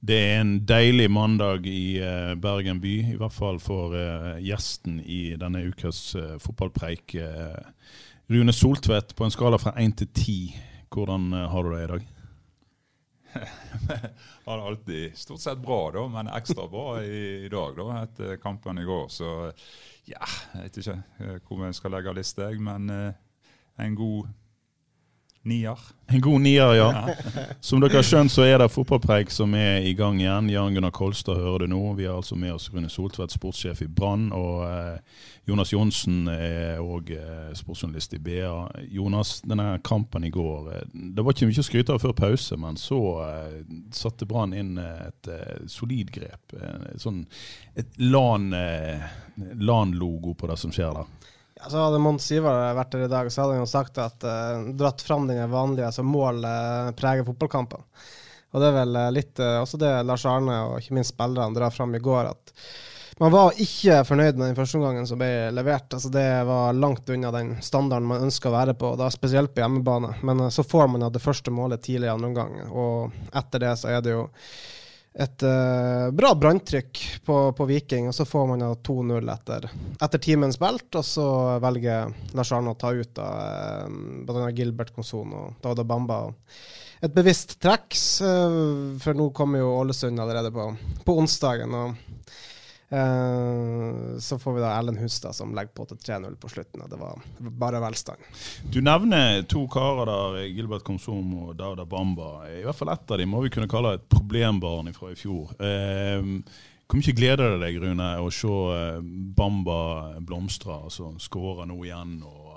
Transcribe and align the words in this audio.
Det 0.00 0.16
er 0.16 0.38
en 0.40 0.52
deilig 0.64 1.10
mandag 1.12 1.66
i 1.68 1.98
eh, 2.00 2.32
Bergen 2.40 2.78
by, 2.80 2.92
i 3.12 3.18
hvert 3.20 3.34
fall 3.36 3.58
for 3.60 3.92
eh, 3.92 4.38
gjesten 4.40 4.96
i 5.04 5.34
denne 5.36 5.60
ukas 5.68 6.14
eh, 6.16 6.38
fotballpreik. 6.40 7.18
Rune 8.32 8.54
Soltvedt, 8.56 9.12
på 9.16 9.26
en 9.26 9.34
skala 9.34 9.58
fra 9.60 9.74
én 9.76 9.92
til 9.92 10.08
ti, 10.16 10.38
hvordan 10.88 11.34
har 11.52 11.66
du 11.66 11.74
det 11.74 11.82
i 11.82 11.90
dag? 11.92 12.08
har 14.46 14.56
det 14.56 14.70
alltid 14.70 15.18
stort 15.20 15.44
sett 15.44 15.60
bra, 15.60 15.82
da, 15.92 16.06
men 16.08 16.32
ekstra 16.32 16.64
bra 16.70 16.86
i, 17.04 17.50
dag 17.52 17.76
da, 17.76 17.88
etter 18.00 18.40
kampen 18.40 18.80
i 18.80 18.88
går. 18.88 19.08
Så 19.12 19.28
ja, 20.08 20.22
jeg 20.54 20.64
vet 20.64 20.80
ikke 20.80 20.98
hvor 21.44 21.66
jeg 21.66 21.76
skal 21.76 21.98
legge 21.98 22.16
lista, 22.16 22.48
men 22.56 22.88
en 22.90 23.98
god 23.98 24.32
nier. 25.42 25.78
En 26.06 26.20
god 26.20 26.40
nier, 26.40 26.74
ja. 26.74 27.08
Som 27.60 27.80
dere 27.80 28.00
har 28.00 28.04
skjønt, 28.04 28.32
så 28.32 28.44
er 28.44 28.58
det 28.60 28.68
fotballpreik 28.72 29.30
som 29.32 29.54
er 29.56 29.86
i 29.86 29.94
gang 29.96 30.18
igjen. 30.20 30.50
Jan 30.52 30.74
Gunnar 30.76 30.92
Kolstad 30.94 31.38
hører 31.40 31.64
du 31.64 31.72
nå. 31.72 31.80
Vi 31.96 32.08
har 32.08 32.18
altså 32.18 32.36
med 32.36 32.52
oss 32.54 32.68
Rune 32.72 32.90
Soltvedt, 32.92 33.32
sportssjef 33.32 33.80
i 33.84 33.88
Brann. 33.88 34.28
Og 34.36 34.64
eh, 34.66 35.22
Jonas 35.48 35.72
Johnsen 35.72 36.28
er 36.32 36.82
òg 36.82 37.12
eh, 37.16 37.48
sportsjournalist 37.56 38.18
i 38.18 38.20
BA. 38.26 38.52
Jonas, 38.92 39.38
denne 39.46 39.78
kampen 39.86 40.26
i 40.28 40.32
går, 40.34 40.70
eh, 40.74 40.84
det 41.16 41.24
var 41.24 41.36
ikke 41.36 41.48
mye 41.48 41.64
å 41.64 41.68
skryte 41.70 41.96
av 41.96 42.04
før 42.04 42.16
pause, 42.20 42.60
men 42.60 42.76
så 42.80 43.00
eh, 43.24 43.58
satte 43.96 44.28
Brann 44.28 44.52
inn 44.56 44.76
eh, 44.82 45.06
et 45.08 45.32
eh, 45.32 45.64
solid 45.70 46.12
grep. 46.14 46.56
Et 46.92 47.00
sånn 47.00 47.24
et 47.78 47.96
LAN, 48.02 48.50
LAN-logo 49.56 50.34
på 50.36 50.50
det 50.50 50.58
som 50.60 50.74
skjer 50.74 51.00
der. 51.00 51.36
Ja, 51.62 51.70
så 51.70 51.76
hadde 51.76 52.00
Mons 52.00 52.30
Ivar 52.32 52.74
vært 52.76 52.94
her 52.96 53.04
i 53.04 53.12
dag, 53.12 53.28
så 53.32 53.42
hadde 53.42 53.58
han 53.58 53.64
jo 53.66 53.68
sagt 53.68 53.98
at 54.00 54.24
uh, 54.24 54.70
dratt 54.76 55.02
fram 55.04 55.26
den 55.28 55.42
vanlige 55.52 55.90
altså 55.90 56.04
mål 56.06 56.40
uh, 56.46 56.92
preger 56.96 57.26
fotballkampen. 57.26 57.82
Og 58.50 58.62
det 58.62 58.70
er 58.70 58.78
vel 58.78 58.96
uh, 58.96 59.10
litt 59.12 59.42
uh, 59.42 59.58
også 59.60 59.80
det 59.80 59.90
Lars 60.08 60.24
Arne 60.28 60.56
og 60.70 60.78
ikke 60.80 60.96
minst 60.96 61.12
spillerne 61.12 61.56
drar 61.56 61.74
fram 61.74 61.92
i 61.94 62.00
går, 62.00 62.30
at 62.32 62.54
man 63.20 63.34
var 63.34 63.60
ikke 63.60 63.98
fornøyd 64.08 64.38
med 64.40 64.46
den 64.46 64.56
første 64.56 64.80
omgangen 64.80 65.04
som 65.04 65.20
ble 65.20 65.50
levert. 65.52 65.92
Altså 65.92 66.08
Det 66.08 66.26
var 66.48 66.72
langt 66.72 67.12
unna 67.12 67.34
den 67.34 67.52
standarden 67.60 68.08
man 68.08 68.24
ønsker 68.24 68.48
å 68.48 68.56
være 68.56 68.74
på, 68.80 68.94
da 68.96 69.10
spesielt 69.12 69.52
på 69.52 69.60
hjemmebane. 69.60 70.14
Men 70.24 70.46
så 70.48 70.64
får 70.64 70.88
man 70.88 71.04
det 71.12 71.20
første 71.20 71.52
målet 71.52 71.84
tidlig 71.84 72.08
i 72.08 72.14
andre 72.14 72.30
omgang, 72.30 72.54
og 72.72 73.34
etter 73.36 73.66
det 73.66 73.74
så 73.76 73.92
er 73.92 74.00
det 74.06 74.16
jo 74.16 74.22
et 75.12 75.42
uh, 75.42 76.10
bra 76.14 76.34
branntrykk 76.38 77.00
på, 77.26 77.36
på, 77.52 77.64
Viking, 77.66 78.08
og 78.08 78.14
så 78.14 78.24
får 78.24 78.44
man 78.46 78.62
2-0 78.62 79.32
etter, 79.32 79.66
etter 79.98 80.22
timens 80.22 80.58
belt. 80.60 80.86
Og 80.94 81.06
så 81.06 81.26
velger 81.62 82.12
Lars 82.38 82.52
Arne 82.54 82.74
å 82.74 82.78
ta 82.78 82.92
ut 82.94 83.18
uh, 83.18 83.88
bl.a. 84.26 84.52
Gilbert 84.54 84.94
Konson 84.94 85.34
og 85.34 85.58
Dada 85.64 85.84
Bamba. 85.84 86.22
Et 87.00 87.12
bevisst 87.14 87.56
trekk, 87.62 87.96
uh, 88.22 88.94
for 89.02 89.18
nå 89.18 89.30
kommer 89.34 89.64
jo 89.64 89.74
Ålesund 89.80 90.22
allerede 90.22 90.54
på, 90.54 90.70
på 91.04 91.18
onsdagen. 91.18 91.74
og 91.74 92.09
så 92.90 94.38
får 94.38 94.54
vi 94.56 94.62
da 94.64 94.72
Erlend 94.74 94.98
Hustad 94.98 95.36
som 95.36 95.52
legger 95.54 95.70
på 95.76 95.84
til 95.86 96.00
3-0 96.02 96.32
på 96.42 96.48
slutten. 96.50 96.82
og 96.82 96.90
Det 96.90 96.98
var 96.98 97.20
bare 97.62 97.82
velstand. 97.84 98.24
Du 98.66 98.80
nevner 98.82 99.44
to 99.46 99.62
karer 99.70 100.10
der, 100.10 100.40
Gilbert 100.50 100.82
Komsom 100.82 101.30
og 101.44 101.54
Dauda 101.58 101.86
Bamba. 101.86 102.48
I 102.50 102.64
hvert 102.64 102.80
fall 102.80 102.90
ett 102.90 103.14
av 103.14 103.22
dem 103.22 103.30
må 103.30 103.44
vi 103.44 103.52
kunne 103.54 103.70
kalle 103.70 103.94
et 103.94 104.08
problembarn 104.10 104.90
fra 104.96 105.12
i 105.12 105.18
fjor. 105.18 105.54
Uh, 105.62 106.42
hvor 106.90 106.98
mye 106.98 107.14
gleder 107.14 107.52
det 107.52 107.60
deg, 107.62 107.76
Rune, 107.78 108.06
å 108.18 108.30
se 108.34 108.54
Bamba 109.38 109.80
blomstre, 110.26 110.74
altså 110.88 111.12
skåre 111.22 111.68
nå 111.70 111.76
igjen 111.84 112.16
og, 112.26 112.48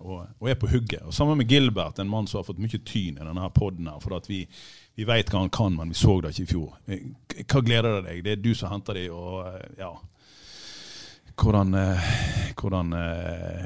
og, 0.00 0.14
og, 0.38 0.46
er 0.48 0.56
på 0.56 0.70
hugget? 0.72 1.02
Og 1.04 1.12
Sammen 1.12 1.36
med 1.36 1.52
Gilbert, 1.52 2.00
en 2.00 2.08
mann 2.08 2.30
som 2.30 2.40
har 2.40 2.46
fått 2.48 2.62
mye 2.62 2.80
tyn 2.80 3.18
i 3.18 3.20
denne 3.20 3.50
podden 3.52 3.92
her. 3.92 4.00
for 4.00 4.16
at 4.16 4.30
vi 4.30 4.46
vi 4.94 5.06
vet 5.08 5.30
hva 5.32 5.44
han 5.44 5.52
kan, 5.52 5.76
men 5.76 5.92
vi 5.92 5.98
så 5.98 6.18
det 6.20 6.34
ikke 6.34 6.44
i 6.44 6.50
fjor. 6.52 6.72
Hva 7.42 7.62
gleder 7.64 7.98
det 7.98 8.02
deg? 8.08 8.24
Det 8.24 8.34
er 8.34 8.42
du 8.44 8.52
som 8.54 8.74
henter 8.74 8.98
dem, 9.00 9.12
og 9.16 9.78
ja 9.80 9.92
Hvordan, 11.42 11.72
hvordan 12.60 12.92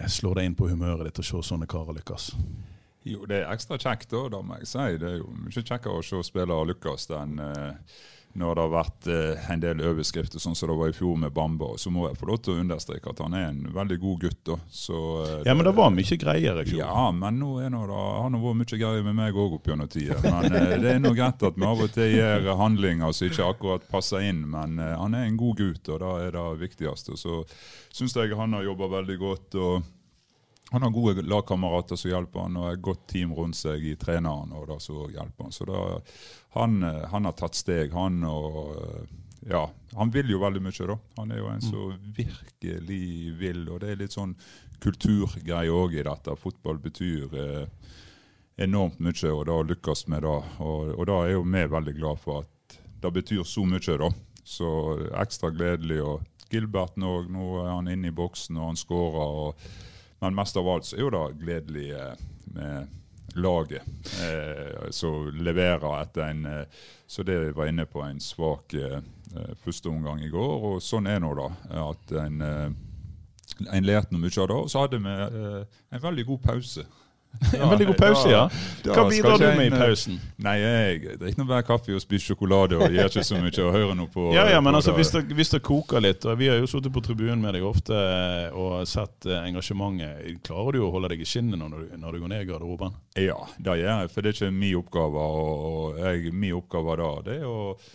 slår 0.07 0.39
det 0.39 0.45
inn 0.47 0.55
på 0.55 0.69
humøret 0.71 1.09
ditt 1.09 1.19
å 1.19 1.25
se 1.27 1.41
sånne 1.49 1.67
karer 1.69 1.97
lykkes? 1.99 2.29
Jo, 3.07 3.25
det 3.27 3.41
er 3.41 3.53
ekstra 3.53 3.79
kjekt, 3.79 4.11
da, 4.11 4.25
da 4.33 4.41
må 4.43 4.57
jeg 4.61 4.69
si. 4.71 4.85
Det 4.99 5.09
er 5.11 5.19
jo 5.21 5.29
mye 5.31 5.63
kjekkere 5.63 5.99
å 5.99 6.05
se 6.07 6.23
spillere 6.27 6.67
lykkes 6.73 7.09
enn 7.15 7.43
uh, 7.43 7.99
når 8.37 8.55
det 8.55 8.65
har 8.65 8.73
vært 8.73 9.07
eh, 9.13 9.47
en 9.53 9.63
del 9.63 9.81
overskrifter, 9.89 10.43
sånn 10.43 10.57
som 10.59 10.71
det 10.71 10.77
var 10.79 10.91
i 10.93 10.97
fjor 10.97 11.17
med 11.21 11.33
Bamba. 11.37 11.73
Så 11.81 11.91
må 11.93 12.07
jeg 12.09 12.19
få 12.21 12.29
lov 12.31 12.41
til 12.45 12.55
å 12.55 12.63
understreke 12.63 13.13
at 13.13 13.23
han 13.25 13.37
er 13.39 13.49
en 13.49 13.63
veldig 13.75 13.99
god 14.03 14.27
gutt. 14.27 14.43
da. 14.51 14.59
Så, 14.71 15.01
eh, 15.25 15.43
ja, 15.49 15.55
Men 15.55 15.69
det 15.69 15.75
var 15.79 15.95
mye 15.95 16.19
greier 16.21 16.61
i 16.63 16.67
fjor. 16.69 16.83
Ja, 16.83 17.09
men 17.17 17.41
nå 17.41 17.51
er 17.65 17.73
det, 17.73 17.81
han 17.81 18.39
har 18.39 18.45
vært 18.45 18.61
mye 18.63 18.81
greier 18.83 19.09
med 19.09 19.19
meg 19.19 19.41
òg 19.47 19.59
opp 19.59 19.73
gjennom 19.73 19.91
tida. 19.93 20.21
Men 20.25 20.49
det 20.85 20.95
er 20.95 21.03
nå 21.03 21.15
greit 21.17 21.49
at 21.49 21.59
vi 21.59 21.67
av 21.67 21.85
og 21.87 21.93
til 21.97 22.17
gjør 22.17 22.53
handlinger 22.61 23.17
som 23.17 23.31
ikke 23.31 23.51
akkurat 23.51 23.91
passer 23.91 24.29
inn. 24.29 24.45
Men 24.53 24.79
han 24.79 25.17
er 25.17 25.27
en 25.27 25.41
god 25.41 25.61
gutt, 25.63 25.93
og 25.93 26.01
det 26.05 26.15
er 26.29 26.39
det 26.39 26.47
viktigste. 26.67 27.17
Så 27.17 27.43
syns 27.95 28.17
jeg 28.17 28.37
han 28.37 28.57
har 28.57 28.67
jobba 28.69 28.93
veldig 28.99 29.21
godt. 29.23 29.61
og 29.61 29.93
han 30.71 30.83
har 30.83 30.91
gode 30.91 31.23
lagkamerater 31.23 31.97
som 31.97 32.11
hjelper 32.11 32.41
han, 32.41 32.57
og 32.59 32.73
et 32.73 32.83
godt 32.83 33.05
team 33.07 33.35
rundt 33.35 33.57
seg 33.59 33.85
i 33.87 33.95
treneren. 33.97 34.51
og 34.53 34.67
det 34.67 34.81
som 34.83 34.99
hjelper 35.13 35.45
Han 35.47 35.55
så 35.55 35.67
da, 35.69 35.83
han, 36.57 36.83
han, 36.83 37.29
har 37.29 37.37
tatt 37.37 37.59
steg, 37.59 37.93
han. 37.93 38.23
og 38.25 39.07
ja, 39.47 39.71
Han 39.95 40.11
vil 40.11 40.31
jo 40.31 40.41
veldig 40.43 40.63
mye. 40.63 40.87
da. 40.87 40.99
Han 41.17 41.33
er 41.33 41.39
jo 41.39 41.51
en 41.53 41.63
som 41.63 41.95
virkelig 42.17 43.37
vil. 43.39 43.69
og 43.69 43.81
Det 43.81 43.93
er 43.93 44.01
litt 44.03 44.17
sånn 44.17 44.35
kulturgreie 44.83 45.73
òg 45.73 45.97
i 45.97 46.05
dette. 46.07 46.37
Fotball 46.37 46.81
betyr 46.83 47.37
eh, 47.41 47.67
enormt 48.57 48.99
mye, 48.99 49.33
og 49.33 49.47
da 49.49 49.61
lykkes 49.63 50.07
med 50.13 50.27
det. 50.27 50.39
Og, 50.59 50.95
og 50.97 51.07
da 51.09 51.21
er 51.25 51.37
jo 51.37 51.45
vi 51.47 51.67
veldig 51.77 51.97
glad 51.99 52.23
for 52.23 52.45
at 52.45 52.79
det 53.03 53.13
betyr 53.13 53.45
så 53.45 53.65
mye. 53.65 53.99
da. 54.03 54.11
Så 54.47 54.71
ekstra 55.23 55.51
gledelig. 55.51 56.03
og 56.03 56.25
Gilberten 56.51 57.03
òg, 57.03 57.31
nå 57.31 57.47
er 57.65 57.73
han 57.73 57.89
inne 57.91 58.13
i 58.13 58.15
boksen 58.15 58.59
og 58.61 58.71
han 58.71 58.79
skårer. 58.79 59.55
men 60.21 60.35
mest 60.35 60.57
av 60.57 60.69
alt 60.69 60.87
så 60.87 60.97
er 60.97 61.03
jo 61.03 61.11
det 61.11 61.25
gledelig 61.43 61.91
eh, 61.91 62.15
med 62.55 62.89
laget 63.37 63.83
eh, 64.23 64.91
som 64.91 65.31
leverer 65.35 66.01
etter 66.01 66.29
en 66.31 66.47
eh, 66.47 66.65
Så 67.07 67.23
det 67.23 67.53
var 67.57 67.69
inne 67.71 67.87
på 67.87 68.03
en 68.03 68.21
svak 68.21 68.75
eh, 68.75 69.01
første 69.63 69.89
omgang 69.89 70.23
i 70.25 70.31
går, 70.33 70.65
og 70.71 70.83
sånn 70.83 71.07
er 71.07 71.21
nå 71.23 71.33
da. 71.39 71.47
At 71.85 72.13
en, 72.19 72.41
en 72.43 73.87
lærte 73.87 74.15
noe 74.15 74.23
mye 74.23 74.41
av 74.43 74.49
det. 74.49 74.57
Og 74.57 74.71
så 74.73 74.83
hadde 74.83 75.01
vi 75.03 75.13
en 75.13 76.03
veldig 76.03 76.25
god 76.31 76.41
pause. 76.47 76.87
en 77.61 77.71
veldig 77.71 77.87
god 77.91 77.99
pause, 78.01 78.27
ja. 78.31 78.43
Hva 78.87 79.05
bidrar 79.11 79.41
du 79.41 79.47
med 79.59 79.69
i 79.69 79.73
pausen? 79.75 80.19
Nei, 80.43 80.57
Jeg 80.61 81.17
drikker 81.21 81.41
nå 81.41 81.47
bare 81.49 81.67
kaffe 81.67 81.95
og 81.97 82.03
spiser 82.03 82.33
sjokolade 82.33 82.79
og 82.79 82.95
gjør 82.95 83.11
ikke 83.11 83.25
så 83.27 83.41
mye. 83.41 83.53
å 83.65 83.73
høre 83.75 83.97
noe 83.99 84.11
på 84.13 84.29
Ja, 84.37 84.47
ja, 84.51 84.63
men 84.65 84.77
altså, 84.79 84.95
hvis 84.97 85.13
det, 85.15 85.25
hvis 85.37 85.53
det 85.55 85.63
koker 85.67 86.03
litt, 86.05 86.25
og 86.27 86.39
vi 86.41 86.51
har 86.53 86.61
jo 86.61 86.71
sittet 86.71 86.95
på 86.95 87.03
tribunen 87.05 87.43
med 87.43 87.57
deg 87.57 87.67
ofte 87.67 88.01
og 88.57 88.87
sett 88.89 89.29
eh, 89.29 89.45
engasjementet, 89.51 90.41
klarer 90.47 90.79
du 90.79 90.87
å 90.87 90.93
holde 90.95 91.13
deg 91.15 91.23
i 91.23 91.29
skinnet 91.29 91.61
når 91.61 91.77
du, 91.77 91.95
når 92.01 92.17
du 92.17 92.25
går 92.25 92.33
ned 92.35 92.47
i 92.47 92.49
garderoben? 92.51 92.97
Ja, 93.19 93.39
det 93.59 93.79
gjør 93.81 93.93
jeg, 93.93 94.13
for 94.15 94.23
det 94.25 94.33
er 94.33 94.39
ikke 94.41 94.57
min 94.57 94.81
oppgave. 94.81 95.29
Og, 95.37 95.69
og 95.71 96.03
jeg, 96.03 96.35
min 96.35 96.57
oppgave 96.59 96.99
da, 97.01 97.13
det 97.27 97.39
er 97.41 97.49
å 97.51 97.61
eh, 97.75 97.95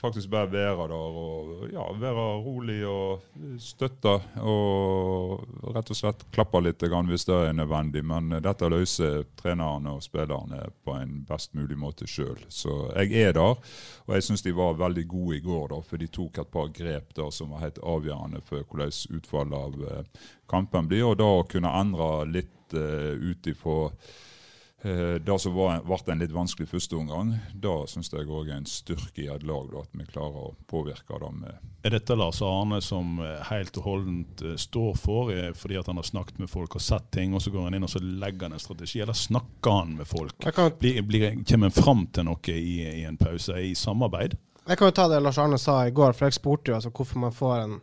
faktisk 0.00 0.30
bare 0.32 0.48
være 0.48 0.86
der 0.88 1.16
og 1.20 1.66
ja, 1.72 1.82
være 2.00 2.22
rolig 2.40 2.78
og 2.88 3.24
støtte. 3.60 4.14
Og 4.40 5.74
rett 5.74 5.92
og 5.92 5.98
slett 5.98 6.24
klappe 6.32 6.62
litt 6.64 6.80
hvis 6.80 7.26
det 7.28 7.36
er 7.36 7.56
nødvendig. 7.56 8.02
Men 8.04 8.30
dette 8.40 8.70
løser 8.72 9.26
trenerne 9.40 9.96
og 9.96 10.04
spillerne 10.04 10.62
på 10.84 10.96
en 10.96 11.20
best 11.28 11.52
mulig 11.54 11.76
måte 11.78 12.08
sjøl. 12.08 12.40
Så 12.48 12.92
jeg 12.96 13.28
er 13.28 13.36
der, 13.36 13.60
og 14.06 14.14
jeg 14.16 14.24
syns 14.24 14.46
de 14.46 14.56
var 14.56 14.80
veldig 14.80 15.06
gode 15.10 15.36
i 15.36 15.44
går, 15.44 15.68
da, 15.74 15.82
for 15.84 16.00
de 16.00 16.08
tok 16.08 16.40
et 16.40 16.52
par 16.52 16.72
grep 16.72 17.14
da, 17.16 17.28
som 17.30 17.52
var 17.52 17.66
helt 17.66 17.82
avgjørende 17.84 18.40
for 18.48 18.64
hvordan 18.64 19.18
utfallet 19.18 19.60
av 19.60 19.86
eh, 19.90 20.26
kampen 20.48 20.88
blir. 20.88 21.04
Og 21.10 21.20
da 21.20 21.28
å 21.28 21.46
kunne 21.48 21.76
endre 21.80 22.10
litt 22.30 22.74
uh, 22.74 23.12
ut 23.12 23.46
ifra 23.50 23.78
Eh, 23.90 24.39
det 24.80 25.34
som 25.42 25.52
ble 25.52 25.96
en 26.12 26.22
litt 26.22 26.32
vanskelig 26.32 26.70
første 26.70 26.96
omgang, 26.96 27.34
da 27.52 27.74
syns 27.90 28.08
jeg 28.12 28.24
òg 28.24 28.48
er 28.48 28.60
en 28.60 28.68
styrke 28.68 29.26
i 29.26 29.28
et 29.28 29.42
lag, 29.44 29.66
da, 29.68 29.82
at 29.84 29.92
vi 29.92 30.06
klarer 30.08 30.46
å 30.48 30.54
påvirke 30.70 31.18
det 31.20 31.30
med 31.36 31.84
Er 31.84 31.94
dette 31.96 32.16
Lars 32.16 32.40
Arne 32.44 32.80
som 32.84 33.18
eh, 33.20 33.42
helt 33.50 33.76
og 33.76 33.84
holdent 33.84 34.44
eh, 34.44 34.56
står 34.60 34.96
for, 34.96 35.32
fordi 35.56 35.76
at 35.80 35.90
han 35.92 36.00
har 36.00 36.08
snakket 36.08 36.40
med 36.40 36.50
folk 36.52 36.78
og 36.78 36.84
sett 36.84 37.10
ting, 37.12 37.34
og 37.36 37.44
så 37.44 37.52
går 37.52 37.68
han 37.68 37.76
inn 37.76 37.84
og 37.84 37.92
så 37.92 38.00
legger 38.00 38.48
han 38.48 38.56
en 38.56 38.62
strategi, 38.62 39.02
eller 39.04 39.16
snakker 39.16 39.78
han 39.82 39.94
med 40.00 40.08
folk? 40.08 40.36
Kan, 40.48 40.72
blir, 40.80 41.02
blir, 41.04 41.28
kommer 41.44 41.68
han 41.68 41.76
fram 41.76 42.06
til 42.14 42.28
noe 42.30 42.56
i, 42.56 42.80
i, 42.84 43.04
en 43.08 43.20
pause, 43.20 43.60
i 43.60 43.74
samarbeid? 43.76 44.38
Jeg 44.66 44.78
kan 44.78 44.90
jo 44.90 44.96
ta 44.96 45.08
det 45.10 45.20
Lars 45.24 45.38
Arne 45.40 45.60
sa 45.60 45.80
i 45.84 45.94
går, 45.94 46.16
for 46.16 46.28
jeg 46.28 46.40
spurte 46.40 46.72
jo 46.72 46.80
altså, 46.80 46.92
hvorfor 46.94 47.24
man 47.24 47.36
får 47.36 47.56
en, 47.66 47.78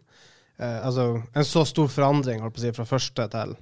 eh, 0.57 0.77
altså, 0.81 1.09
en 1.33 1.49
så 1.53 1.65
stor 1.67 1.89
forandring 1.91 2.41
holdt 2.41 2.57
på 2.57 2.63
å 2.63 2.67
si, 2.67 2.75
fra 2.77 2.89
første 2.89 3.27
til 3.33 3.57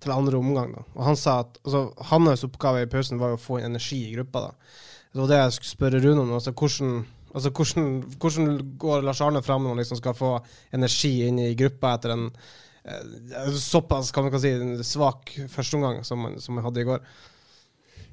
til 0.00 0.14
andre 0.14 0.40
omgang. 0.40 0.74
Da. 0.76 0.84
Og 0.96 1.04
han 1.10 1.18
sa 1.18 1.40
at 1.44 1.58
altså, 1.64 1.84
hans 2.10 2.46
oppgave 2.46 2.84
i 2.84 2.90
pausen 2.90 3.20
var 3.20 3.34
å 3.36 3.40
få 3.40 3.60
energi 3.60 4.02
i 4.08 4.14
gruppa. 4.14 4.48
da. 4.48 4.76
Det 5.12 5.22
var 5.22 5.32
det 5.32 5.40
jeg 5.40 5.56
skulle 5.56 5.74
spørre 5.74 6.02
Rune 6.04 6.24
om. 6.24 6.32
Altså, 6.38 6.52
hvordan, 6.52 7.00
altså, 7.34 7.50
hvordan, 7.50 7.88
hvordan, 8.20 8.50
går 8.78 9.06
Lars 9.06 9.20
Arne 9.20 9.42
fram 9.42 9.64
når 9.64 9.74
han 9.74 9.82
liksom 9.82 10.00
skal 10.00 10.16
få 10.18 10.36
energi 10.76 11.14
inn 11.26 11.40
i 11.42 11.54
gruppa 11.58 11.96
etter 11.96 12.14
en 12.14 12.28
eh, 12.30 13.50
såpass 13.58 14.12
kan 14.14 14.26
man 14.26 14.34
kan 14.34 14.42
si, 14.44 14.54
svak 14.86 15.34
førsteomgang 15.50 16.04
som, 16.06 16.30
som 16.38 16.56
vi 16.56 16.64
hadde 16.68 16.84
i 16.84 16.88
går? 16.92 17.04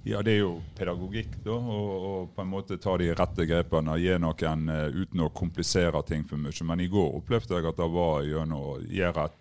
Ja, 0.07 0.21
det 0.23 0.37
er 0.37 0.43
jo 0.45 0.53
pedagogikk, 0.77 1.33
da. 1.43 1.57
Og, 1.57 2.29
på 2.35 2.43
en 2.43 2.51
måte 2.51 2.77
ta 2.79 2.93
de 2.99 3.09
rette 3.17 3.45
grepene. 3.49 3.97
Gi 3.99 4.15
noen 4.23 4.69
uh, 4.71 4.85
uten 4.93 5.25
å 5.25 5.33
komplisere 5.35 5.99
ting 6.07 6.23
for 6.27 6.39
mye. 6.39 6.67
Men 6.69 6.83
i 6.83 6.87
går 6.91 7.17
opplevde 7.19 7.57
jeg 7.57 7.67
at 7.67 7.81
det 7.81 7.89
var 7.91 8.23
gjennom 8.23 8.69
å 8.71 8.77
gjøre 8.87 9.25
et 9.27 9.37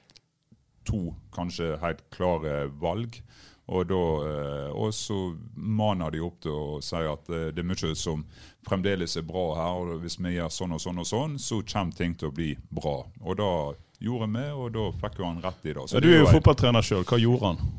to 0.87 1.03
kanskje 1.35 1.77
helt 1.83 2.03
klare 2.15 2.67
valg. 2.81 3.21
Og, 3.67 3.83
da, 3.91 4.03
eh, 4.31 4.69
og 4.79 4.93
så 4.95 5.17
maner 5.57 6.13
de 6.15 6.21
opp 6.23 6.37
til 6.45 6.55
å 6.55 6.77
si 6.85 7.01
at 7.03 7.31
eh, 7.35 7.49
det 7.55 7.65
er 7.65 7.67
mye 7.67 7.97
som 7.99 8.23
fremdeles 8.67 9.17
er 9.19 9.27
bra 9.27 9.47
her. 9.59 9.81
og 9.97 10.05
Hvis 10.05 10.21
vi 10.23 10.37
gjør 10.37 10.53
sånn 10.55 10.77
og 10.77 10.83
sånn, 10.83 11.01
og 11.03 11.09
sånn, 11.09 11.35
så 11.43 11.59
kommer 11.67 11.99
ting 11.99 12.15
til 12.15 12.31
å 12.31 12.37
bli 12.37 12.53
bra. 12.71 13.01
Og 13.25 13.41
da 13.41 13.51
gjorde 13.99 14.31
vi, 14.37 14.45
og 14.55 14.71
da 14.77 14.87
fikk 15.03 15.19
jo 15.19 15.27
han 15.27 15.43
rett 15.43 15.67
i 15.67 15.75
det. 15.75 15.89
Så 15.89 15.99
ja, 15.99 16.05
du 16.05 16.13
er 16.13 16.23
jo 16.23 16.31
fotballtrener 16.31 16.87
sjøl. 16.87 17.03
Hva 17.09 17.19
gjorde 17.19 17.51
han? 17.51 17.75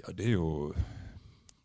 Ja, 0.00 0.16
Det 0.16 0.30
er 0.30 0.34
jo 0.38 0.50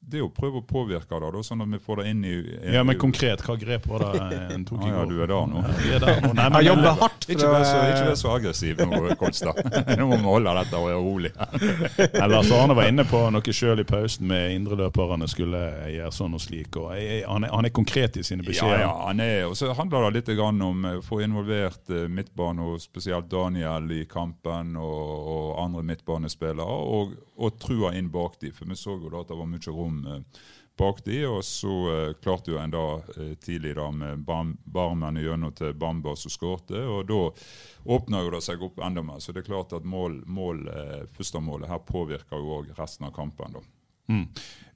det 0.05 0.19
er 0.19 0.25
å 0.25 0.29
prøve 0.33 0.59
å 0.61 0.65
påvirke 0.65 1.17
det, 1.17 1.29
da, 1.33 1.41
sånn 1.45 1.63
at 1.63 1.69
vi 1.71 1.79
får 1.81 2.01
det 2.01 2.05
inn 2.11 2.21
i, 2.27 2.33
i 2.37 2.73
Ja, 2.75 2.83
Men 2.85 2.97
konkret, 3.01 3.41
hva 3.45 3.55
grep 3.57 3.87
var 3.89 4.03
det 4.05 4.37
en 4.53 4.65
tok 4.67 4.83
i 4.85 4.91
går? 4.91 4.93
Ah, 4.93 5.01
ja, 5.01 5.05
du 5.09 5.21
er 5.23 5.31
der 5.31 5.47
nå. 5.49 5.63
Ja, 5.65 5.95
er 5.95 6.03
der 6.03 6.19
nå. 6.21 6.31
Nei, 6.37 6.45
men, 6.53 6.65
jobber 6.67 6.99
hardt 6.99 7.25
Ikke 7.33 7.49
vær 7.49 7.65
så, 7.65 7.79
ikke 7.89 8.17
så 8.19 8.33
aggressiv 8.35 8.83
nå, 8.83 8.99
Kolstad. 9.17 9.61
nå 9.97 10.07
må 10.11 10.19
vi 10.19 10.27
holde 10.27 10.53
dette 10.59 10.77
og 10.77 10.85
være 10.91 10.99
rolig. 11.01 11.31
Lars 12.35 12.51
Arne 12.53 12.77
var 12.77 12.91
inne 12.91 13.07
på 13.09 13.23
noe 13.33 13.55
sjøl 13.55 13.81
i 13.81 13.87
pausen 13.87 14.29
med 14.29 14.53
indreløperne 14.59 15.29
skulle 15.31 15.63
gjøre 15.95 16.11
sånn 16.13 16.37
og 16.37 16.43
slik. 16.45 16.77
og 16.77 16.93
han 16.93 17.47
er, 17.47 17.55
han 17.55 17.69
er 17.69 17.73
konkret 17.73 18.21
i 18.21 18.25
sine 18.27 18.45
beskjeder. 18.45 18.83
Ja, 18.83 18.91
ja, 18.91 18.93
han 19.07 19.23
er, 19.25 19.47
og 19.49 19.57
så 19.57 19.73
handler 19.73 20.09
det 20.09 20.21
litt 20.21 20.45
om 20.45 20.85
å 20.85 20.93
få 21.05 21.23
involvert 21.25 21.89
eh, 21.89 22.05
midtbane, 22.11 22.61
og 22.61 22.83
spesielt 22.83 23.31
Daniel 23.31 23.89
i 23.95 24.03
kampen, 24.09 24.75
og, 24.77 25.31
og 25.33 25.49
andre 25.65 25.85
midtbanespillere, 25.89 26.79
og, 26.95 27.17
og 27.41 27.59
trua 27.61 27.95
inn 27.97 28.11
bak 28.13 28.37
dem. 28.41 28.53
for 28.53 28.69
vi 28.69 28.77
så 28.77 28.99
jo 28.99 29.09
da 29.09 29.23
at 29.23 29.33
det 29.33 29.39
var 29.39 29.49
mye 29.49 29.73
rom 29.73 29.94
Eh, 30.05 30.41
bak 30.75 30.99
de, 31.05 31.21
og 31.23 31.39
så 31.47 31.71
uh, 31.87 32.13
klarte 32.19 32.51
jo 32.51 32.57
en 32.59 32.73
da 32.73 32.97
uh, 32.99 33.29
tidlig 33.39 33.77
da 33.77 33.85
med 33.95 34.25
barmen 34.27 35.21
gjennom 35.21 35.53
til 35.55 35.71
Bamba 35.79 36.17
som 36.19 36.33
skårte. 36.33 36.81
og 36.83 37.07
Da 37.07 37.21
åpna 37.95 38.25
jo 38.25 38.33
det 38.33 38.41
seg 38.43 38.65
opp 38.67 38.81
enda 38.83 38.99
mer. 39.05 39.21
Så 39.23 39.31
det 39.31 39.45
er 39.45 39.53
klart 39.53 39.71
at 39.77 39.87
mål, 39.87 40.19
mål 40.27 40.65
første 41.15 41.39
målet 41.39 41.71
her 41.71 41.79
påvirker 41.79 42.43
jo 42.43 42.57
òg 42.59 42.73
resten 42.75 43.07
av 43.07 43.15
kampen. 43.15 43.55
da. 43.55 43.63
Mm. 44.11 44.27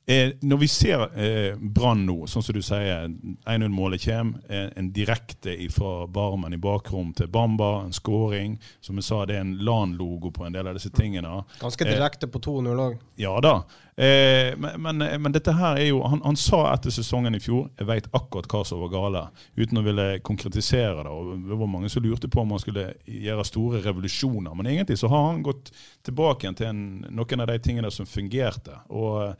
Eh, 0.09 0.31
når 0.41 0.57
vi 0.57 0.67
ser 0.67 1.01
eh, 1.21 1.57
Brann 1.61 1.99
nå, 2.07 2.23
sånn 2.25 2.41
som 2.41 2.55
du 2.57 2.63
sier, 2.65 3.03
1-0-målet 3.45 4.01
kommer. 4.07 4.39
En, 4.49 4.71
en 4.81 4.87
direkte 4.93 5.53
fra 5.69 6.07
Barmen 6.09 6.55
i 6.55 6.57
bakrom 6.57 7.11
til 7.13 7.29
Bamba, 7.29 7.83
en 7.83 7.93
scoring. 7.93 8.55
Som 8.81 8.97
jeg 8.97 9.05
sa, 9.05 9.19
det 9.29 9.37
er 9.37 9.43
en 9.45 9.59
LAN-logo 9.61 10.31
på 10.33 10.47
en 10.47 10.57
del 10.57 10.65
av 10.65 10.79
disse 10.79 10.89
tingene. 10.97 11.43
Ganske 11.61 11.85
direkte 11.85 12.25
eh, 12.25 12.33
på 12.33 12.41
2-0 12.41 12.81
òg. 12.87 12.97
Ja 13.21 13.35
da. 13.45 13.53
Eh, 13.99 14.57
men, 14.57 14.81
men, 14.81 15.05
men, 15.21 15.35
dette 15.35 15.53
her 15.53 15.77
er 15.77 15.91
jo 15.91 16.01
han, 16.07 16.25
han, 16.25 16.39
sa 16.39 16.63
etter 16.71 16.93
sesongen 16.95 17.35
i 17.35 17.41
fjor 17.43 17.67
jeg 17.75 17.89
vet 17.89 18.05
akkurat 18.15 18.47
hva 18.47 18.61
som 18.65 18.79
var 18.79 18.93
gale, 18.93 19.23
uten 19.59 19.81
å 19.81 19.85
ville 19.85 20.09
konkretisere 20.25 21.03
det. 21.03 21.13
og 21.13 21.45
Det 21.51 21.61
var 21.61 21.73
mange 21.77 21.93
som 21.93 22.01
lurte 22.01 22.31
på 22.33 22.41
om 22.41 22.57
han 22.57 22.65
skulle 22.65 22.89
gjøre 23.05 23.45
store 23.45 23.85
revolusjoner. 23.85 24.57
Men 24.57 24.73
egentlig 24.73 24.97
så 25.03 25.13
har 25.13 25.29
han 25.29 25.45
gått 25.45 25.69
tilbake 26.07 26.47
igjen 26.47 26.57
til 26.57 26.73
en, 26.73 26.85
noen 27.13 27.45
av 27.45 27.53
de 27.53 27.61
tingene 27.61 27.93
som 27.93 28.09
fungerte. 28.09 28.81
og 28.89 29.19
Eh, 29.19 29.33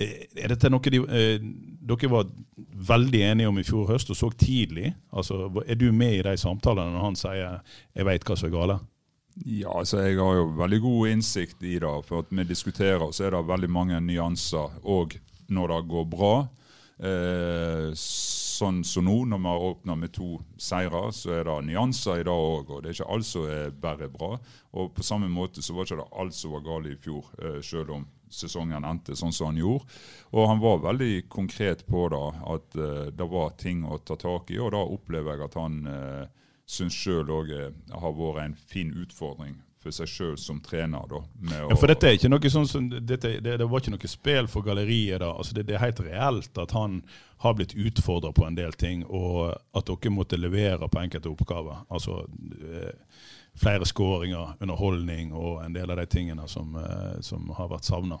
er 0.00 0.52
dette 0.52 0.70
noe 0.72 0.92
de, 0.92 1.00
eh, 1.12 1.42
dere 1.80 2.10
var 2.12 2.28
veldig 2.90 3.20
enige 3.32 3.48
om 3.48 3.58
i 3.58 3.66
fjor 3.66 3.90
høst 3.90 4.10
og 4.10 4.16
så 4.16 4.30
tidlig? 4.32 4.94
Altså, 5.12 5.50
er 5.66 5.76
du 5.76 5.90
med 5.92 6.18
i 6.18 6.22
de 6.24 6.36
samtalene 6.40 6.94
når 6.94 7.04
han 7.04 7.16
sier 7.16 7.60
'jeg 7.94 8.04
veit 8.04 8.24
hva 8.24 8.36
som 8.36 8.48
er 8.48 8.56
gale'? 8.56 8.80
Ja, 9.44 9.78
altså 9.78 9.98
Jeg 9.98 10.18
har 10.18 10.34
jo 10.34 10.54
veldig 10.58 10.80
god 10.80 11.08
innsikt 11.08 11.62
i 11.62 11.78
det. 11.78 12.04
For 12.06 12.18
at 12.18 12.30
vi 12.30 12.44
diskuterer, 12.44 13.12
så 13.12 13.24
er 13.24 13.30
det 13.30 13.46
veldig 13.48 13.70
mange 13.70 14.00
nyanser 14.00 14.80
òg 14.84 15.18
når 15.48 15.68
det 15.68 15.88
går 15.88 16.04
bra. 16.10 16.48
Eh, 17.00 17.90
sånn 17.96 18.84
som 18.84 19.04
nå, 19.04 19.24
når 19.24 19.38
vi 19.38 19.48
har 19.48 19.66
åpna 19.70 19.96
med 19.96 20.12
to 20.12 20.40
seire, 20.58 21.12
så 21.12 21.32
er 21.38 21.44
det 21.44 21.66
nyanser 21.70 22.20
i 22.20 22.26
det 22.26 22.34
òg. 22.34 22.68
Og 22.68 22.82
det 22.82 22.90
er 22.90 22.98
ikke 22.98 23.12
alt 23.14 23.26
som 23.26 23.48
er 23.48 23.70
bare 23.70 24.08
bra. 24.12 24.38
Og 24.72 24.92
på 24.94 25.02
samme 25.02 25.30
måte 25.32 25.62
så 25.62 25.74
var 25.74 25.84
det 25.88 25.96
ikke 25.96 26.20
alt 26.20 26.36
som 26.36 26.52
var 26.52 26.66
galt 26.66 26.90
i 26.90 26.96
fjor, 26.96 27.24
eh, 27.40 27.60
selv 27.62 27.90
om 27.96 28.06
sesongen 28.30 28.86
endte 28.86 29.16
sånn 29.18 29.34
som 29.34 29.50
han 29.50 29.60
gjorde. 29.60 29.86
Og 30.34 30.48
han 30.48 30.62
var 30.62 30.84
veldig 30.84 31.28
konkret 31.32 31.86
på 31.90 32.06
da, 32.12 32.24
at 32.54 32.78
uh, 32.78 33.08
det 33.12 33.30
var 33.30 33.56
ting 33.60 33.82
å 33.84 33.98
ta 33.98 34.18
tak 34.20 34.52
i. 34.54 34.60
Og 34.62 34.72
da 34.76 34.84
opplever 34.84 35.34
jeg 35.34 35.48
at 35.48 35.58
han 35.60 35.80
uh, 35.86 36.52
syns 36.70 36.94
sjøl 36.94 37.30
òg 37.34 37.50
har 37.90 38.16
vært 38.16 38.44
en 38.44 38.56
fin 38.70 38.94
utfordring 38.94 39.58
for 39.80 39.96
seg 39.96 40.10
sjøl 40.10 40.36
som 40.38 40.60
trener. 40.60 41.06
da. 41.08 41.20
ja, 41.56 41.76
for 41.78 41.88
dette 41.88 42.08
er 42.08 42.18
ikke 42.18 42.28
noe 42.28 42.52
sånn 42.52 42.68
som, 42.68 42.88
dette, 42.90 43.38
det, 43.40 43.56
det, 43.62 43.66
var 43.66 43.80
ikke 43.80 43.94
noe 43.94 44.12
spill 44.12 44.48
for 44.52 44.66
galleriet. 44.66 45.22
da. 45.22 45.32
Altså 45.32 45.56
det, 45.56 45.66
det, 45.70 45.76
er 45.78 45.86
helt 45.86 46.02
reelt 46.04 46.60
at 46.60 46.74
han 46.76 47.00
har 47.40 47.56
blitt 47.56 47.72
utfordra 47.72 48.34
på 48.36 48.44
en 48.44 48.58
del 48.58 48.76
ting, 48.76 49.06
og 49.08 49.54
at 49.56 49.88
dere 49.88 50.12
måtte 50.12 50.40
levere 50.40 50.88
på 50.88 51.00
enkelte 51.00 51.32
oppgaver. 51.32 51.86
Altså 51.88 52.26
eh, 52.60 52.92
flere 53.58 53.86
skåringer, 53.86 54.56
underholdning 54.60 55.32
og 55.36 55.64
en 55.64 55.74
del 55.74 55.90
av 55.90 56.00
de 56.00 56.06
tingene 56.06 56.46
som, 56.48 56.76
eh, 56.76 57.20
som 57.20 57.48
har 57.56 57.70
vært 57.72 57.88
savna. 57.88 58.20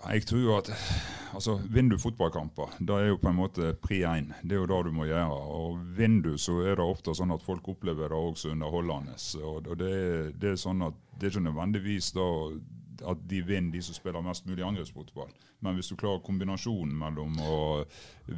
Jeg 0.00 0.24
tror 0.24 0.40
jo 0.40 0.52
at 0.56 0.70
altså, 1.36 1.58
Vinner 1.68 1.96
du 1.96 2.00
fotballkamper, 2.00 2.72
da 2.80 3.00
er 3.00 3.10
jo 3.10 3.18
på 3.20 3.28
en 3.28 3.36
måte 3.36 3.74
pri 3.82 4.00
én. 4.08 4.30
Det 4.42 4.56
er 4.56 4.62
jo 4.62 4.68
det 4.70 4.78
du 4.86 4.94
må 4.96 5.04
gjøre. 5.04 5.40
Og 5.56 5.82
Vinner 5.96 6.30
du, 6.30 6.38
så 6.40 6.60
er 6.64 6.78
det 6.80 6.86
ofte 6.86 7.14
sånn 7.16 7.34
at 7.34 7.44
folk 7.44 7.68
opplever 7.68 8.08
det 8.08 8.16
også 8.16 8.54
underholdende. 8.54 9.18
Og, 9.42 9.68
og 9.68 9.76
det, 9.82 9.92
det, 10.40 10.54
er 10.54 10.62
sånn 10.62 10.86
at 10.88 10.96
det 11.18 11.28
er 11.28 11.34
ikke 11.34 11.48
nødvendigvis 11.50 12.12
da 12.16 12.28
at 13.06 13.22
de 13.30 13.40
vinner, 13.46 13.72
de 13.72 13.82
som 13.82 13.96
spiller 13.96 14.24
mest 14.24 14.46
mulig 14.48 14.64
angrepsfotball. 14.66 15.30
Men 15.60 15.76
hvis 15.76 15.90
du 15.92 15.96
klarer 16.00 16.22
kombinasjonen 16.24 16.94
mellom 16.96 17.36
å 17.44 17.58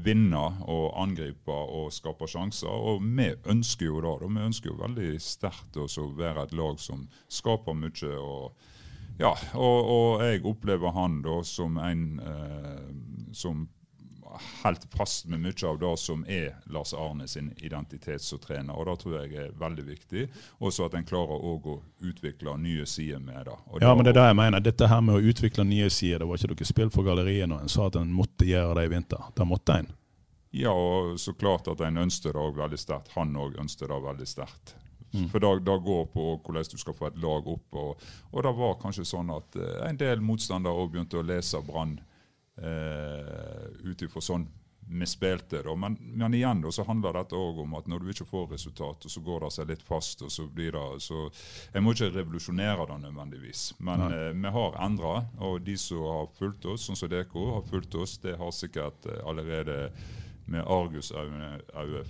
vinne 0.04 0.42
og 0.66 0.86
angripe 0.98 1.54
og 1.54 1.92
skape 1.94 2.26
sjanser 2.26 2.66
Og 2.66 3.02
vi 3.02 3.28
ønsker 3.46 3.86
jo 3.86 4.00
da, 4.02 4.16
Vi 4.26 4.46
ønsker 4.48 4.72
jo 4.72 4.80
veldig 4.80 5.10
sterkt 5.22 5.78
å 5.78 5.86
være 6.18 6.48
et 6.48 6.56
lag 6.58 6.80
som 6.82 7.06
skaper 7.28 7.78
mye. 7.78 8.16
og 8.18 8.52
ja, 9.20 9.32
og, 9.54 9.90
og, 9.92 10.22
jeg 10.24 10.44
opplever 10.48 10.94
han 10.96 11.20
da 11.22 11.42
som 11.46 11.76
en 11.78 12.04
eh, 12.18 12.88
som 13.36 13.66
helt 14.62 14.84
fast 14.94 15.26
med 15.26 15.40
mye 15.42 15.68
av 15.68 15.78
det 15.78 15.92
som 16.00 16.24
er 16.28 16.56
Lars 16.72 16.92
Arne 16.94 17.28
sin 17.28 17.52
identitet 17.56 18.22
som 18.22 18.40
trener. 18.42 18.74
og 18.74 18.86
Det 18.86 18.96
tror 19.02 19.16
jeg 19.20 19.32
er 19.34 19.54
veldig 19.58 19.86
viktig. 19.86 20.26
Også 20.58 20.86
at 20.86 20.94
en 20.98 21.08
klarer 21.08 21.42
å 21.42 21.78
utvikle 22.00 22.56
nye 22.58 22.86
sider 22.86 23.18
med 23.18 23.46
det. 23.46 23.56
Og 23.70 23.82
ja, 23.82 23.94
men 23.94 24.04
det 24.04 24.14
er 24.14 24.20
det 24.20 24.28
jeg 24.30 24.38
mener. 24.42 24.60
Dette 24.60 24.90
her 24.90 25.00
med 25.00 25.18
å 25.18 25.32
utvikle 25.32 25.64
nye 25.64 25.90
sider, 25.90 26.22
det 26.22 26.30
var 26.30 26.40
ikke 26.40 26.54
dere 26.54 26.70
spill 26.72 26.92
for 26.94 27.06
galleriet 27.06 27.50
når 27.50 27.64
en 27.64 27.72
sa 27.72 27.88
at 27.88 27.98
en 28.00 28.12
måtte 28.12 28.48
gjøre 28.48 28.78
det 28.78 28.86
i 28.88 28.94
vinter. 28.94 29.32
Da 29.36 29.48
måtte 29.48 29.80
en. 29.82 29.90
Ja, 30.52 30.72
og 30.72 31.20
så 31.20 31.32
klart 31.32 31.68
at 31.72 31.80
en 31.80 32.02
ønsket 32.02 32.34
det 32.34 32.40
òg 32.40 32.58
veldig 32.60 32.78
sterkt. 32.80 33.12
Han 33.16 33.36
òg 33.40 33.56
ønsket 33.60 33.88
det 33.88 34.00
veldig 34.04 34.28
sterkt. 34.28 34.74
Mm. 35.12 35.28
For 35.28 35.38
det, 35.40 35.64
det, 35.64 35.78
går 35.84 36.06
på 36.12 36.26
hvordan 36.44 36.68
du 36.72 36.78
skal 36.80 36.96
få 36.96 37.08
et 37.08 37.18
lag 37.20 37.48
opp. 37.48 37.76
Og, 37.76 38.04
og 38.30 38.44
det 38.44 38.52
var 38.56 38.78
kanskje 38.80 39.04
sånn 39.08 39.32
at 39.32 39.56
eh, 39.60 39.82
en 39.88 40.00
del 40.00 40.24
motstandere 40.24 40.76
òg 40.76 40.92
begynte 40.92 41.20
å 41.20 41.26
lese 41.26 41.60
Brann 41.66 41.98
eh, 42.60 43.70
ut 43.86 44.02
ifra 44.02 44.20
sånn 44.24 44.48
vi 44.92 45.06
spilte. 45.06 45.62
Da. 45.62 45.74
Men, 45.76 45.96
men 46.00 46.34
igjen 46.34 46.60
da, 46.60 46.72
så 46.72 46.84
handler 46.84 47.16
dette 47.16 47.38
òg 47.38 47.62
om 47.64 47.76
at 47.78 47.88
når 47.88 48.02
du 48.02 48.10
ikke 48.12 48.28
får 48.28 48.48
resultat, 48.52 49.06
så 49.08 49.22
går 49.24 49.46
det 49.46 49.50
seg 49.54 49.70
litt 49.70 49.84
fast. 49.86 50.22
og 50.22 50.32
så 50.32 50.46
blir 50.46 50.72
det, 50.72 51.00
så 51.00 51.28
Jeg 51.72 51.82
må 51.82 51.94
ikke 51.94 52.10
revolusjonere 52.12 52.86
det 52.90 52.98
nødvendigvis, 53.06 53.62
men 53.80 54.06
eh, 54.08 54.32
vi 54.34 54.54
har 54.56 54.80
endra. 54.84 55.14
Og 55.40 55.62
de 55.64 55.76
som 55.78 56.04
har 56.08 56.28
fulgt 56.38 56.66
oss, 56.66 56.88
sånn 56.88 56.98
som 56.98 57.12
dere 57.12 57.28
har 57.32 57.64
fulgt 57.70 57.94
oss, 57.94 58.18
det 58.22 58.36
har 58.38 58.52
sikkert 58.52 59.06
eh, 59.06 59.22
allerede 59.24 59.78
med 60.50 60.64
argusøyne 60.66 61.50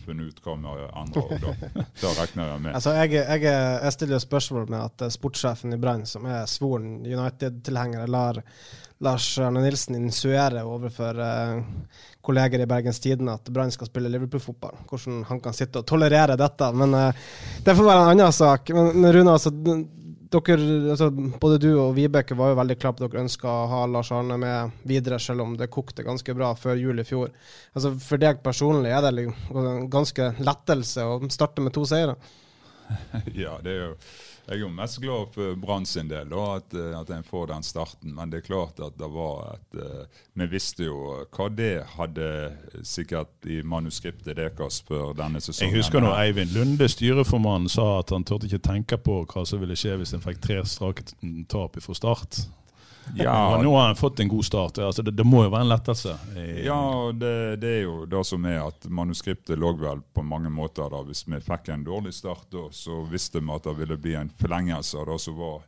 funnet 0.04 0.32
ut 0.32 0.44
hva 0.44 0.54
vi 0.56 0.86
endrer 1.02 1.42
da. 1.42 1.54
Det 2.00 2.12
regner 2.16 2.52
jeg 2.52 2.62
med. 2.64 2.74
Altså, 2.74 2.94
jeg, 2.96 3.12
jeg, 3.18 3.42
jeg 3.44 3.96
stiller 3.96 4.22
spørsmål 4.22 4.70
med 4.72 4.80
at 4.80 5.04
eh, 5.06 5.12
sportssjefen 5.12 5.76
i 5.76 5.80
Brann, 5.82 6.06
som 6.08 6.26
er 6.30 6.46
svoren 6.50 7.02
United-tilhenger, 7.06 8.08
lar 8.10 8.40
Lars 9.02 9.38
Arne 9.42 9.60
Nilsen 9.64 9.96
insuere 9.98 10.62
overfor 10.62 11.18
uh, 11.18 11.62
kolleger 12.22 12.62
i 12.62 12.66
Bergens 12.70 13.00
Tidende 13.02 13.34
at 13.34 13.48
Brann 13.50 13.72
skal 13.74 13.88
spille 13.90 14.10
Liverpool-fotball. 14.12 14.76
Hvordan 14.86 15.24
han 15.26 15.40
kan 15.42 15.56
sitte 15.56 15.82
og 15.82 15.88
tolerere 15.90 16.36
dette. 16.38 16.68
Men 16.78 16.94
uh, 16.94 17.24
det 17.66 17.74
får 17.74 17.88
være 17.88 18.04
en 18.04 18.12
annen 18.12 18.36
sak. 18.36 18.70
Men 18.70 19.08
Rune, 19.16 19.34
altså, 19.34 19.50
dere, 20.32 20.66
altså, 20.94 21.08
både 21.12 21.58
du 21.62 21.68
og 21.76 21.94
Vibeke 21.96 22.36
var 22.38 22.52
jo 22.52 22.58
veldig 22.58 22.76
klare 22.80 22.96
på 22.96 23.04
at 23.04 23.12
dere 23.12 23.24
ønska 23.24 23.48
å 23.50 23.68
ha 23.70 23.80
Lars 23.90 24.12
Arne 24.14 24.38
med 24.40 24.84
videre, 24.88 25.20
selv 25.22 25.44
om 25.44 25.56
det 25.58 25.70
kokte 25.72 26.04
ganske 26.06 26.34
bra 26.36 26.52
før 26.58 26.80
jul 26.80 27.02
i 27.02 27.06
fjor. 27.06 27.32
Altså, 27.74 27.94
for 28.02 28.22
deg 28.22 28.42
personlig, 28.44 28.92
er 28.92 29.04
det 29.06 29.26
en 29.28 29.88
ganske 29.92 30.32
lettelse 30.40 31.06
å 31.08 31.18
starte 31.32 31.64
med 31.64 31.74
to 31.76 31.84
seire? 31.88 32.16
ja, 33.44 33.56
det 33.64 33.72
er 33.72 33.82
jo 33.82 33.94
jeg 34.52 34.60
er 34.60 34.66
jo 34.66 34.72
mest 34.74 34.98
glad 35.00 35.30
for 35.32 35.56
Brann 35.56 35.86
sin 35.88 36.10
del, 36.10 36.28
da, 36.28 36.42
at, 36.58 36.74
eh, 36.76 36.92
at 36.98 37.10
en 37.14 37.24
får 37.24 37.46
den 37.52 37.64
starten. 37.64 38.12
Men 38.14 38.32
det 38.32 38.42
er 38.42 38.46
klart 38.50 38.80
at 38.84 38.98
det 39.00 39.08
var 39.12 39.54
et 39.54 39.78
uh, 39.80 40.20
Vi 40.36 40.48
visste 40.52 40.86
jo 40.86 40.98
hva 41.32 41.48
det 41.52 41.84
hadde 41.96 42.28
sikkert 42.84 43.48
i 43.48 43.62
manuskriptet 43.64 44.36
deres 44.36 44.82
før 44.88 45.14
denne 45.16 45.40
sesongen. 45.40 45.72
Jeg 45.72 45.80
husker 45.80 46.04
når 46.04 46.18
Eivind 46.20 46.52
Lunde, 46.56 46.88
styreformannen, 46.88 47.70
sa 47.72 48.02
at 48.02 48.12
han 48.12 48.26
turte 48.28 48.50
ikke 48.50 48.62
tenke 48.64 49.00
på 49.00 49.22
hva 49.24 49.46
som 49.48 49.62
ville 49.62 49.76
skje 49.78 49.96
hvis 50.00 50.12
en 50.16 50.24
fikk 50.24 50.42
tre 50.44 50.60
strake 50.68 51.06
tap 51.52 51.80
fra 51.80 51.96
start. 51.96 52.44
Ja, 53.16 53.60
nå 53.62 53.74
har 53.76 53.86
han 53.86 53.96
fått 53.96 54.20
en 54.20 54.28
god 54.28 54.44
start. 54.44 54.78
Altså, 54.78 55.02
det, 55.02 55.10
det, 55.18 55.24
må 55.24 55.44
jo 55.44 55.52
være 55.52 55.66
en 55.66 55.72
lettelse. 55.72 56.14
Ja, 56.64 56.80
det, 57.12 57.34
det, 57.62 57.72
er 57.78 57.82
jo 57.84 57.96
det 58.08 58.22
som 58.26 58.44
er 58.48 58.60
at 58.64 58.86
manuskriptet 58.88 59.58
lå 59.58 59.72
vel 59.80 60.00
på 60.14 60.24
mange 60.26 60.50
måter 60.52 60.90
da. 60.92 61.02
Hvis 61.06 61.24
vi 61.28 61.40
fikk 61.42 61.72
en 61.74 61.84
dårlig 61.86 62.14
start, 62.16 62.46
da, 62.54 62.68
så 62.72 63.02
visste 63.10 63.42
vi 63.42 63.52
at 63.52 63.68
det 63.68 63.76
ville 63.82 63.98
bli 64.00 64.16
en 64.18 64.32
forlengelse 64.40 65.00
av 65.02 65.10
det 65.12 65.18
som 65.26 65.36
var 65.40 65.66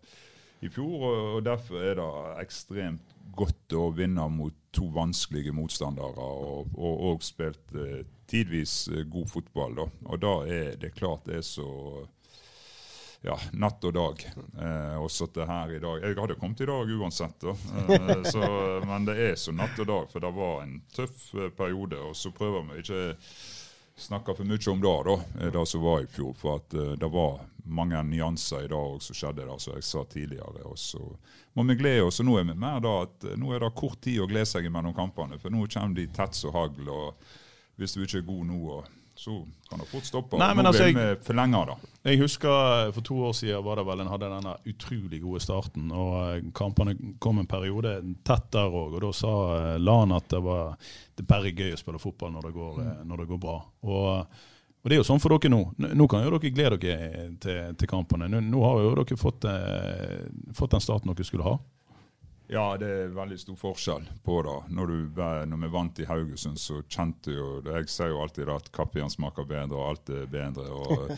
i 0.64 0.70
fjor. 0.72 1.08
Og 1.36 1.44
derfor 1.44 1.84
er 1.84 1.98
det 2.00 2.10
ekstremt 2.44 3.14
godt 3.34 3.74
å 3.76 3.88
vinne 3.94 4.26
mot 4.30 4.54
to 4.74 4.88
vanskelige 4.94 5.54
motstandere 5.54 6.22
og, 6.22 6.74
og, 6.74 6.94
og 7.10 7.24
spilt 7.24 7.74
eh, 7.78 8.02
tidvis 8.30 8.88
eh, 8.92 9.04
god 9.10 9.30
fotball. 9.30 9.78
Da. 9.78 9.86
Og 10.10 10.20
da 10.22 10.34
er 10.50 10.76
det 10.80 10.94
klart 10.98 11.26
det 11.28 11.40
er 11.40 11.46
så 11.46 11.68
ja, 13.24 13.38
natt 13.52 13.84
og 13.84 13.94
dag. 13.96 14.22
Eh, 14.60 14.96
og 15.00 15.08
til 15.08 15.46
her 15.48 15.72
i 15.72 15.80
dag. 15.80 16.02
Jeg 16.04 16.16
hadde 16.18 16.36
kommet 16.36 16.60
i 16.60 16.68
dag 16.68 16.90
uansett, 16.92 17.40
da. 17.40 17.54
Eh, 17.94 18.24
så, 18.28 18.44
men 18.84 19.06
det 19.08 19.16
er 19.30 19.36
så 19.40 19.54
natt 19.56 19.78
og 19.80 19.88
dag, 19.88 20.08
for 20.12 20.24
det 20.24 20.32
var 20.36 20.64
en 20.64 20.80
tøff 20.92 21.30
eh, 21.34 21.52
periode. 21.56 22.00
Og 22.04 22.16
så 22.16 22.32
prøver 22.36 22.66
vi 22.68 22.82
ikke 22.84 23.04
snakke 23.96 24.34
for 24.36 24.44
mye 24.44 24.70
om 24.70 24.82
det, 24.82 24.96
da, 25.08 25.14
eh, 25.40 25.52
det 25.52 25.66
som 25.70 25.82
var 25.82 26.02
i 26.02 26.10
fjor. 26.10 26.34
For 26.36 26.60
at 26.60 26.76
uh, 26.76 26.92
det 27.00 27.08
var 27.14 27.40
mange 27.64 28.02
nyanser 28.10 28.66
i 28.66 28.68
dag 28.68 28.98
som 29.02 29.16
skjedde, 29.16 29.46
da, 29.48 29.56
som 29.58 29.78
jeg 29.78 29.86
sa 29.88 30.04
tidligere. 30.04 30.66
Og 30.68 30.78
så 30.78 31.00
må 31.54 31.64
vi 31.70 31.78
glede 31.80 32.04
oss. 32.04 32.20
Og 32.20 32.28
nå 32.28 32.36
er 32.40 32.50
vi 32.50 32.58
mer 32.58 32.82
da 32.84 32.98
at 33.06 33.24
nå 33.40 33.54
er 33.54 33.64
det 33.64 33.72
kort 33.78 34.02
tid 34.04 34.20
å 34.20 34.28
glede 34.28 34.50
seg 34.50 34.68
mellom 34.68 34.96
kampene. 34.96 35.40
For 35.40 35.54
nå 35.54 35.64
kommer 35.64 35.96
de 35.96 36.10
tett 36.12 36.36
som 36.36 36.52
hagl. 36.52 36.92
og 36.92 37.24
Hvis 37.80 37.96
du 37.96 38.04
ikke 38.04 38.20
er 38.20 38.28
god 38.28 38.46
nå 38.50 38.60
og 38.76 38.92
så 39.24 39.46
kan 39.70 39.78
det 39.78 39.86
fort 39.88 40.04
stoppe. 40.04 40.36
Nei, 40.36 40.50
men 40.54 40.66
altså, 40.68 40.84
jeg, 40.84 41.16
forlenge, 41.24 41.60
da. 41.70 41.76
Jeg 42.04 42.20
husker 42.20 42.90
For 42.92 43.06
to 43.06 43.16
år 43.30 43.36
siden 43.38 43.62
var 43.64 43.80
det 43.80 43.86
vel 43.88 44.02
en 44.04 44.10
hadde 44.12 44.28
denne 44.28 44.52
utrolig 44.68 45.20
gode 45.22 45.40
starten. 45.40 45.86
og 45.88 46.16
eh, 46.26 46.50
Kampene 46.56 46.92
kom 47.24 47.40
en 47.40 47.48
periode 47.48 47.94
tett 48.26 48.50
der 48.52 48.68
òg. 48.68 48.98
Og 48.98 49.00
da 49.06 49.12
sa 49.16 49.32
eh, 49.54 49.70
Lan 49.80 50.12
at 50.12 50.28
det 50.34 50.42
var 50.44 50.74
det 51.16 51.24
bare 51.30 51.54
gøy 51.54 51.72
å 51.72 51.80
spille 51.80 52.02
fotball 52.02 52.34
når 52.34 52.50
det 52.50 52.52
går, 52.58 52.82
når 53.08 53.22
det 53.22 53.28
går 53.30 53.40
bra. 53.46 53.56
Og, 53.88 54.36
og, 54.82 54.84
det 54.90 54.98
er 54.98 55.00
jo 55.00 55.08
sånn 55.08 55.22
for 55.24 55.32
dere 55.38 55.54
nå. 55.54 55.62
Nå 55.96 56.08
kan 56.10 56.26
jo 56.26 56.34
dere 56.34 56.52
glede 56.58 56.80
dere 56.84 57.28
til, 57.40 57.62
til 57.80 57.92
kampene. 57.94 58.28
Nå, 58.28 58.44
nå, 58.44 58.64
har 58.66 58.82
jo 58.84 58.92
dere 59.00 59.20
fått, 59.24 59.48
eh, 59.48 60.26
fått 60.52 60.76
den 60.76 60.84
starten 60.84 61.14
dere 61.14 61.30
skulle 61.30 61.48
ha. 61.48 61.56
Ja, 62.54 62.76
det 62.78 62.86
er 62.86 63.08
veldig 63.10 63.36
stor 63.40 63.56
forskjell 63.58 64.04
på 64.22 64.34
det. 64.46 64.52
Når, 64.76 64.86
du, 64.86 65.22
når 65.50 65.58
vi 65.64 65.68
vant 65.74 65.98
i 65.98 66.04
Haugesund, 66.06 66.60
så 66.62 66.76
kjente 66.86 67.32
jo 67.34 67.46
Jeg 67.66 67.88
sier 67.90 68.12
jo 68.12 68.20
alltid 68.22 68.52
at 68.52 68.68
kaffen 68.74 69.10
smaker 69.10 69.48
bedre, 69.48 69.74
og 69.74 69.88
alt 69.88 70.12
er 70.14 70.28
bedre. 70.30 70.68
Og 70.70 71.10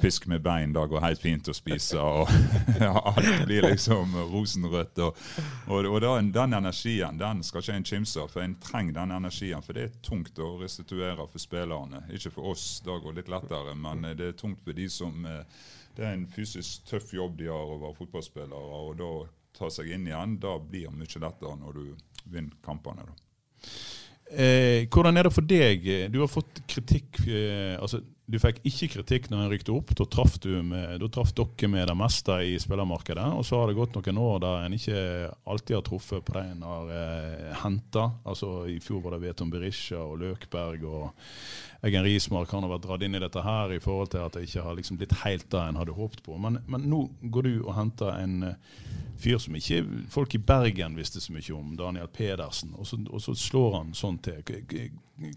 fisk 0.00 0.30
med 0.32 0.40
bein, 0.40 0.72
det 0.72 0.86
går 0.88 1.04
helt 1.04 1.20
fint 1.20 1.50
å 1.52 1.56
spise. 1.56 2.00
Og 2.00 2.32
ja, 2.86 2.94
alt 2.94 3.44
blir 3.44 3.66
liksom 3.66 4.16
rosenrødt. 4.30 5.02
Og, 5.04 5.20
og, 5.66 5.90
og 5.90 5.98
den, 6.06 6.32
den, 6.38 6.56
energien 6.62 7.20
den 7.20 7.44
skal 7.44 7.60
ikke 7.66 7.76
en 7.82 7.86
kimse 7.92 8.24
av, 8.24 8.32
for 8.32 8.46
en 8.46 8.56
trenger 8.64 8.96
den 9.02 9.12
energien. 9.18 9.60
For 9.66 9.76
det 9.76 9.84
er 9.84 10.00
tungt 10.08 10.40
å 10.40 10.54
restituere 10.62 11.28
for 11.28 11.42
spillerne. 11.42 12.06
Ikke 12.16 12.32
for 12.32 12.54
oss, 12.54 12.80
det 12.80 12.96
går 13.04 13.20
litt 13.20 13.28
lettere, 13.28 13.76
men 13.76 14.08
det 14.16 14.30
er 14.30 14.40
tungt 14.40 14.64
for 14.64 14.72
de 14.80 14.88
som 14.88 15.28
eh, 15.28 15.44
Det 15.92 16.08
er 16.08 16.16
en 16.16 16.26
fysisk 16.32 16.86
tøff 16.88 17.12
jobb 17.12 17.36
de 17.36 17.52
har 17.52 17.68
å 17.68 17.76
være 17.76 17.98
fotballspillere. 18.00 18.80
og 18.80 18.96
da 18.96 19.12
ta 19.56 19.70
seg 19.70 19.90
inn 19.92 20.06
igjen, 20.08 20.38
da 20.42 20.56
blir 20.58 20.88
det 20.88 20.98
mye 20.98 21.24
lettere 21.26 21.58
når 21.60 21.78
du 21.78 21.84
vinner 22.32 22.56
kampene. 22.64 23.06
Eh, 24.32 24.88
hvordan 24.88 25.18
er 25.18 25.28
det 25.28 25.34
for 25.34 25.44
deg? 25.44 25.84
Du 26.12 26.22
har 26.22 26.30
fått 26.30 26.62
kritikk 26.70 27.18
eh, 27.26 27.74
altså 27.76 27.98
Du 28.24 28.38
fikk 28.40 28.62
ikke 28.64 28.86
kritikk 28.94 29.26
når 29.28 29.42
en 29.42 29.50
rykte 29.52 29.74
opp. 29.74 29.90
Da 29.98 30.06
traff, 30.08 30.38
med, 30.40 31.02
dere 31.02 31.68
med 31.68 31.90
det 31.90 31.96
meste 31.98 32.38
i 32.48 32.54
spillermarkedet. 32.62 33.26
Og 33.36 33.44
så 33.44 33.60
har 33.60 33.68
det 33.68 33.76
gått 33.76 33.98
noen 33.98 34.20
år 34.22 34.38
der 34.40 34.64
en 34.64 34.76
ikke 34.78 35.02
alltid 35.44 35.76
har 35.76 35.84
truffet 35.84 36.24
på 36.24 36.36
det 36.38 36.46
en 36.54 36.64
har 36.64 36.94
eh, 36.96 37.50
henta. 37.60 38.06
Altså, 38.24 38.62
I 38.72 38.78
fjor 38.80 39.02
var 39.04 39.18
det 39.18 39.26
Veton 39.26 39.52
Berisha 39.52 40.00
og 40.00 40.22
Løkberg 40.22 40.86
og 40.88 41.28
Eggen 41.82 42.04
Rismark 42.06 42.46
kan 42.50 42.62
ha 42.62 42.68
vært 42.70 42.84
dratt 42.84 43.02
inn 43.02 43.18
i 43.18 43.20
dette 43.22 43.42
her 43.42 43.72
i 43.74 43.80
forhold 43.82 44.12
til 44.12 44.22
at 44.22 44.36
det 44.36 44.44
ikke 44.46 44.62
har 44.62 44.76
liksom 44.78 44.98
blitt 45.00 45.16
helt 45.24 45.48
det 45.50 45.62
en 45.66 45.80
hadde 45.80 45.96
håpet 45.96 46.20
på. 46.22 46.36
Men, 46.38 46.60
men, 46.70 46.84
nå 46.86 47.00
går 47.34 47.48
du 47.48 47.56
og 47.64 47.72
henter 47.74 48.12
en 48.20 48.36
uh, 48.46 48.76
fyr 49.18 49.40
som 49.42 49.56
ikke 49.58 49.80
folk 50.12 50.36
i 50.38 50.42
Bergen 50.46 50.94
visste 50.94 51.18
så 51.20 51.34
mye 51.34 51.56
om, 51.56 51.74
Daniel 51.78 52.06
Pedersen, 52.06 52.76
og 52.78 52.86
så, 52.86 53.00
og 53.10 53.24
så 53.24 53.34
slår 53.34 53.76
han 53.80 53.92
sånn 53.98 54.22
til. 54.22 54.38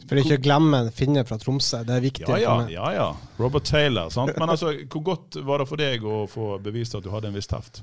For 0.05 0.21
ikke 0.21 0.37
å 0.37 0.45
glemme 0.45 0.85
Finne 0.93 1.25
fra 1.25 1.41
Tromsø, 1.41 1.81
det 1.87 1.97
er 1.97 2.05
viktig. 2.05 2.29
Ja, 2.29 2.37
ja. 2.45 2.55
ja, 2.77 2.93
ja. 2.93 3.09
Robert 3.41 3.65
Taylor. 3.65 4.13
sant? 4.13 4.37
Men 4.37 4.53
altså, 4.53 4.75
hvor 4.85 5.07
godt 5.15 5.41
var 5.49 5.63
det 5.63 5.69
for 5.73 5.81
deg 5.81 6.05
å 6.05 6.23
få 6.29 6.55
bevist 6.61 6.93
at 6.93 7.05
du 7.05 7.09
hadde 7.13 7.33
en 7.33 7.41
viss 7.41 7.49
teft? 7.49 7.81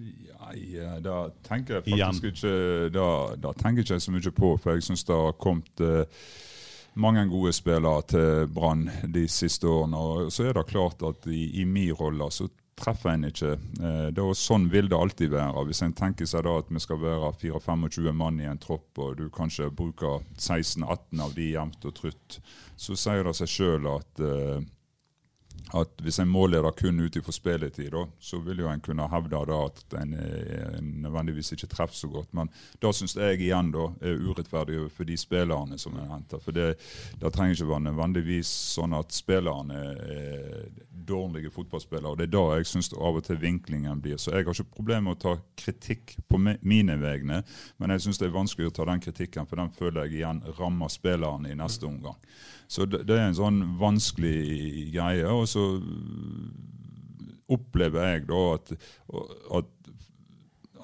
Nei, 0.00 0.72
da 1.04 1.26
tenker 1.44 1.82
jeg 1.82 1.90
faktisk 2.00 2.32
ikke, 2.32 2.52
da, 2.96 3.08
da 3.36 3.52
tenker 3.58 3.84
jeg 3.84 3.90
ikke 3.90 4.06
så 4.08 4.14
mye 4.14 4.38
på, 4.40 4.56
for 4.56 4.72
jeg 4.72 4.88
syns 4.88 5.04
det 5.04 5.20
har 5.20 5.36
kommet 5.36 5.84
uh, 5.84 6.22
mange 6.94 7.26
gode 7.30 7.52
spillere 7.54 8.06
til 8.10 8.48
Brann 8.54 8.88
de 9.04 9.26
siste 9.30 9.68
årene. 9.68 9.96
og 9.96 10.32
Så 10.32 10.48
er 10.48 10.56
det 10.56 10.66
klart 10.70 11.02
at 11.06 11.28
i, 11.30 11.60
i 11.60 11.64
min 11.64 11.92
rolle 11.94 12.30
så 12.34 12.48
treffer 12.80 13.14
en 13.14 13.28
ikke. 13.28 13.52
Eh, 13.80 14.08
det 14.14 14.22
er 14.22 14.38
sånn 14.38 14.68
vil 14.72 14.88
det 14.90 14.98
alltid 14.98 15.32
være. 15.34 15.64
Hvis 15.68 15.82
en 15.86 15.94
tenker 15.96 16.28
seg 16.28 16.44
da 16.46 16.56
at 16.60 16.70
vi 16.72 16.82
skal 16.82 17.00
være 17.02 17.32
24-25 17.42 18.12
mann 18.16 18.40
i 18.40 18.48
en 18.48 18.60
tropp, 18.60 18.88
og 18.98 19.18
du 19.20 19.28
kanskje 19.34 19.70
bruker 19.70 20.24
16-18 20.38 21.24
av 21.24 21.34
de 21.36 21.50
jevnt 21.52 21.88
og 21.88 21.96
trutt, 21.96 22.40
så 22.80 22.96
sier 22.98 23.26
det 23.26 23.36
seg 23.38 23.52
sjøl 23.54 23.90
at 23.94 24.24
eh, 24.24 24.60
at 25.76 26.02
hvis 26.02 26.18
en 26.22 26.30
måler 26.30 26.66
kun 26.76 27.00
ut 27.00 27.16
ifra 27.16 27.32
spilletid, 27.32 27.94
så 28.18 28.38
vil 28.44 28.62
jo 28.62 28.68
en 28.70 28.82
kunne 28.82 29.06
hevde 29.10 29.38
at 29.54 29.96
en, 30.00 30.14
nødvendigvis 31.02 31.52
ikke 31.52 31.70
treffer 31.70 31.96
så 31.96 32.10
godt. 32.10 32.32
Men 32.34 32.50
da 32.82 32.92
syns 32.94 33.16
jeg 33.16 33.40
igjen 33.40 33.72
da 33.74 33.88
er 34.02 34.20
urettferdig 34.20 34.82
for 34.94 35.08
de 35.08 35.16
spillerne 35.20 35.78
som 35.78 35.96
er 35.98 36.10
henta. 36.10 36.40
For 36.42 36.56
det, 36.56 36.74
det, 37.20 37.32
trenger 37.34 37.56
ikke 37.56 37.70
være 37.70 37.86
nødvendigvis 37.88 38.50
sånn 38.74 38.96
at 38.98 39.14
spillerne 39.14 39.80
er 40.04 40.68
dårlige 40.90 41.52
fotballspillere. 41.54 42.12
og 42.12 42.18
Det 42.18 42.28
er 42.28 42.34
da 42.34 42.44
jeg 42.58 42.70
syns 42.70 42.92
av 42.94 43.20
og 43.20 43.24
til 43.26 43.40
vinklingen 43.40 44.02
blir. 44.02 44.18
Så 44.18 44.34
jeg 44.34 44.46
har 44.46 44.54
ikke 44.54 44.76
problemer 44.76 45.10
med 45.10 45.18
å 45.18 45.22
ta 45.22 45.36
kritikk 45.58 46.16
på 46.28 46.40
mine 46.40 46.98
vegne, 47.00 47.42
men 47.78 47.94
jeg 47.94 48.06
syns 48.06 48.20
det 48.20 48.28
er 48.28 48.36
vanskelig 48.36 48.70
å 48.70 48.76
ta 48.80 48.86
den 48.90 49.02
kritikken, 49.02 49.48
for 49.48 49.60
den 49.60 49.72
føler 49.74 50.06
jeg 50.06 50.20
igjen 50.20 50.42
rammer 50.58 50.92
spillerne 50.92 51.50
i 51.50 51.58
neste 51.58 51.88
omgang. 51.88 52.18
Så 52.70 52.86
det, 52.86 53.02
det, 53.08 53.18
er 53.18 53.30
en 53.30 53.38
sånn 53.38 53.62
vanskelig 53.80 54.90
greie. 54.94 55.26
Og 55.26 55.48
så 55.50 55.64
opplever 57.50 58.12
jeg 58.12 58.28
da 58.28 58.42
at, 58.54 58.70
at, 59.58 59.72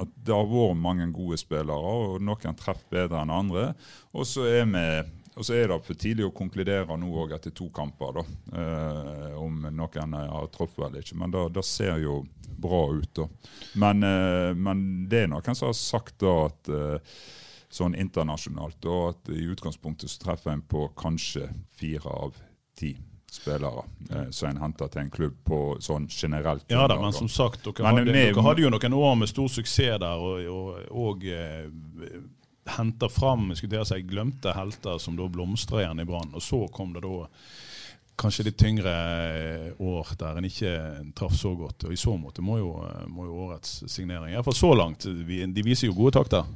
at 0.03 0.17
det 0.27 0.35
har 0.35 0.49
vært 0.51 0.81
mange 0.83 1.07
gode 1.15 1.39
spillere, 1.39 1.77
og 1.77 2.19
noen 2.27 2.59
treffer 2.59 2.91
bedre 2.91 3.23
enn 3.23 3.35
andre. 3.35 3.69
Og 4.17 4.27
så 4.27 4.49
er 4.51 4.67
er 5.53 5.69
det 5.69 5.83
for 5.85 5.99
tidlig 6.01 6.27
å 6.27 6.35
konkludere 6.35 6.97
nå 6.97 7.11
òg 7.23 7.37
etter 7.37 7.53
to 7.53 7.69
kamper, 7.75 8.19
da, 8.19 8.23
eh, 8.57 9.35
om 9.37 9.67
noen 9.69 10.15
har 10.17 10.47
truffet 10.49 10.87
eller 10.89 11.05
ikke. 11.05 11.19
Men 11.21 11.35
det 11.53 11.65
ser 11.69 11.99
jo 12.01 12.23
bra 12.57 12.87
ut. 12.97 13.15
da. 13.15 13.29
Men, 13.75 14.03
eh, 14.03 14.55
men, 14.55 15.09
det 15.09 15.23
er 15.23 15.29
noen 15.29 15.55
som 15.55 15.69
har 15.69 15.77
sagt 15.77 16.19
da 16.25 16.47
at 16.47 16.69
eh, 16.73 17.19
sånn 17.77 17.95
internasjonalt. 17.99 18.81
Og 18.89 19.11
at 19.13 19.31
i 19.37 19.45
utgangspunktet 19.53 20.11
så 20.13 20.23
treffer 20.25 20.55
en 20.57 20.65
på 20.65 20.89
kanskje 20.99 21.51
fire 21.77 22.09
av 22.13 22.35
ti 22.77 22.95
spillere 23.37 23.83
eh, 24.11 24.31
som 24.33 24.49
en 24.49 24.61
henter 24.63 24.89
til 24.89 25.03
en 25.03 25.11
klubb 25.13 25.35
på 25.45 25.59
sånn 25.85 26.07
generelt. 26.09 26.65
Ja 26.73 26.87
da, 26.89 26.97
men 27.03 27.13
som 27.13 27.29
sagt, 27.29 27.65
dere, 27.67 27.83
Men 27.85 27.99
hadde, 28.01 28.13
med- 28.15 28.31
dere 28.35 28.45
hadde 28.47 28.63
jo 28.65 28.71
noen 28.73 28.95
år 28.97 29.15
med 29.21 29.29
stor 29.29 29.51
suksess 29.53 29.99
der, 30.01 30.17
og, 30.17 30.47
og, 30.49 30.91
og 30.97 31.27
eh, 31.29 31.67
henter 32.79 33.09
fram 33.13 33.51
si, 33.55 33.69
glemte 34.09 34.55
helter 34.57 34.99
som 35.03 35.17
da 35.19 35.29
blomstrer 35.29 35.85
igjen 35.85 36.01
i 36.01 36.07
Brann. 36.09 36.33
Og 36.35 36.43
så 36.43 36.63
kom 36.73 36.95
det 36.97 37.03
da 37.05 37.27
kanskje 38.17 38.47
litt 38.49 38.57
tyngre 38.59 38.93
eh, 38.95 39.73
år 39.85 40.15
der 40.19 40.39
en 40.41 40.49
ikke 40.49 40.73
traff 41.19 41.35
så 41.37 41.53
godt. 41.59 41.85
Og 41.85 41.93
i 41.93 42.01
så 42.01 42.17
måte 42.17 42.41
må 42.47 42.57
jo, 42.63 42.71
eh, 42.89 43.05
må 43.13 43.27
jo 43.29 43.43
årets 43.51 43.83
signering, 43.93 44.33
iallfall 44.33 44.57
så 44.57 44.73
langt, 44.79 45.05
de 45.05 45.67
viser 45.67 45.91
jo 45.91 45.99
gode 45.99 46.17
takter. 46.17 46.47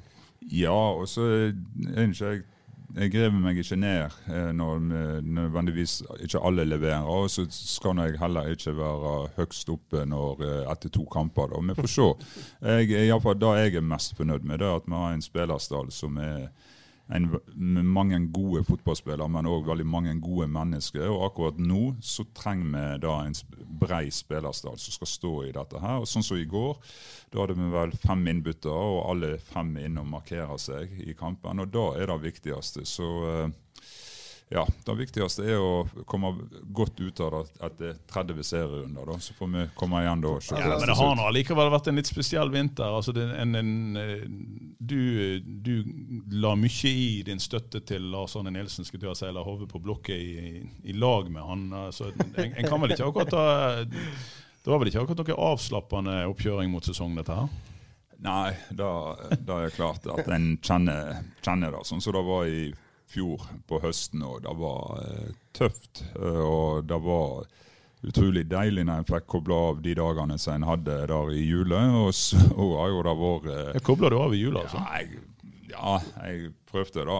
Ja, 0.48 0.72
og 0.72 1.08
så 1.08 1.52
ønsker 1.96 2.26
jeg 2.32 2.42
jeg 2.96 3.12
graver 3.12 3.38
meg 3.38 3.58
ikke 3.62 3.76
ned 3.78 4.10
eh, 4.34 4.48
når 4.52 4.78
vi- 4.82 5.28
nødvendigvis 5.30 5.92
ikke 6.24 6.40
alle 6.42 6.64
leverer. 6.64 7.04
Og 7.06 7.28
så 7.30 7.44
skal 7.50 7.96
jeg 8.02 8.18
heller 8.18 8.48
ikke 8.50 8.72
være 8.76 9.28
høgst 9.36 9.68
oppe 9.70 10.02
når, 10.10 10.42
eh, 10.42 10.72
etter 10.72 10.88
to 10.90 11.04
kamper. 11.04 11.46
Da. 11.52 11.60
Vi 11.60 11.74
får 11.78 11.86
se. 11.86 12.08
Jeg, 12.66 12.90
i 12.90 13.20
fall, 13.22 13.38
det 13.38 13.52
jeg 13.60 13.74
er 13.76 13.80
mest 13.86 14.16
fornøyd 14.16 14.42
med, 14.42 14.58
det 14.58 14.66
er 14.66 14.74
at 14.80 14.86
vi 14.90 14.92
har 14.98 15.12
en 15.14 15.22
spillerstall 15.22 15.92
som 15.92 16.18
er 16.18 16.48
en, 17.10 17.26
mange 17.86 18.18
gode 18.34 18.62
fotballspillere, 18.68 19.28
men 19.32 19.48
òg 19.50 19.68
veldig 19.68 19.86
mange 19.88 20.14
gode 20.22 20.48
mennesker. 20.52 21.08
Og 21.10 21.26
akkurat 21.30 21.58
nå 21.62 21.94
så 22.04 22.26
trenger 22.36 22.70
vi 22.74 23.02
da 23.04 23.16
en 23.24 23.36
brei 23.80 24.10
spillerstall 24.14 24.78
som 24.80 24.96
skal 24.96 25.10
stå 25.10 25.32
i 25.48 25.54
dette 25.56 25.80
her. 25.82 26.02
Og 26.02 26.10
sånn 26.10 26.26
som 26.26 26.40
i 26.40 26.48
går, 26.48 26.78
da 27.32 27.42
hadde 27.42 27.58
vi 27.58 27.70
vel 27.74 27.96
fem 28.02 28.26
innbyttere, 28.34 28.74
og 28.94 29.08
alle 29.14 29.34
fem 29.50 29.74
inne 29.82 30.04
og 30.04 30.12
markerer 30.14 30.60
seg 30.60 30.94
i 31.06 31.16
kampen. 31.18 31.62
Og 31.62 31.72
da 31.74 31.86
er 31.98 32.12
det 32.12 32.20
viktigste. 32.24 32.86
Så 32.88 33.10
eh, 33.30 33.48
ja, 34.50 34.64
det 34.84 34.94
viktigste 34.98 35.44
er 35.46 35.60
å 35.62 35.84
komme 36.10 36.32
godt 36.74 36.98
ut 36.98 37.20
av 37.22 37.36
det 37.36 37.66
etter 37.68 37.92
30 38.10 38.42
serierunder. 38.42 39.06
da, 39.06 39.18
Så 39.22 39.34
får 39.38 39.46
vi 39.52 39.66
komme 39.78 40.00
igjen 40.02 40.24
da. 40.24 40.32
Ja, 40.50 40.64
men 40.64 40.80
det 40.80 40.88
det 40.90 40.96
har 40.98 41.14
nå 41.14 41.26
allikevel 41.28 41.70
vært 41.70 41.86
en 41.92 42.00
litt 42.00 42.10
spesiell 42.10 42.50
vinter. 42.50 42.90
Altså 42.90 43.14
det, 43.14 43.28
en, 43.30 43.54
en, 43.54 43.70
eh, 44.00 44.24
du, 44.80 45.38
du 45.38 45.70
la 46.34 46.56
mye 46.58 46.90
i 46.90 47.22
din 47.22 47.38
støtte 47.38 47.84
til 47.86 48.10
Lars 48.10 48.34
Arne 48.34 48.50
Nilsen, 48.50 48.88
skulle 48.88 49.06
jeg 49.12 49.20
si, 49.22 49.28
eller 49.30 49.46
hodet 49.46 49.70
på 49.70 49.78
blokket 49.86 50.18
i, 50.18 50.66
i 50.82 50.98
lag 50.98 51.30
med 51.30 51.46
han. 51.46 51.64
Altså, 51.86 52.10
en, 52.18 52.50
en 52.50 52.66
kan 52.66 52.82
vel 52.82 52.96
ikke 52.96 53.06
akkurat 53.06 53.30
ta 53.30 53.46
Det 53.86 54.66
var 54.66 54.82
vel 54.82 54.90
ikke 54.90 55.06
akkurat 55.06 55.22
noe 55.30 55.40
avslappende 55.54 56.20
oppkjøring 56.34 56.74
mot 56.74 56.90
sesong, 56.90 57.14
dette 57.22 57.38
her? 57.38 57.46
Nei, 58.20 58.50
da 58.74 59.14
er 59.22 59.38
det 59.46 59.74
klart 59.78 60.10
at 60.10 60.26
en 60.26 60.56
kjenner, 60.58 61.22
kjenner 61.38 61.78
det. 61.78 61.86
Sånn 61.86 62.02
som 62.02 62.18
det 62.18 62.26
var 62.26 62.50
i 62.50 62.72
fjor 63.10 63.42
på 63.68 63.80
høsten 63.82 64.22
òg. 64.26 64.42
Det 64.46 64.54
var 64.60 65.00
eh, 65.04 65.32
tøft. 65.56 66.04
eh, 66.14 66.42
og 66.44 66.86
det 66.88 67.00
var 67.04 67.48
utrolig 68.06 68.46
deilig 68.48 68.86
når 68.88 69.02
en 69.02 69.08
fikk 69.10 69.26
kobla 69.28 69.56
av 69.70 69.82
de 69.84 69.92
dagene 69.98 70.38
som 70.40 70.54
en 70.56 70.68
hadde 70.70 70.94
der 71.10 71.34
i 71.36 71.42
jula. 71.44 71.82
Og 72.04 72.14
så 72.16 72.38
har 72.78 72.94
jo 72.94 73.02
det 73.06 73.16
vært 73.24 73.50
Kobla 73.50 73.58
Jeg 73.74 73.84
kobler 73.90 74.14
du 74.14 74.20
av 74.22 74.34
i 74.36 74.40
jula, 74.44 74.64
altså? 74.64 74.80
ja, 74.80 75.02
jeg, 75.02 75.26
ja, 75.74 75.98
jeg 76.24 76.52
prøvde 76.70 77.04
da. 77.10 77.18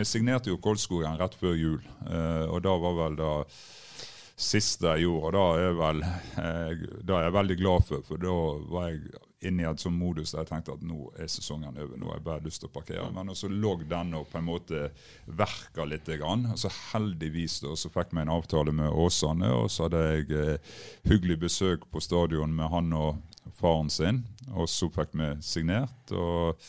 Vi 0.00 0.04
signerte 0.08 0.50
jo 0.52 0.58
Kolskogen 0.64 1.18
rett 1.20 1.36
før 1.38 1.54
jul, 1.56 1.80
eh, 2.08 2.44
og 2.48 2.64
da 2.66 2.74
var 2.80 2.98
vel 3.04 3.18
det 3.20 3.32
siste 4.34 4.90
jeg 4.96 5.06
gjorde. 5.06 5.38
Og 5.38 5.60
det 5.60 5.68
er, 5.68 5.78
vel, 5.78 6.02
eh, 6.42 6.84
da 7.06 7.20
er 7.20 7.28
jeg 7.28 7.36
veldig 7.38 7.58
glad 7.60 7.86
for, 7.88 8.04
for 8.08 8.24
da 8.24 8.34
var 8.72 8.90
jeg 8.90 9.04
inne 9.48 9.64
i 9.64 9.68
en 9.68 9.80
sånn 9.80 9.96
modus 9.96 10.32
der 10.34 10.44
jeg 10.44 10.50
tenkte 10.52 10.76
at 10.76 10.84
nå 10.86 11.10
er 11.20 11.30
sesongen 11.30 11.76
over, 11.76 11.98
nå 11.98 12.10
har 12.10 12.18
jeg 12.18 12.26
bare 12.26 12.44
lyst 12.46 12.62
til 12.62 12.70
å 12.70 12.74
parkere. 12.74 13.06
Men 13.14 13.34
så 13.36 13.50
lå 13.50 13.74
den 13.88 14.14
og 14.18 14.28
på 14.30 14.40
en 14.40 14.48
måte 14.48 14.88
verka 15.26 15.86
litt. 15.88 16.04
Grann. 16.04 16.44
Og 16.52 16.58
så 16.60 16.68
heldigvis 16.92 17.60
da, 17.64 17.72
så 17.78 17.88
fikk 17.88 18.12
vi 18.12 18.20
en 18.20 18.32
avtale 18.34 18.74
med 18.76 18.92
Åsane, 18.92 19.48
og 19.56 19.70
så 19.72 19.86
hadde 19.86 20.02
jeg 20.04 20.26
eh, 20.36 20.74
hyggelig 21.08 21.38
besøk 21.46 21.86
på 21.90 22.02
stadion 22.04 22.52
med 22.54 22.68
han 22.72 22.92
og 22.92 23.22
faren 23.56 23.88
sin, 23.92 24.22
og 24.52 24.68
så 24.70 24.90
fikk 24.92 25.16
vi 25.16 25.30
signert. 25.44 26.12
og 26.12 26.60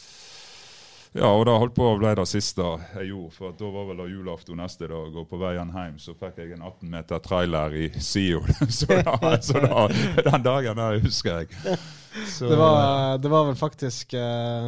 ja, 1.16 1.30
og 1.32 1.46
det 1.48 1.54
holdt 1.56 1.76
på 1.78 1.86
å 1.88 1.98
bli 2.00 2.10
det 2.20 2.26
siste 2.28 2.64
jeg 2.98 3.10
gjorde. 3.14 3.34
For 3.38 3.54
da 3.56 3.70
var 3.72 3.86
vel 3.88 4.02
det 4.04 4.08
julaften 4.12 4.58
neste 4.60 4.90
dag, 4.92 5.14
og 5.16 5.30
på 5.32 5.38
veien 5.40 5.70
hjem 5.72 6.00
så 6.02 6.16
fikk 6.20 6.42
jeg 6.42 6.56
en 6.58 6.66
18 6.68 6.90
meter 6.92 7.22
trailer 7.24 7.78
i 7.80 7.86
Sion. 8.04 8.50
så 8.80 8.98
da, 9.00 9.36
så 9.40 9.62
da, 9.64 9.86
den 10.26 10.44
dagen 10.44 10.82
der 10.82 11.00
husker 11.06 11.46
jeg. 11.46 11.78
Så, 12.28 12.50
Det 12.50 12.58
var, 12.60 13.16
det 13.24 13.32
var 13.32 13.48
vel 13.48 13.56
faktisk 13.60 14.14
uh, 14.16 14.68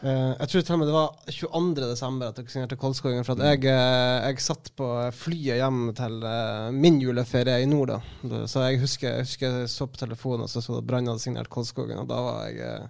uh, 0.00 0.32
Jeg 0.40 0.48
tror 0.48 0.62
til 0.64 0.76
og 0.76 0.80
med 0.80 0.88
det 0.88 0.94
var 0.94 1.32
22. 1.32 1.74
desember 1.80 2.28
at 2.28 2.38
dere 2.38 2.52
signerte 2.52 2.78
Kolskogen. 2.80 3.24
For 3.24 3.36
at 3.36 3.56
jeg, 3.56 3.64
uh, 3.72 4.20
jeg 4.28 4.44
satt 4.44 4.68
på 4.76 4.90
flyet 5.16 5.62
hjem 5.62 5.80
til 5.96 6.28
min 6.76 7.00
juleferie 7.00 7.62
i 7.64 7.68
nord. 7.72 7.94
da. 7.94 8.44
Så 8.44 8.68
jeg 8.68 8.84
husker 8.84 9.14
jeg 9.14 9.30
husker 9.30 9.60
jeg 9.62 9.72
så 9.72 9.88
på 9.88 10.04
telefonen 10.04 10.44
og 10.44 10.52
så 10.52 10.64
så 10.64 10.76
det 10.76 10.86
Brann 10.88 11.08
hadde 11.08 11.24
signert 11.24 11.52
Kolskogen. 11.52 12.04
Og 12.04 12.08
da 12.12 12.20
var 12.28 12.48
jeg, 12.52 12.88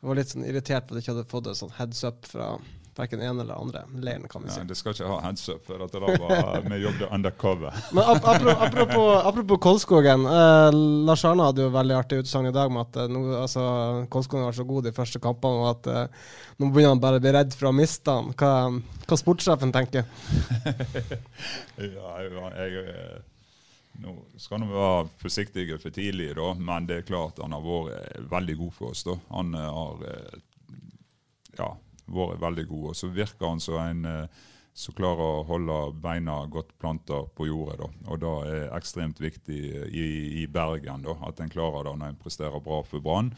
jeg 0.00 0.08
var 0.08 0.16
litt 0.16 0.30
sånn 0.32 0.46
irritert 0.48 0.86
på 0.86 0.94
at 0.94 1.00
jeg 1.00 1.04
ikke 1.04 1.14
hadde 1.16 1.30
fått 1.30 1.48
et 1.50 1.58
sånn 1.58 1.74
heads 1.76 2.04
up 2.08 2.28
fra 2.28 2.54
verken 3.00 3.22
ene 3.22 3.44
eller 3.44 3.54
andre 3.54 3.82
leiren, 4.02 4.26
kan 4.28 4.42
vi 4.44 4.50
si. 4.50 4.60
ja, 4.60 4.66
det 4.68 4.76
skal 4.78 4.94
ikke 4.94 5.08
ha 5.08 5.18
heads 5.24 5.48
up, 5.52 5.62
for 5.66 5.84
at 5.84 5.94
det 5.94 6.00
var, 6.02 6.60
vi 6.72 6.78
jobbet 6.82 7.12
undercover. 7.16 7.76
Men 7.96 8.02
ap 8.04 8.26
apropos, 8.32 8.64
apropos, 8.66 9.08
apropos 9.30 9.60
Kolskogen. 9.66 10.26
Eh, 10.26 10.68
Lars 11.08 11.24
Arne 11.28 11.48
hadde 11.48 11.64
jo 11.66 11.72
veldig 11.74 11.96
artig 11.96 12.22
utsagn 12.24 12.50
i 12.50 12.54
dag 12.54 12.72
med 12.72 12.88
at 12.88 13.00
eh, 13.04 13.10
no, 13.12 13.24
altså, 13.40 13.64
Kolskogen 14.12 14.48
var 14.48 14.56
så 14.56 14.66
god 14.68 14.88
de 14.88 14.94
første 14.96 15.22
kampene, 15.22 15.64
og 15.64 15.70
at 15.74 15.90
eh, 15.92 16.30
nå 16.60 16.70
begynner 16.70 16.96
han 16.96 17.04
bare 17.04 17.20
å 17.20 17.24
bli 17.24 17.34
redd 17.36 17.56
for 17.56 17.70
å 17.70 17.76
miste 17.76 18.16
han. 18.16 18.32
Hva, 18.40 18.54
hva 19.06 19.20
sportssjefen 19.24 19.74
tenker? 19.76 20.08
Ja, 21.80 22.10
jeg, 22.20 22.32
jeg, 22.74 23.22
nå 24.00 24.14
skal 24.40 24.64
vi 24.64 24.72
være 24.72 25.08
forsiktige 25.20 25.78
for 25.80 25.94
tidlig, 25.94 26.32
da, 26.38 26.52
men 26.56 26.88
det 26.88 27.00
er 27.00 27.08
klart 27.08 27.40
han 27.42 27.54
har 27.56 27.64
vært 27.64 28.30
veldig 28.32 28.56
god 28.62 28.76
for 28.76 28.94
oss. 28.94 29.04
da. 29.06 29.16
Han 29.34 29.54
eh, 29.54 29.72
har 29.80 30.06
eh, 30.10 30.38
ja, 31.58 31.74
vært 32.06 32.40
veldig 32.42 32.66
god. 32.70 32.86
Og 32.92 32.96
så 32.96 33.12
virker 33.14 33.52
han 33.52 33.62
som 33.62 33.80
en 33.82 34.08
eh, 34.08 34.40
som 34.80 34.94
klarer 34.96 35.20
å 35.20 35.44
holde 35.48 35.76
beina 36.00 36.36
godt 36.50 36.72
planta 36.80 37.24
på 37.36 37.48
jordet. 37.48 37.80
da. 37.82 37.88
Og 38.12 38.20
det 38.22 38.34
er 38.52 38.76
ekstremt 38.76 39.20
viktig 39.20 39.58
i, 39.88 40.06
i 40.42 40.46
Bergen, 40.46 41.04
da, 41.04 41.16
at 41.26 41.42
en 41.42 41.52
klarer 41.52 41.88
det 41.88 41.96
når 41.98 42.12
en 42.12 42.20
presterer 42.20 42.64
bra 42.64 42.80
for 42.86 43.04
Brann. 43.04 43.32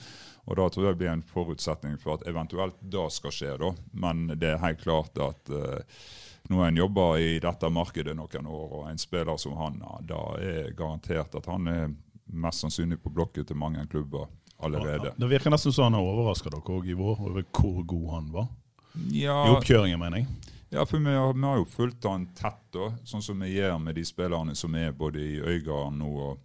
Og 0.47 0.59
da 0.59 0.69
tror 0.69 0.91
jeg 0.91 1.01
blir 1.01 1.13
en 1.15 1.25
forutsetning 1.27 1.97
for 2.03 2.19
at 2.19 2.27
eventuelt 2.31 2.77
det 2.81 3.09
skal 3.17 3.35
skje. 3.35 3.57
da. 3.63 3.73
Men 4.05 4.27
det 4.37 4.53
er 4.53 4.63
helt 4.63 4.85
klart 4.85 5.19
at 5.23 5.53
eh, 5.57 6.05
nå 6.51 6.59
har 6.61 6.71
en 6.71 6.77
jobba 6.77 7.07
i 7.19 7.39
dette 7.43 7.71
markedet 7.71 8.15
noen 8.19 8.47
år, 8.47 8.73
og 8.79 8.87
en 8.91 9.01
spiller 9.01 9.37
som 9.41 9.57
han, 9.57 9.79
ja, 9.83 9.99
da 10.09 10.23
er 10.43 10.73
garantert 10.79 11.35
at 11.39 11.49
han 11.51 11.69
er 11.71 11.93
mest 12.33 12.65
sannsynlig 12.65 12.99
på 13.03 13.13
blokket 13.13 13.51
til 13.51 13.59
mange 13.61 13.85
klubber 13.91 14.29
allerede. 14.63 15.13
Det 15.17 15.29
virker 15.31 15.53
nesten 15.53 15.75
som 15.75 15.91
han 15.91 15.99
har 15.99 16.07
overraska 16.07 16.51
dere 16.53 16.77
òg 16.77 16.89
i 16.89 16.97
vår, 16.99 17.21
over 17.29 17.47
hvor 17.51 17.83
god 17.95 18.09
han 18.15 18.33
var. 18.35 18.49
Ja, 19.15 19.37
I 19.47 19.55
oppkjøringen, 19.57 20.01
mener 20.01 20.23
jeg. 20.23 20.29
Ja, 20.73 20.87
for 20.89 20.99
vi 21.05 21.13
har, 21.13 21.35
vi 21.35 21.45
har 21.45 21.59
jo 21.61 21.67
fulgt 21.69 22.07
han 22.09 22.31
tett, 22.37 22.63
da, 22.73 22.93
sånn 23.05 23.25
som 23.25 23.43
vi 23.45 23.51
gjør 23.59 23.77
med 23.83 23.99
de 23.99 24.05
spillerne 24.09 24.55
som 24.57 24.75
er 24.79 24.95
både 24.97 25.21
i 25.21 25.35
Øygarden 25.41 25.99
nå 26.01 26.13
og, 26.31 26.41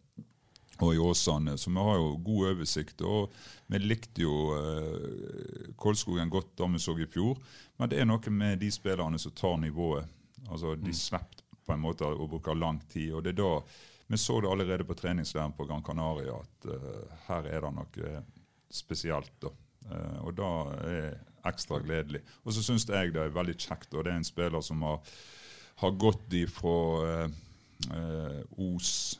og 0.83 0.95
i 0.95 1.01
Åsane. 1.01 1.57
Så 1.57 1.71
vi 1.71 1.83
har 1.83 1.97
jo 1.97 2.13
god 2.23 2.51
oversikt. 2.51 3.01
og 3.01 3.33
Vi 3.67 3.79
likte 3.79 4.21
jo 4.21 4.37
eh, 4.57 5.73
Kolskogen 5.75 6.29
godt 6.29 6.55
da 6.57 6.67
vi 6.71 6.79
så 6.79 6.97
i 6.99 7.09
fjor, 7.09 7.37
men 7.77 7.89
det 7.89 7.99
er 8.01 8.09
noe 8.09 8.33
med 8.33 8.59
de 8.59 8.71
spillerne 8.71 9.19
som 9.19 9.31
tar 9.31 9.57
nivået. 9.61 10.05
Altså, 10.49 10.75
De 10.75 10.93
slipper 10.93 11.43
på 11.67 11.73
en 11.75 11.83
måte 11.83 12.07
å 12.07 12.27
bruke 12.29 12.53
lang 12.55 12.79
tid. 12.89 13.13
og 13.13 13.23
det 13.23 13.35
er 13.35 13.41
da 13.43 13.61
Vi 14.07 14.17
så 14.17 14.39
det 14.39 14.47
allerede 14.47 14.85
på 14.87 14.95
treningsleiren 14.95 15.51
på 15.51 15.65
Gran 15.67 15.83
Canaria 15.83 16.37
at 16.39 16.65
eh, 16.71 17.17
her 17.27 17.43
er 17.45 17.61
det 17.61 17.73
noe 17.75 18.23
spesielt. 18.71 19.33
da. 19.41 19.49
Eh, 19.91 20.19
og 20.23 20.35
da 20.37 20.51
er 20.87 21.17
ekstra 21.47 21.79
gledelig. 21.83 22.21
Og 22.45 22.53
så 22.53 22.63
syns 22.63 22.87
jeg 22.87 23.13
det 23.15 23.21
er 23.21 23.35
veldig 23.35 23.57
kjekt, 23.57 23.93
og 23.93 24.05
det 24.05 24.13
er 24.13 24.21
en 24.21 24.27
spiller 24.27 24.61
som 24.61 24.81
har, 24.81 24.99
har 25.83 25.91
gått 25.99 26.33
ifra 26.33 26.77
eh, 27.07 27.29
eh, 27.91 28.41
Os 28.57 29.19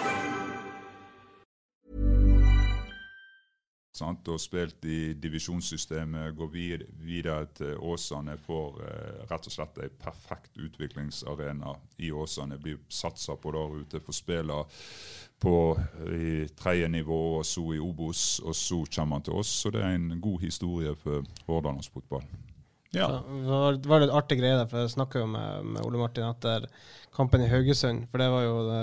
Sant? 4.01 4.27
og 4.31 4.41
spilt 4.41 4.85
i 4.89 5.13
divisjonssystemet. 5.21 6.35
Går 6.37 6.51
vid 6.53 6.85
videre 7.01 7.47
til 7.57 7.77
Åsane. 7.77 8.37
Får 8.41 8.83
eh, 8.85 9.23
rett 9.29 9.49
og 9.49 9.55
slett 9.55 9.81
en 9.81 9.97
perfekt 10.01 10.57
utviklingsarena 10.57 11.75
i 12.01 12.11
Åsane. 12.11 12.59
Blir 12.61 12.81
satsa 12.89 13.37
på 13.39 13.53
der 13.55 13.81
ute. 13.81 14.03
Får 14.03 14.17
spille 14.17 14.61
på 15.41 15.55
i 16.13 16.45
tredje 16.57 16.87
nivå, 16.93 17.19
og 17.39 17.45
så 17.45 17.63
i 17.73 17.81
Obos, 17.81 18.39
og 18.45 18.55
så 18.55 18.83
kommer 18.93 19.17
han 19.17 19.25
til 19.25 19.39
oss. 19.41 19.53
Så 19.63 19.71
det 19.73 19.81
er 19.81 19.97
en 19.97 20.21
god 20.21 20.43
historie 20.45 20.93
for 21.01 21.25
Hordalands 21.47 21.89
fotball. 21.89 22.25
Ja. 22.91 23.07
Så 23.07 23.45
var, 23.47 23.79
var 23.87 24.03
litt 24.03 24.13
artig 24.13 24.37
greie 24.41 24.57
der, 24.59 24.67
for 24.69 24.83
jeg 24.83 24.93
snakka 24.93 25.23
jo 25.23 25.29
med, 25.31 25.67
med, 25.73 25.83
Ole 25.87 26.01
Martin 26.01 26.27
etter 26.27 26.67
kampen 27.15 27.43
i 27.45 27.49
Haugesund. 27.49 28.05
For 28.11 28.21
det 28.21 28.27
var 28.33 28.45
jo, 28.45 28.57
det, 28.67 28.81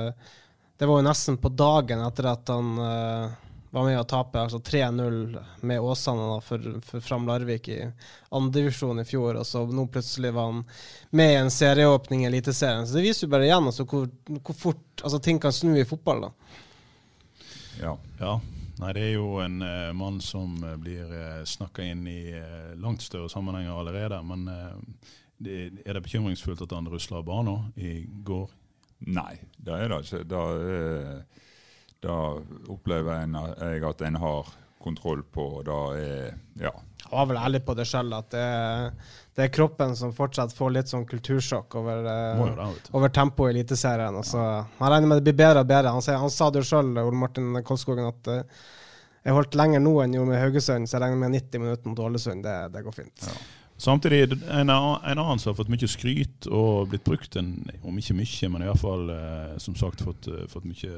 det 0.81 0.89
var 0.89 0.99
jo 1.01 1.07
nesten 1.07 1.39
på 1.43 1.53
dagen 1.53 2.03
etter 2.07 2.31
at 2.33 2.55
han 2.55 2.73
uh, 2.81 3.37
var 3.71 3.85
med 3.85 4.01
å 4.01 4.05
tape 4.09 4.41
altså 4.41 4.61
3-0 4.65 5.39
med 5.61 5.81
Åsane 5.81 6.41
for, 6.45 6.69
for 6.85 7.05
Fram 7.05 7.27
Larvik 7.29 7.69
i 7.69 7.81
andredivisjon 8.29 9.01
i 9.01 9.05
fjor. 9.05 9.37
Og 9.41 9.47
så 9.47 9.65
nå 9.67 9.87
plutselig 9.93 10.33
var 10.37 10.53
han 10.53 10.63
med 11.11 11.33
i 11.33 11.41
en 11.43 11.53
serieåpning 11.53 12.25
i 12.25 12.31
Eliteserien. 12.31 12.87
Så 12.87 12.97
det 12.97 13.05
viser 13.05 13.27
jo 13.27 13.33
bare 13.35 13.49
igjen 13.49 13.69
altså, 13.69 13.85
hvor, 13.89 14.09
hvor, 14.39 14.57
fort 14.57 15.05
altså, 15.05 15.21
ting 15.21 15.41
kan 15.43 15.53
snu 15.53 15.75
i 15.77 15.87
fotball. 15.89 16.29
da. 16.29 16.33
Ja. 17.83 17.99
ja. 18.21 18.39
Nei, 18.79 18.93
det 18.95 19.05
er 19.09 19.15
jo 19.17 19.41
en 19.43 19.61
uh, 19.63 19.93
mann 19.97 20.21
som 20.23 20.55
uh, 20.63 20.77
blir 20.79 21.11
uh, 21.11 21.45
snakka 21.47 21.83
inn 21.83 22.07
i 22.09 22.21
uh, 22.31 22.77
langt 22.79 23.03
større 23.03 23.31
sammenhenger 23.31 23.75
allerede. 23.75 24.23
Men 24.23 24.47
det, 25.37 25.59
er 25.85 25.99
det 25.99 26.05
bekymringsfullt 26.07 26.63
at 26.65 26.75
han 26.77 26.89
rusler 26.91 27.21
av 27.21 27.27
banen 27.27 27.73
i 27.77 28.01
går? 28.07 28.49
Nei, 29.13 29.35
det 29.59 29.77
er 29.77 29.93
det 29.93 30.01
ikke. 30.07 30.25
Da, 30.31 30.43
da 32.05 32.17
opplever 32.71 33.25
jeg 33.25 33.85
at 33.89 34.03
en 34.07 34.19
har 34.23 34.51
kontroll 34.83 35.23
på. 35.23 35.47
og 35.59 35.65
Da 35.67 35.79
er 35.99 36.39
ja. 36.59 36.73
Jeg 36.99 37.15
var 37.15 37.29
vel 37.31 37.41
ærlig 37.41 37.61
på 37.65 37.75
det 37.79 37.87
sjøl, 37.89 38.11
at 38.13 38.29
det, 38.35 38.47
det, 39.37 39.45
er 39.47 39.53
kroppen 39.55 39.95
som 39.97 40.11
fortsatt 40.13 40.53
får 40.53 40.75
litt 40.75 40.91
sånn 40.91 41.07
kultursjokk 41.09 41.79
over, 41.81 42.09
over 42.93 43.13
tempoet 43.15 43.55
i 43.55 43.57
Eliteserien. 43.57 44.19
Og 44.19 44.27
så, 44.29 44.43
jeg 44.77 44.93
regner 44.93 45.09
med 45.09 45.23
det 45.23 45.31
blir 45.31 45.39
bedre 45.39 45.63
og 45.65 45.71
bedre. 45.71 45.95
Han, 45.95 46.05
han 46.25 46.35
sa 46.35 46.51
det 46.53 46.61
jo 46.61 46.69
sjøl, 46.69 46.91
Ole 47.01 47.17
Martin 47.17 47.63
Kolskogen, 47.65 48.11
at 48.11 48.29
uh, 48.29 48.67
jeg 49.25 49.39
holdt 49.39 49.57
lenger 49.57 49.81
nå 49.85 49.95
enn 50.03 50.19
gjorde 50.19 50.35
med 50.35 50.43
Haugesund, 50.43 50.91
så 50.91 50.99
jeg 50.99 51.07
regner 51.07 51.23
med 51.23 51.39
90 51.39 51.65
minutter 51.65 51.95
mot 51.95 52.05
Ålesund. 52.11 52.45
Det, 52.45 52.59
det, 52.75 52.85
går 52.85 52.99
fint. 52.99 53.25
Ja. 53.25 53.39
Samtidig 53.79 54.23
en, 54.35 54.69
en 54.69 54.73
annen 54.75 55.41
som 55.41 55.53
har 55.53 55.59
fått 55.63 55.73
mye 55.73 55.89
skryt 55.89 56.51
og 56.51 56.93
blitt 56.93 57.07
brukt, 57.07 57.41
en, 57.41 57.55
om 57.87 57.99
ikke 58.03 58.19
mye, 58.21 58.53
men 58.53 58.67
i 58.67 58.69
hvert 58.69 58.85
fall 58.85 59.09
uh, 59.15 59.57
som 59.63 59.79
sagt 59.79 60.05
fått, 60.05 60.29
fått 60.53 60.69
mye 60.69 60.93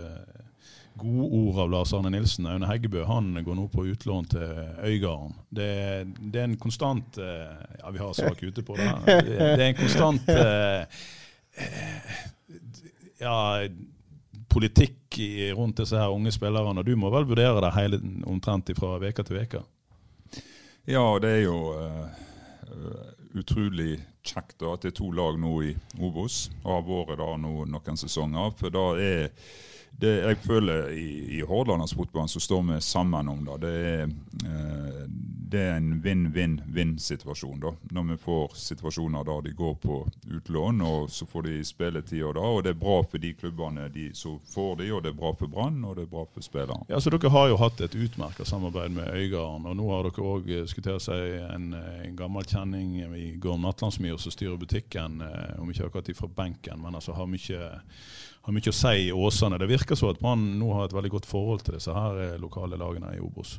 gode 1.00 1.28
ord 1.36 1.58
av 1.64 1.70
Lars 1.72 1.92
Arne 1.96 2.12
Nilsen. 2.12 2.46
Aune 2.50 2.68
Heggebø 2.68 3.04
han 3.08 3.32
går 3.44 3.56
nå 3.58 3.66
på 3.72 3.86
utlån 3.90 4.28
til 4.32 4.48
Øygarden. 4.86 5.34
Det, 5.48 5.70
det, 6.20 6.40
er 6.40 6.48
en 6.48 6.58
konstant 6.60 7.18
eh, 7.18 7.78
Ja, 7.80 7.90
vi 7.90 8.02
har 8.02 8.12
sak 8.16 8.42
ute 8.42 8.64
på 8.66 8.76
det. 8.78 8.90
Det, 9.06 9.38
det 9.38 9.64
er 9.64 9.68
en 9.70 9.80
konstant 9.80 10.28
eh, 10.34 11.04
ja, 13.20 13.36
politikk 14.50 15.20
rundt 15.56 15.82
disse 15.82 15.98
her 15.98 16.14
unge 16.14 16.32
spillerne. 16.32 16.84
Du 16.86 16.94
må 16.96 17.10
vel 17.12 17.28
vurdere 17.28 17.62
det 17.64 17.74
hele 17.76 18.00
omtrent 18.28 18.72
fra 18.78 18.96
uke 19.00 19.26
til 19.26 19.42
uke? 19.42 19.62
Ja, 20.88 21.04
det 21.22 21.30
er 21.30 21.42
jo 21.44 21.56
uh, 21.76 22.06
utrolig 23.38 23.98
kjekt 24.26 24.58
da, 24.60 24.74
at 24.74 24.84
det 24.84 24.92
er 24.92 24.96
to 25.00 25.10
lag 25.14 25.38
nå 25.40 25.52
i 25.68 25.74
Obos, 26.00 26.48
og 26.64 26.72
har 26.72 26.86
vært 26.88 27.20
da 27.20 27.28
nå 27.40 27.66
noen 27.70 28.00
sesonger. 28.00 28.54
For 28.58 28.74
da 28.74 28.86
er 29.00 29.28
det, 30.00 30.12
jeg 30.22 30.36
føler 30.36 30.88
i, 30.96 31.08
i 31.38 31.40
Hordalandsfotballen 31.44 32.28
så 32.28 32.40
står 32.40 32.62
vi 32.62 32.80
sammen 32.80 33.28
om 33.28 33.44
det. 33.44 33.56
Det 33.60 33.72
er, 33.88 34.02
eh, 34.48 35.02
det 35.50 35.60
er 35.60 35.74
en 35.76 35.90
vinn-vinn-vinn-situasjon. 36.04 37.60
da, 37.60 37.72
Når 37.90 38.06
vi 38.12 38.16
får 38.22 38.54
situasjoner 38.56 39.24
der 39.24 39.42
de 39.44 39.52
går 39.58 39.74
på 39.82 39.98
utlån, 40.36 40.80
og 40.80 41.10
så 41.10 41.26
får 41.26 41.42
de 41.42 41.64
spilletid. 41.64 42.22
Og, 42.22 42.34
da, 42.38 42.40
og 42.40 42.62
det 42.64 42.70
er 42.70 42.80
bra 42.80 43.02
for 43.02 43.18
de 43.18 43.34
klubbene 43.34 43.88
de 43.92 44.06
som 44.14 44.38
får 44.54 44.76
de, 44.80 44.88
og 44.94 45.02
det 45.04 45.12
er 45.12 45.18
bra 45.20 45.34
for 45.36 45.52
Brann 45.52 45.84
og 45.84 45.96
det 45.98 46.06
er 46.06 46.12
bra 46.14 46.24
for 46.32 46.46
spillerne. 46.46 46.86
Ja, 46.88 47.02
Dere 47.10 47.32
har 47.34 47.48
jo 47.50 47.60
hatt 47.60 47.80
et 47.84 47.98
utmerket 47.98 48.48
samarbeid 48.48 48.94
med 48.94 49.10
Øygarden. 49.10 49.66
og 49.66 49.76
Nå 49.76 49.90
har 49.90 50.06
dere 50.06 50.32
òg 50.32 50.50
eh, 50.54 50.98
seg 51.02 51.36
en, 51.50 51.74
eh, 51.74 52.06
en 52.06 52.16
gammel 52.16 52.46
kjenning 52.46 52.96
i 53.18 53.36
Gård 53.36 53.60
Natlandsmyr 53.60 54.16
som 54.16 54.32
styrer 54.32 54.56
butikken, 54.56 55.20
om 55.58 55.68
ikke 55.70 55.90
akkurat 55.90 56.16
fra 56.16 56.28
benken, 56.28 56.80
men 56.80 56.94
altså 56.94 57.12
har 57.12 57.26
mye 57.26 57.72
har 58.50 58.56
mye 58.56 58.72
å 58.72 58.74
si 58.74 58.94
i 59.06 59.12
Åsane. 59.14 59.58
Det 59.62 59.68
virker 59.70 59.98
så 59.98 60.10
at 60.10 60.20
Brann 60.20 60.42
nå 60.58 60.72
har 60.74 60.88
et 60.88 60.94
veldig 60.96 61.12
godt 61.14 61.28
forhold 61.30 61.62
til 61.66 61.76
disse 61.78 61.94
her 61.94 62.18
eh, 62.18 62.38
lokale 62.42 62.78
lagene 62.80 63.14
i 63.14 63.22
Obos. 63.22 63.58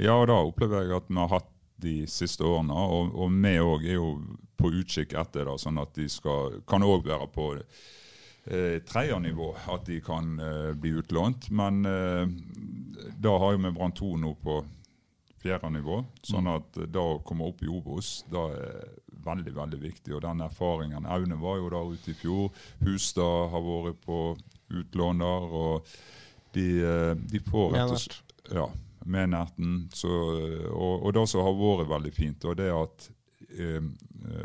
Ja, 0.00 0.16
og 0.16 0.28
da 0.30 0.38
opplever 0.40 0.86
jeg 0.86 0.96
at 0.96 1.10
vi 1.10 1.20
har 1.20 1.34
hatt 1.34 1.50
de 1.82 1.96
siste 2.10 2.46
årene, 2.46 2.72
og, 2.72 3.12
og 3.18 3.32
vi 3.42 3.56
òg 3.58 3.84
er 3.90 3.98
jo 3.98 4.12
på 4.56 4.70
utkikk 4.70 5.16
etter 5.18 5.48
det, 5.48 5.56
sånn 5.58 5.80
at 5.82 5.92
de 5.98 6.06
skal, 6.10 6.60
kan 6.68 6.84
òg 6.86 7.08
være 7.08 7.26
på 7.34 7.48
eh, 7.58 8.78
tredjenivå, 8.86 9.50
at 9.74 9.84
de 9.88 9.98
kan 10.04 10.36
eh, 10.38 10.70
bli 10.78 10.94
utlånt. 11.02 11.50
Men 11.50 11.82
eh, 11.88 12.24
da 13.18 13.34
har 13.42 13.56
jo 13.56 13.64
vi 13.66 13.74
Brann 13.74 13.96
2 13.98 14.14
nå 14.22 14.36
på 14.42 14.62
fjerde 15.42 15.72
nivå, 15.74 16.04
sånn 16.22 16.46
mm. 16.46 16.54
at 16.54 16.82
da 16.94 17.04
å 17.16 17.22
komme 17.26 17.48
opp 17.50 17.64
i 17.66 17.70
Obos 17.70 18.20
da 18.30 18.46
er 18.54 18.92
veldig 19.24 19.54
veldig 19.56 19.80
viktig. 19.82 20.14
Og 20.16 20.22
den 20.24 20.42
erfaringen 20.44 21.06
Aune 21.06 21.38
var 21.40 21.60
jo 21.60 21.70
der 21.72 21.92
ute 21.94 22.12
i 22.12 22.18
fjor. 22.18 22.50
Hustad 22.82 23.52
har 23.52 23.66
vært 23.66 24.00
på 24.06 24.18
utlån 24.72 25.22
der. 25.24 25.54
Og 25.62 25.94
de, 26.56 26.66
eh, 26.84 27.14
de 27.16 27.40
får 27.46 27.72
rett 27.76 27.94
og 27.94 28.02
slett 28.02 28.52
ja, 28.52 28.66
Menerten. 29.04 29.88
Og, 30.04 31.06
og 31.06 31.14
det 31.14 31.26
som 31.30 31.46
har 31.46 31.56
vært 31.58 31.90
veldig 31.90 32.12
fint, 32.16 32.44
og 32.44 32.58
det 32.58 32.68
er 32.70 32.76
at 32.80 33.08
eh, 33.58 33.80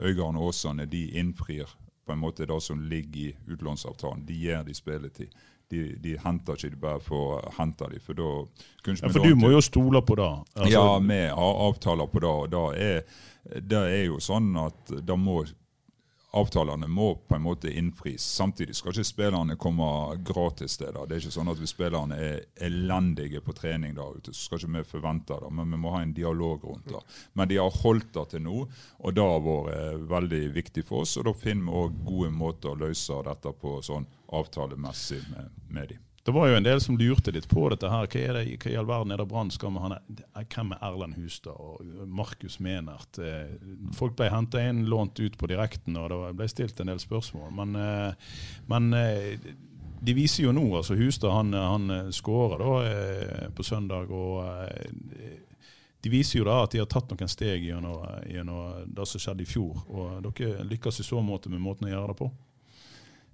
Øygarden 0.01 0.39
og 0.39 0.51
Åsane 0.51 0.87
de 0.89 1.03
innfrir 1.19 1.69
på 2.07 2.15
en 2.15 2.23
måte 2.23 2.47
det 2.47 2.61
som 2.63 2.81
ligger 2.81 3.19
i 3.19 3.35
utlånsavtalen. 3.51 4.25
De 4.25 4.33
gir 4.33 4.63
de 4.63 4.73
spilletid. 4.75 5.33
De, 5.67 5.81
de, 5.99 6.13
henter 6.23 6.55
ikke 6.55 6.69
de 6.71 6.77
bare 6.79 7.01
for 7.03 7.37
å 7.41 7.55
hente 7.57 7.89
dem. 7.91 7.99
For, 7.99 8.15
da, 8.15 8.27
ja, 8.87 9.09
for 9.11 9.19
du 9.19 9.33
må 9.35 9.49
jo 9.51 9.59
stole 9.65 9.99
på 9.99 10.15
det? 10.15 10.29
Altså, 10.55 10.71
ja, 10.71 10.85
vi 11.03 11.17
har 11.27 11.63
avtaler 11.65 12.07
på 12.07 12.23
det. 12.23 12.31
og 12.31 12.53
det 12.53 12.85
er 12.85 13.01
det 13.55 13.79
er 13.79 14.03
jo 14.07 14.19
sånn 14.23 14.51
at 14.59 14.91
det 15.07 15.17
må 15.19 15.41
avtalene 16.31 16.87
må 16.87 17.15
på 17.15 17.35
en 17.35 17.41
måte 17.41 17.71
innfris. 17.71 18.21
Samtidig 18.21 18.75
skal 18.75 18.91
ikke 18.91 19.07
spillerne 19.07 19.55
komme 19.59 19.87
gratis 20.27 20.77
til 20.77 20.91
det. 20.91 21.05
Det 21.07 21.15
er 21.15 21.23
ikke 21.23 21.35
sånn 21.37 21.51
at 21.51 21.61
hvis 21.61 21.73
spillerne 21.75 22.17
er 22.19 22.41
elendige 22.67 23.41
på 23.43 23.55
trening 23.55 23.95
der 23.95 24.17
ute, 24.17 24.33
så 24.33 24.49
skal 24.49 24.61
ikke 24.61 24.73
vi 24.75 24.89
forvente 24.91 25.37
det. 25.43 25.51
Men 25.59 25.71
vi 25.71 25.79
må 25.81 25.93
ha 25.95 26.01
en 26.03 26.15
dialog 26.17 26.65
rundt 26.67 26.91
det. 26.91 27.03
Men 27.33 27.51
de 27.51 27.61
har 27.61 27.79
holdt 27.83 28.11
det 28.17 28.25
til 28.33 28.43
nå, 28.47 28.65
og 28.99 29.15
det 29.15 29.29
har 29.29 29.45
vært 29.47 30.09
veldig 30.11 30.43
viktig 30.57 30.85
for 30.87 31.05
oss. 31.05 31.15
Og 31.17 31.29
da 31.29 31.35
finner 31.37 31.71
vi 31.71 31.85
òg 31.85 32.01
gode 32.07 32.33
måter 32.35 32.73
å 32.73 32.81
løse 32.85 33.23
dette 33.27 33.55
på 33.61 33.79
sånn 33.85 34.09
avtalemessig 34.37 35.23
med, 35.31 35.55
med 35.71 35.93
dem. 35.93 36.06
Det 36.27 36.31
var 36.31 36.49
jo 36.49 36.55
en 36.55 36.63
del 36.63 36.81
som 36.83 36.97
lurte 36.99 37.31
litt 37.31 37.45
på 37.47 37.69
dette 37.71 37.87
her. 37.87 38.07
Hva, 38.11 38.19
er 38.19 38.33
det, 38.35 38.57
hva 38.59 38.71
i 38.73 38.75
all 38.75 38.87
verden 38.89 39.13
er 39.15 39.21
det 39.21 39.25
Brann 39.31 39.47
skal 39.47 39.71
med 39.71 39.93
Hvem 40.35 40.73
er 40.75 40.81
Erlend 40.83 41.15
Hustad 41.15 41.55
og 41.55 41.85
Markus 42.03 42.57
Menert? 42.59 43.15
Eh, 43.23 43.53
folk 43.95 44.17
ble 44.19 44.27
henta 44.33 44.59
inn, 44.59 44.81
lånt 44.91 45.21
ut 45.23 45.37
på 45.39 45.47
direkten, 45.47 45.95
og 45.95 46.09
det 46.11 46.33
ble 46.35 46.47
stilt 46.51 46.81
en 46.83 46.91
del 46.91 46.99
spørsmål. 46.99 47.53
Men, 47.55 47.77
eh, 47.79 48.33
men 48.67 48.89
eh, 48.99 49.39
de 50.03 50.15
viser 50.17 50.49
jo 50.49 50.51
nå, 50.51 50.65
altså 50.81 50.97
Hustad 50.99 51.31
han, 51.31 51.55
han 51.55 52.11
skårer 52.11 52.59
da 52.59 53.47
på 53.55 53.63
søndag. 53.63 54.11
og 54.11 54.43
de 56.03 56.11
viser 56.11 56.41
jo 56.41 56.49
da 56.49 56.57
at 56.65 56.75
de 56.75 56.83
har 56.83 56.91
tatt 56.91 57.07
noen 57.07 57.31
steg 57.31 57.63
gjennom 57.69 58.83
det 58.83 59.07
som 59.07 59.23
skjedde 59.23 59.47
i 59.47 59.49
fjor. 59.49 59.79
Og 59.87 60.27
dere 60.27 60.67
lykkes 60.67 60.99
i 60.99 61.07
så 61.07 61.23
måte 61.23 61.47
med 61.47 61.63
måten 61.63 61.87
å 61.87 61.95
gjøre 61.95 62.11
det 62.11 62.19
på. 62.19 62.29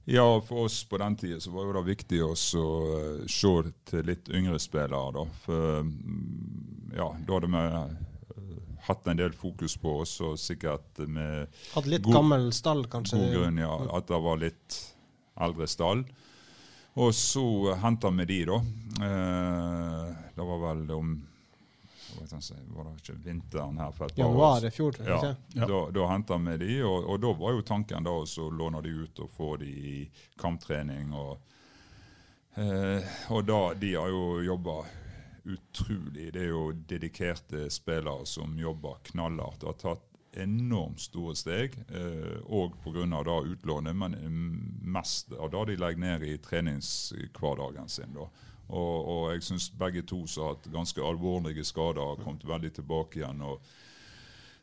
Ja, 0.05 0.41
for 0.41 0.65
oss 0.65 0.83
på 0.83 0.97
den 0.99 1.15
tida 1.15 1.39
så 1.39 1.51
var 1.51 1.69
det 1.77 1.85
viktig 1.87 2.19
å 2.25 2.33
uh, 2.33 3.23
se 3.29 3.51
til 3.87 4.09
litt 4.09 4.27
yngre 4.29 4.59
spillere. 4.59 5.11
da. 5.15 5.23
For 5.45 5.85
mm, 5.87 6.89
ja, 6.97 7.07
da 7.23 7.37
hadde 7.37 7.51
vi 7.53 7.61
uh, 7.71 8.73
hatt 8.89 9.07
en 9.07 9.21
del 9.21 9.35
fokus 9.37 9.77
på 9.79 10.01
oss, 10.01 10.17
og 10.25 10.35
sikkert 10.39 10.99
med 11.07 11.47
Hadde 11.71 11.95
litt 11.95 12.03
god, 12.03 12.17
gammel 12.19 12.49
stall, 12.55 12.83
kanskje? 12.91 13.21
God 13.21 13.37
grunn, 13.37 13.63
ja. 13.63 13.77
At 13.95 14.11
det 14.11 14.19
var 14.27 14.43
litt 14.43 14.79
eldre 15.47 15.69
stall. 15.71 16.03
Og 16.99 17.15
så 17.17 17.47
henta 17.81 18.11
vi 18.19 18.27
de, 18.29 18.41
da. 18.51 18.59
Uh, 18.99 20.09
det 20.35 20.49
var 20.51 20.65
vel 20.67 20.83
om 20.97 21.15
var 22.15 22.87
det 22.87 22.93
ikke 23.01 23.15
vinteren 23.23 23.77
her 23.77 23.91
for 23.91 24.05
et 24.05 24.15
par 24.15 24.23
Januar 24.23 24.65
år 24.65 24.69
fjor, 24.75 24.97
ja, 25.05 25.35
ja. 25.53 25.67
Da, 25.67 25.79
da 25.95 26.07
henta 26.11 26.37
vi 26.37 26.57
de, 26.61 26.71
og, 26.83 27.09
og, 27.09 27.19
da 27.23 27.33
var 27.39 27.57
jo 27.57 27.65
tanken 27.67 28.07
da 28.07 28.13
å 28.21 28.49
låne 28.51 28.81
de 28.85 28.93
ut 29.03 29.23
og 29.25 29.31
få 29.31 29.49
de 29.61 29.69
i 29.69 29.95
kamptrening. 30.39 31.13
Og, 31.13 31.57
eh, 32.55 33.13
og 33.33 33.45
da, 33.49 33.61
de 33.79 33.93
har 33.95 34.13
jo 34.13 34.41
jobba 34.45 34.79
utrolig. 35.43 36.31
Det 36.33 36.45
er 36.45 36.51
jo 36.53 36.71
dedikerte 36.71 37.67
spillere 37.73 38.25
som 38.29 38.57
jobber 38.59 39.01
knallhardt. 39.11 39.67
Har 39.67 39.79
tatt 39.81 40.09
enormt 40.33 41.01
store 41.03 41.35
steg, 41.37 41.75
òg 42.49 42.73
eh, 42.73 42.79
pga. 42.81 43.35
utlånet, 43.43 43.95
men 43.95 44.15
mest 44.81 45.33
av 45.33 45.51
det 45.53 45.65
de 45.73 45.77
legger 45.77 46.01
ned 46.01 46.23
i 46.23 46.37
treningshverdagen 46.37 47.89
sin. 47.89 48.13
da 48.13 48.29
Og, 48.69 49.07
og 49.13 49.31
jeg 49.33 49.43
syns 49.43 49.69
begge 49.77 50.01
to 50.07 50.23
som 50.27 50.43
har 50.47 50.55
hatt 50.55 50.69
ganske 50.73 51.01
alvorlige 51.03 51.65
skader, 51.67 51.99
har 52.13 52.21
kommet 52.23 52.45
veldig 52.47 52.71
tilbake 52.79 53.19
igjen. 53.19 53.41
og 53.41 53.59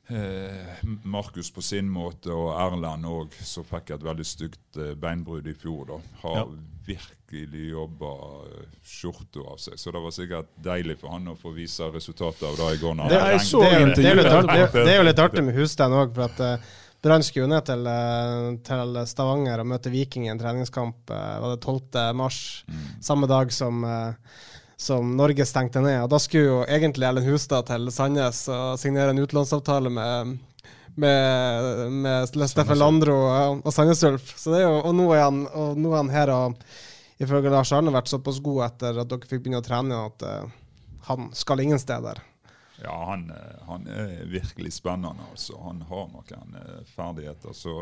eh, 0.08 0.80
Markus 1.04 1.50
på 1.54 1.62
sin 1.62 1.88
måte, 1.92 2.32
og 2.34 2.50
Erlend 2.58 3.06
òg, 3.06 3.36
som 3.46 3.64
fikk 3.68 3.92
et 3.94 4.02
veldig 4.06 4.26
stygt 4.26 4.80
eh, 4.80 4.94
beinbrudd 4.98 5.46
i 5.46 5.54
fjor, 5.54 5.84
da, 5.92 6.00
har 6.24 6.36
Ja. 6.40 6.46
virkelig 6.90 7.68
jobba 7.70 8.10
eh, 8.48 8.64
skjorta 8.82 9.44
av 9.52 9.58
seg. 9.62 9.78
Så 9.78 9.92
det 9.94 10.02
var 10.02 10.10
sikkert 10.16 10.50
deilig 10.64 10.98
for 10.98 11.12
han 11.14 11.28
å 11.30 11.36
få 11.38 11.52
vise 11.54 11.86
resultatet 11.94 12.42
av 12.48 12.56
det 12.58 12.72
i 12.74 12.82
går. 12.82 12.94
Det, 12.96 13.04
er, 13.04 13.38
det, 13.38 13.70
er, 13.70 13.80
jo- 13.80 13.94
det, 13.94 14.14
litt 14.16 14.32
artig, 14.34 14.60
det 14.80 14.92
er 14.94 14.96
jo 15.02 15.08
litt 15.12 15.22
artig 15.28 15.44
med 15.46 15.54
Hustein 15.60 15.92
òg, 15.94 16.14
for 16.16 16.26
at 16.26 16.72
Brann 17.02 17.24
skulle 17.24 17.46
jo 17.46 17.50
ned 17.50 17.64
til, 17.64 17.86
eh, 17.88 18.46
til 18.66 18.98
Stavanger 19.08 19.62
og 19.62 19.70
møte 19.72 19.92
Viking 19.92 20.26
i 20.26 20.32
en 20.32 20.40
treningskamp 20.40 21.12
eh, 21.14 21.38
var 21.40 21.54
det 21.54 21.62
12. 21.64 22.12
mars, 22.16 22.40
samme 23.00 23.28
dag 23.30 23.52
som, 23.56 23.80
eh, 23.84 24.12
som 24.76 25.16
Norge 25.16 25.46
stengte 25.48 25.80
ned. 25.80 26.02
Og 26.04 26.10
Da 26.12 26.20
skulle 26.20 26.50
jo 26.50 26.60
egentlig 26.66 27.08
Ellen 27.08 27.24
Hustad 27.24 27.70
til 27.70 27.88
Sandnes 27.94 28.44
og 28.52 28.78
signere 28.82 29.14
en 29.14 29.24
utlånsavtale 29.24 29.92
med 29.92 30.38
med, 31.00 31.92
med 32.02 32.48
Steffen 32.50 32.76
Landro 32.76 33.14
og, 33.14 33.60
og 33.64 33.72
Sandnes 33.72 34.02
Ulf. 34.04 34.34
Så 34.36 34.52
det 34.52 34.64
jo, 34.64 34.72
og, 34.82 34.90
nå 34.92 35.06
er 35.14 35.22
han, 35.22 35.44
nå 35.78 35.92
er 35.92 35.96
han 35.96 36.10
her 36.12 36.32
og 36.34 36.64
ifølge 37.22 37.52
Lars 37.52 37.72
Arne 37.72 37.94
vært 37.94 38.10
såpass 38.10 38.40
god 38.44 38.64
etter 38.66 38.98
at 39.00 39.08
dere 39.08 39.28
fikk 39.28 39.44
begynne 39.44 39.62
å 39.62 39.64
trene 39.64 40.02
at 40.08 40.24
uh, 40.26 40.50
han 41.08 41.30
skal 41.36 41.62
ingen 41.62 41.80
steder. 41.80 42.20
Ja, 42.84 43.04
han, 43.10 43.30
eh, 43.30 43.66
han 43.66 43.86
er 43.86 44.24
virkelig 44.26 44.72
spennende. 44.72 45.26
altså. 45.30 45.58
Han 45.64 45.82
har 45.88 46.08
noen 46.12 46.56
eh, 46.56 46.80
ferdigheter. 46.94 47.52
Så 47.56 47.74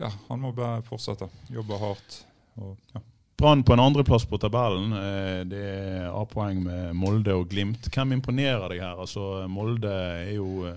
ja, 0.00 0.10
han 0.28 0.40
må 0.40 0.52
bare 0.56 0.82
fortsette. 0.86 1.28
Jobbe 1.52 1.78
hardt. 1.82 2.22
Og, 2.56 2.76
ja. 2.94 3.02
Brann 3.38 3.62
på 3.62 3.72
en 3.76 3.80
andreplass 3.84 4.24
på 4.26 4.38
tabellen. 4.42 4.92
Eh, 4.92 5.42
Det 5.46 5.64
er 5.64 6.08
A-poeng 6.10 6.62
med 6.64 6.94
Molde 6.96 7.36
og 7.36 7.48
Glimt. 7.52 7.90
Hvem 7.94 8.16
imponerer 8.18 8.68
deg 8.72 8.80
her? 8.82 8.96
Altså, 8.98 9.46
Molde 9.48 9.92
er 9.92 10.32
jo 10.38 10.72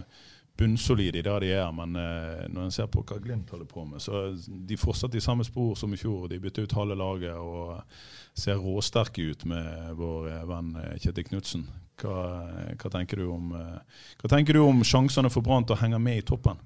bunnsolide 0.62 1.18
i 1.18 1.24
det 1.26 1.38
de 1.42 1.48
er, 1.56 1.72
men 1.74 1.96
når 1.96 2.66
en 2.68 2.74
ser 2.76 2.86
på 2.92 3.02
hva 3.08 3.16
Glimt 3.24 3.50
holder 3.50 3.66
på 3.66 3.82
med, 3.88 3.98
så 4.04 4.28
de 4.46 4.78
fortsatt 4.78 5.16
i 5.18 5.22
samme 5.24 5.42
spor 5.48 5.72
som 5.80 5.94
i 5.96 5.98
fjor. 5.98 6.28
De 6.30 6.38
bytter 6.44 6.68
ut 6.68 6.76
halve 6.78 6.98
laget 7.00 7.34
og 7.34 7.80
ser 8.38 8.60
råsterke 8.62 9.24
ut 9.32 9.46
med 9.50 9.96
vår 9.98 10.28
venn 10.52 10.76
Kjetil 11.02 11.26
Knutsen. 11.32 11.66
Hva, 12.02 12.20
hva, 12.76 12.92
tenker 12.94 13.22
du 13.22 13.30
om, 13.30 13.52
eh, 13.58 14.04
hva 14.22 14.32
tenker 14.32 14.58
du 14.58 14.64
om 14.66 14.84
sjansene 14.88 15.30
for 15.34 15.46
Brann 15.46 15.68
til 15.68 15.78
å 15.78 15.82
henge 15.84 16.02
med 16.02 16.22
i 16.22 16.28
toppen? 16.28 16.62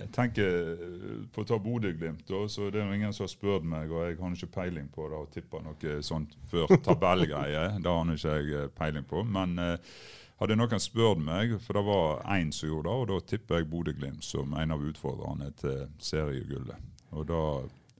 Jeg 0.00 0.08
tenker 0.14 0.56
eh, 0.72 1.18
På 1.32 1.44
å 1.44 1.48
ta 1.48 1.58
Bodø-Glimt, 1.62 2.30
så 2.50 2.70
det 2.72 2.82
er 2.82 2.94
ingen 2.94 3.12
som 3.16 3.26
har 3.26 3.32
spurt 3.32 3.66
meg, 3.66 3.92
og 3.92 4.06
jeg 4.06 4.18
har 4.20 4.36
ikke 4.36 4.54
peiling 4.54 4.88
på 4.92 5.08
det 5.10 5.18
og 5.18 5.34
tippa 5.34 5.60
noe 5.64 5.98
sånt 6.06 6.36
før 6.50 6.72
tabellgreier. 6.84 7.76
det 7.82 7.92
har 7.92 8.14
ikke 8.14 8.38
jeg 8.38 8.56
eh, 8.56 8.72
peiling 8.76 9.06
på. 9.08 9.24
Men 9.26 9.58
eh, 9.62 9.98
hadde 10.40 10.56
noen 10.56 10.82
spurt 10.82 11.20
meg, 11.22 11.58
for 11.64 11.76
det 11.76 11.84
var 11.86 12.22
én 12.36 12.52
som 12.54 12.70
gjorde 12.70 12.88
det, 12.88 12.96
og 12.96 13.10
da 13.10 13.20
tipper 13.32 13.60
jeg 13.60 13.70
Bodø-Glimt 13.72 14.24
som 14.26 14.56
en 14.56 14.76
av 14.76 14.86
utfordrerne 14.90 15.52
til 15.60 15.84
seriegullet. 16.00 16.88
Og 17.10 17.26
da 17.28 17.42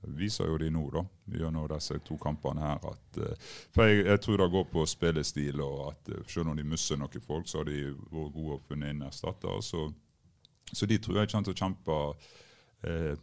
viser 0.01 0.47
jo 0.49 0.57
de 0.57 0.69
nå, 0.73 0.83
da, 0.93 1.03
gjennom 1.37 1.67
disse 1.71 1.99
to 2.05 2.17
kampene 2.21 2.63
her, 2.63 2.85
at 2.91 3.19
eh, 3.21 3.49
For 3.73 3.87
jeg, 3.87 4.05
jeg 4.05 4.21
tror 4.21 4.37
det 4.41 4.51
går 4.55 4.65
på 4.71 4.85
spillestil, 4.89 5.61
og 5.61 5.91
at 5.91 6.13
eh, 6.13 6.23
selv 6.27 6.51
om 6.51 6.57
de 6.57 6.65
mister 6.67 6.99
noen 6.99 7.25
folk, 7.25 7.49
så 7.49 7.61
har 7.61 7.69
de 7.69 7.91
vært 7.91 8.33
gode 8.35 8.57
å 8.57 8.63
funne 8.67 8.89
inn 8.89 9.05
erstattere. 9.05 9.61
Så, 9.65 9.85
så 10.71 10.89
de 10.89 10.97
tror 10.97 11.21
jeg 11.21 11.31
kommer 11.31 11.49
til 11.49 11.55
å 11.55 11.61
kjempe 11.61 11.99
eh, 12.89 13.13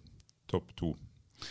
topp 0.48 0.74
to 0.78 0.94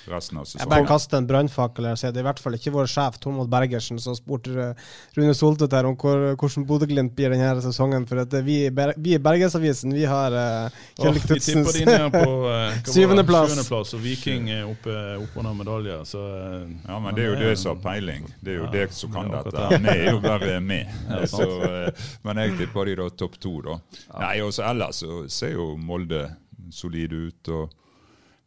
resten 0.08 0.40
av 0.40 0.46
sesongen. 0.48 0.64
Jeg 0.64 0.72
bare 0.72 0.88
kaster 0.90 1.20
en 1.20 1.28
brannfakkel 1.30 1.88
her 1.88 1.96
og 1.96 2.02
sier 2.02 2.14
det 2.14 2.22
er 2.22 2.26
i 2.26 2.28
hvert 2.28 2.42
fall 2.44 2.58
ikke 2.58 2.74
vår 2.76 2.90
sjef 2.92 3.20
Tormod 3.24 3.50
Bergersen 3.52 4.00
som 4.02 4.16
spurte 4.18 4.54
eh, 4.64 4.88
Rune 5.18 5.36
Soltvedt 5.38 5.76
her 5.78 5.88
om 5.90 5.98
hvor, 6.00 6.24
hvordan 6.40 6.66
Bodø-Glimt 6.70 7.16
blir 7.18 7.34
denne 7.34 7.64
sesongen. 7.64 8.08
For 8.10 8.24
at 8.24 8.36
eh, 8.38 8.46
vi, 8.46 8.58
i 8.68 8.74
Ber 8.74 8.94
vi 8.98 9.16
i 9.16 9.22
Bergensavisen 9.22 9.96
vi 9.96 10.06
har 10.08 10.36
uh, 10.36 10.80
Kjellik 11.00 11.24
tipper 11.24 11.42
Knutsens 11.42 11.78
de 11.78 11.86
ned 11.88 12.08
på 12.14 12.24
hva 12.24 12.38
var 12.44 12.76
det? 12.76 12.94
Syvendeplass. 12.94 13.54
Syvendeplass, 13.54 13.94
og 13.98 14.04
Viking 14.04 14.52
er 14.54 14.68
oppe, 14.68 14.98
oppe 15.18 15.42
under 15.42 15.58
medaljer. 15.62 16.04
Så, 16.08 16.24
uh, 16.24 16.68
Ja, 16.88 17.00
men 17.04 17.18
det 17.18 17.26
er 17.26 17.32
jo 17.32 17.40
det 17.42 17.54
som 17.62 17.76
har 17.76 17.82
peiling. 17.86 18.28
Det 18.42 18.54
er 18.54 18.60
jo 18.62 18.68
Ja, 18.68 18.74
det 18.76 18.88
som 18.98 19.14
kan 19.14 19.32
det 19.32 19.44
dette. 19.48 19.82
Vi 19.88 19.96
er 19.96 20.12
jo 20.12 20.22
bare 20.24 20.60
med. 20.64 20.94
Så, 21.38 21.48
uh, 21.48 22.08
men 22.28 22.44
jeg 22.44 22.58
tipper 22.62 22.92
de 22.92 23.00
da 23.00 23.10
topp 23.24 23.40
to, 23.42 23.58
da. 23.66 23.80
Nei, 24.20 24.38
også 24.46 24.66
Ellers 24.68 25.04
så 25.04 25.24
ser 25.32 25.56
jo 25.56 25.74
Molde 25.80 26.26
solide 26.74 27.28
ut. 27.28 27.54
og 27.54 27.87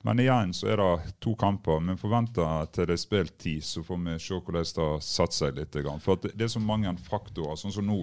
men 0.02 0.20
igjen 0.22 0.54
så 0.56 0.70
er 0.72 0.80
det 0.80 1.12
to 1.20 1.34
kamper. 1.36 1.82
Vi 1.84 1.96
forventer 2.00 2.68
til 2.72 2.88
det 2.88 2.94
er 2.96 3.00
spilt 3.02 3.34
ti, 3.42 3.58
så 3.60 3.82
får 3.84 3.98
vi 4.06 4.14
se 4.16 4.38
hvordan 4.38 4.68
det 4.76 4.86
har 4.86 5.02
satt 5.04 5.36
seg 5.36 5.58
litt. 5.58 5.76
For 6.00 6.22
det 6.24 6.46
er 6.46 6.52
så 6.52 6.62
mange 6.64 6.94
faktorer. 7.04 7.58
Sånn 7.60 7.74
som 7.74 7.84
nå 7.84 7.98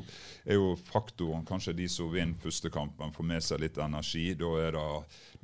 er 0.46 0.60
jo 0.60 0.76
faktoren 0.92 1.46
kanskje 1.48 1.74
de 1.80 1.88
som 1.90 2.12
vinner 2.14 2.38
første 2.44 2.70
kampen, 2.70 3.16
får 3.16 3.30
med 3.34 3.46
seg 3.46 3.64
litt 3.66 3.82
energi. 3.82 4.28
Da 4.38 4.54
er 4.62 4.78
det 4.78 4.86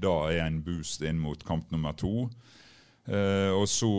da 0.03 0.13
er 0.29 0.43
en 0.45 0.61
boost 0.65 1.01
inn 1.01 1.17
mot 1.21 1.41
kamp 1.47 1.73
nummer 1.73 1.97
to. 1.97 2.29
Eh, 3.05 3.51
og 3.51 3.65
så 3.67 3.89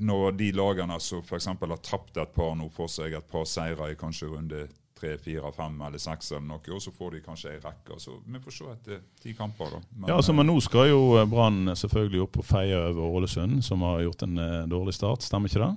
når 0.00 0.38
de 0.38 0.52
lagene 0.56 0.96
som 1.02 1.20
f.eks. 1.20 1.50
har 1.50 1.82
tapt 1.82 2.16
et 2.16 2.34
par 2.36 2.54
nå, 2.56 2.70
får 2.72 2.94
seg 2.94 3.18
et 3.18 3.30
par 3.30 3.44
seire 3.48 3.90
i 3.90 3.98
kanskje 3.98 4.30
runde 4.30 4.68
tre, 5.04 5.14
fire, 5.20 5.52
fem 5.52 5.80
eller 5.86 6.02
seks, 6.02 6.32
eller 6.32 6.46
noe, 6.48 6.74
og 6.74 6.82
så 6.82 6.92
får 6.94 7.16
de 7.16 7.22
kanskje 7.24 7.54
ei 7.54 7.62
rekke. 7.62 7.98
Så 8.00 8.18
vi 8.24 8.42
får 8.44 8.58
se 8.58 8.68
etter 8.72 9.02
ti 9.22 9.34
kamper, 9.36 9.76
da. 9.76 9.82
Men, 9.94 10.10
ja, 10.10 10.18
altså, 10.18 10.36
men 10.36 10.48
nå 10.48 10.58
skal 10.64 10.90
jo 10.90 11.02
eh, 11.18 11.26
Brann 11.28 11.74
selvfølgelig 11.76 12.26
opp 12.26 12.40
og 12.42 12.48
feie 12.48 12.78
over 12.90 13.18
Ålesund, 13.20 13.60
som 13.66 13.84
har 13.86 14.04
gjort 14.06 14.24
en 14.26 14.38
eh, 14.40 14.62
dårlig 14.70 14.96
start. 14.96 15.26
Stemmer 15.26 15.52
ikke 15.52 15.66
det? 15.66 15.74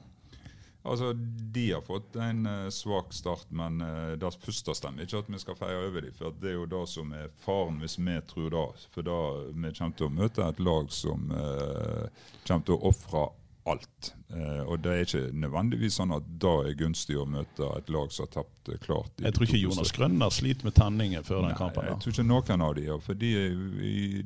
Altså, 0.87 1.13
De 1.13 1.71
har 1.71 1.81
fått 1.81 2.15
en 2.15 2.45
eh, 2.45 2.69
svak 2.69 3.13
start, 3.13 3.49
men 3.49 3.81
uh, 3.81 4.13
det 4.19 4.31
første 4.39 4.75
stemmer 4.77 5.03
ikke 5.03 5.19
at 5.19 5.31
vi 5.31 5.41
skal 5.41 5.57
feie 5.59 5.79
over 5.87 6.05
dem. 6.05 6.13
For 6.15 6.35
det 6.39 6.53
er 6.53 6.55
jo 6.55 6.69
det 6.71 6.83
som 6.91 7.11
er 7.15 7.33
faren, 7.43 7.81
hvis 7.81 7.97
vi 7.99 8.15
tror 8.29 8.53
det. 8.53 8.85
For 8.95 9.07
da 9.07 9.17
vi 9.51 9.73
kommer 9.73 9.97
til 9.99 10.07
å 10.07 10.15
møte 10.21 10.47
et 10.47 10.63
lag 10.63 10.93
som 10.93 11.27
eh, 11.33 12.07
kommer 12.47 12.69
til 12.69 12.77
å 12.77 12.93
ofre 12.93 13.25
alt. 13.71 14.11
Eh, 14.29 14.63
og 14.63 14.81
det 14.83 14.93
er 14.93 15.05
ikke 15.05 15.23
nødvendigvis 15.35 15.99
sånn 15.99 16.13
at 16.15 16.25
det 16.41 16.53
er 16.69 16.77
gunstig 16.79 17.17
å 17.19 17.27
møte 17.29 17.71
et 17.77 17.91
lag 17.93 18.11
som 18.13 18.27
har 18.27 18.33
tapt 18.39 18.71
eh, 18.73 18.81
klart. 18.83 19.13
Jeg 19.23 19.35
tror 19.35 19.47
ikke 19.47 19.61
Jonas. 19.61 19.93
Grønner 19.95 20.33
sliter 20.33 20.67
med 20.67 20.77
tenninger 20.77 21.25
før 21.27 21.47
den 21.47 21.57
kampen. 21.59 21.87
Jeg 21.91 22.01
tror 22.03 22.15
ikke 22.15 22.27
noen 22.27 22.67
av 22.67 22.75
de 22.77 22.85
gjør 22.89 23.01
for 23.07 23.23
de, 23.23 23.33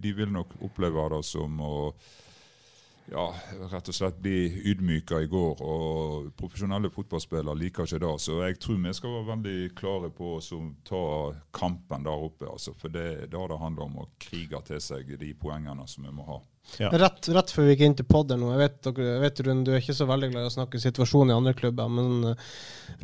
de 0.01 0.17
vil 0.17 0.33
nok 0.33 0.57
oppleve 0.67 1.07
det 1.15 1.23
som 1.29 1.63
å 1.65 1.73
ja, 3.11 3.25
rett 3.71 3.89
og 3.91 3.95
slett 3.95 4.19
bli 4.23 4.61
ydmyka 4.71 5.19
i 5.21 5.27
går. 5.31 5.61
Og 5.61 6.29
profesjonelle 6.39 6.91
fotballspillere 6.93 7.57
liker 7.59 7.87
ikke 7.87 8.01
det. 8.03 8.13
Så 8.23 8.39
jeg 8.45 8.59
tror 8.61 8.79
vi 8.85 8.93
skal 8.95 9.15
være 9.17 9.29
veldig 9.33 9.57
klare 9.77 10.11
på 10.15 10.35
å 10.37 10.61
ta 10.87 11.03
kampen 11.55 12.07
der 12.07 12.27
oppe. 12.29 12.47
Altså, 12.47 12.73
for 12.77 12.93
det 12.93 13.07
er 13.11 13.31
da 13.31 13.43
det 13.51 13.59
handler 13.59 13.89
om 13.89 14.01
å 14.03 14.09
krige 14.21 14.61
til 14.69 14.81
seg 14.83 15.11
de 15.19 15.33
poengene 15.35 15.87
som 15.91 16.07
vi 16.07 16.15
må 16.15 16.27
ha. 16.29 16.39
Ja. 16.79 16.89
Rett, 16.95 17.27
rett 17.27 17.51
før 17.51 17.67
vi 17.67 17.73
gikk 17.73 17.83
inn 17.85 17.95
til 17.99 18.07
podder 18.07 18.39
nå, 18.39 18.51
jeg 18.53 18.61
vet, 18.61 18.77
dere, 18.85 19.17
vet 19.21 19.41
Rune, 19.43 19.63
du 19.67 19.73
er 19.73 19.81
ikke 19.81 19.95
så 19.97 20.07
veldig 20.07 20.29
glad 20.31 20.45
i 20.45 20.49
å 20.49 20.53
snakke 20.53 20.79
situasjonen 20.79 21.33
i 21.33 21.35
andre 21.35 21.53
klubber, 21.57 21.91
men 21.91 22.31
uh, 22.31 22.55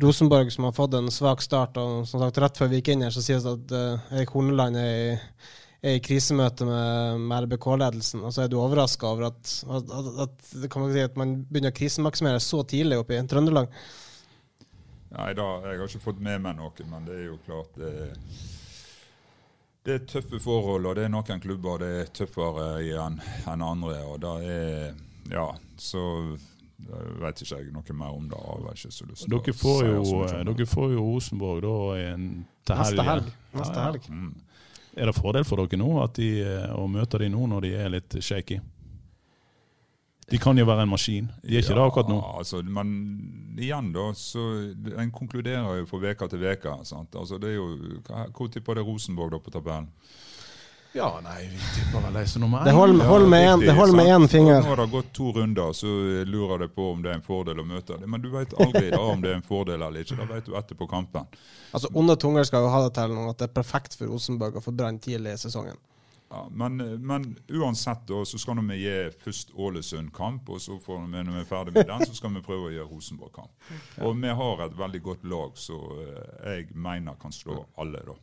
Rosenborg 0.02 0.50
som 0.54 0.68
har 0.68 0.74
fått 0.76 0.96
en 0.96 1.10
svak 1.12 1.44
start, 1.44 1.76
og 1.80 2.08
som 2.08 2.22
sagt 2.22 2.40
rett 2.42 2.60
før 2.60 2.72
vi 2.72 2.80
gikk 2.80 2.94
inn 2.94 3.04
her, 3.04 3.14
så 3.14 3.24
sies 3.24 3.44
det 3.44 3.54
at 3.58 3.74
uh, 3.76 4.10
Erik 4.16 4.32
Horneland 4.32 4.80
er 4.80 4.88
i, 4.88 5.14
er 5.84 5.98
i 5.98 6.02
krisemøte 6.02 6.66
med, 6.66 7.22
med 7.28 7.46
RBK-ledelsen. 7.46 8.24
Og 8.24 8.34
så 8.34 8.44
er 8.44 8.50
du 8.50 8.56
overraska 8.58 9.12
over 9.12 9.28
at, 9.28 9.52
at, 9.68 9.92
at, 10.24 10.50
man, 10.74 10.92
si, 10.94 11.04
at 11.04 11.20
man 11.20 11.36
begynner 11.50 11.74
å 11.74 11.78
krisemaksimere 11.78 12.42
så 12.42 12.64
tidlig 12.66 12.98
oppe 13.02 13.18
i 13.18 13.26
Trøndelag? 13.30 13.70
Nei 15.18 15.28
da, 15.36 15.50
jeg 15.64 15.76
har 15.76 15.84
ikke 15.86 16.06
fått 16.08 16.24
med 16.24 16.42
meg 16.44 16.58
noe, 16.58 16.88
men 16.88 17.06
det 17.06 17.20
er 17.20 17.28
jo 17.28 17.38
klart 17.46 17.76
det 17.80 17.92
er 18.06 18.16
det 19.88 19.96
er 19.96 20.04
tøffe 20.08 20.40
forhold, 20.42 20.86
og 20.90 20.98
det 20.98 21.06
er 21.06 21.12
noen 21.12 21.42
klubber 21.42 21.82
det 21.82 21.90
er 22.02 22.12
tøffere 22.20 22.68
enn 22.84 23.18
en 23.48 23.64
andre. 23.64 23.98
og 24.04 24.20
da 24.22 24.36
er, 24.44 24.94
ja, 25.32 25.48
Så 25.80 26.02
vet 27.18 27.42
ikke 27.42 27.58
jeg 27.58 27.72
noe 27.74 27.96
mer 27.96 28.16
om 28.16 28.28
det. 28.30 28.38
Jeg 28.38 28.64
har 28.64 28.76
ikke 28.76 28.92
så 28.94 29.06
lyst 29.08 29.24
til 29.24 29.34
Dere 29.34 29.54
får, 29.62 29.80
jo, 29.88 30.20
dere 30.50 30.66
får 30.68 30.92
jo 30.94 31.06
Rosenborg 31.06 31.64
da 31.64 31.76
en, 32.12 32.28
til 32.66 32.82
Neste 32.82 33.06
helg. 33.08 33.32
Neste 33.58 33.86
helg. 33.86 34.10
Mm. 34.12 34.34
Er 34.98 35.10
det 35.10 35.14
fordel 35.14 35.46
for 35.46 35.62
dere 35.62 35.80
nå 35.80 35.90
at 36.02 36.18
de, 36.18 36.28
eh, 36.42 36.70
å 36.74 36.86
møte 36.90 37.20
dem 37.22 37.34
nå 37.34 37.48
når 37.50 37.66
de 37.66 37.72
er 37.78 37.92
litt 37.96 38.18
shaky? 38.24 38.60
De 40.30 40.38
kan 40.38 40.58
jo 40.60 40.64
være 40.68 40.84
en 40.84 40.90
maskin. 40.92 41.28
De 41.42 41.56
er 41.56 41.62
ikke 41.64 41.76
det 41.78 41.84
akkurat 41.86 42.10
nå. 42.12 42.18
Altså, 42.36 42.60
men 42.62 42.88
igjen, 43.56 43.92
da, 43.94 44.10
så 44.14 44.42
En 45.00 45.12
konkluderer 45.14 45.80
jo 45.80 45.86
fra 45.88 46.00
uke 46.04 46.28
til 46.28 46.44
uke. 46.44 46.74
Altså, 46.74 47.38
det 47.40 47.54
er 47.54 47.56
jo, 47.56 47.68
Hvor 48.36 48.50
tipper 48.52 48.74
det 48.76 48.84
Rosenborg 48.86 49.32
da 49.32 49.40
på 49.40 49.54
tabellen? 49.54 49.88
Ja, 50.96 51.08
nei, 51.20 51.42
vi 51.52 51.58
tipper 51.76 52.00
vel 52.00 52.14
leser 52.16 52.40
nummer 52.40 52.64
Det 52.64 52.72
holder, 52.72 53.04
hold 53.04 53.26
med 53.28 53.44
en, 53.44 53.60
det 53.60 53.74
holder 53.76 53.96
med 53.96 54.06
én 54.08 54.28
finger. 54.28 54.62
Nå 54.64 54.70
har 54.72 54.80
det 54.80 54.86
gått 54.90 55.10
to 55.14 55.32
runder, 55.36 55.72
så 55.76 55.90
lurer 56.24 56.64
det 56.64 56.68
på 56.74 56.86
om 56.94 57.02
det 57.04 57.12
er 57.12 57.18
en 57.18 57.24
fordel 57.26 57.60
å 57.60 57.66
møte 57.68 57.98
det. 58.00 58.08
Men 58.08 58.24
du 58.24 58.30
vet 58.32 58.54
aldri 58.56 58.88
da 58.94 59.00
om 59.04 59.20
det 59.20 59.34
er 59.34 59.36
en 59.36 59.44
fordel 59.44 59.84
eller 59.84 60.00
ikke. 60.00 60.16
Det 60.16 60.28
vet 60.30 60.48
du 60.48 60.56
etterpå 60.56 60.88
kampen. 60.88 61.28
Altså, 61.76 61.92
Onde 61.92 62.16
tunger 62.16 62.48
skal 62.48 62.64
jo 62.64 62.72
ha 62.72 62.80
det 62.86 62.94
til 62.96 63.14
nå 63.14 63.28
at 63.28 63.38
det 63.42 63.50
er 63.50 63.54
perfekt 63.60 63.98
for 64.00 64.08
Rosenborg 64.08 64.56
å 64.56 64.64
få 64.64 64.72
Brann 64.74 65.00
tidlig 65.04 65.36
i 65.36 65.42
sesongen. 65.44 65.76
Ja, 66.30 66.48
men, 66.52 66.76
men 67.06 67.38
uansett 67.48 68.02
da, 68.08 68.20
så 68.28 68.38
skal 68.38 68.60
vi 68.68 68.76
gi 68.82 68.96
først 69.22 69.54
Ålesund-kamp, 69.56 70.50
og 70.52 70.60
så 70.60 70.76
får 70.82 71.00
vi, 71.06 71.22
når 71.24 71.32
vi 71.38 71.40
er 71.40 71.48
ferdig 71.48 71.72
med 71.72 71.88
den, 71.88 72.04
så 72.04 72.16
skal 72.18 72.34
vi 72.36 72.44
prøve 72.44 72.68
å 72.68 72.74
gjøre 72.74 72.90
Rosenborg-kamp. 72.90 73.68
Og 74.04 74.12
vi 74.20 74.34
har 74.40 74.64
et 74.66 74.76
veldig 74.76 75.02
godt 75.06 75.24
lag, 75.24 75.56
så 75.56 75.78
eh, 76.04 76.50
jeg 76.52 76.68
mener 76.76 77.16
kan 77.22 77.32
slå 77.32 77.62
alle, 77.80 78.04
da. 78.10 78.18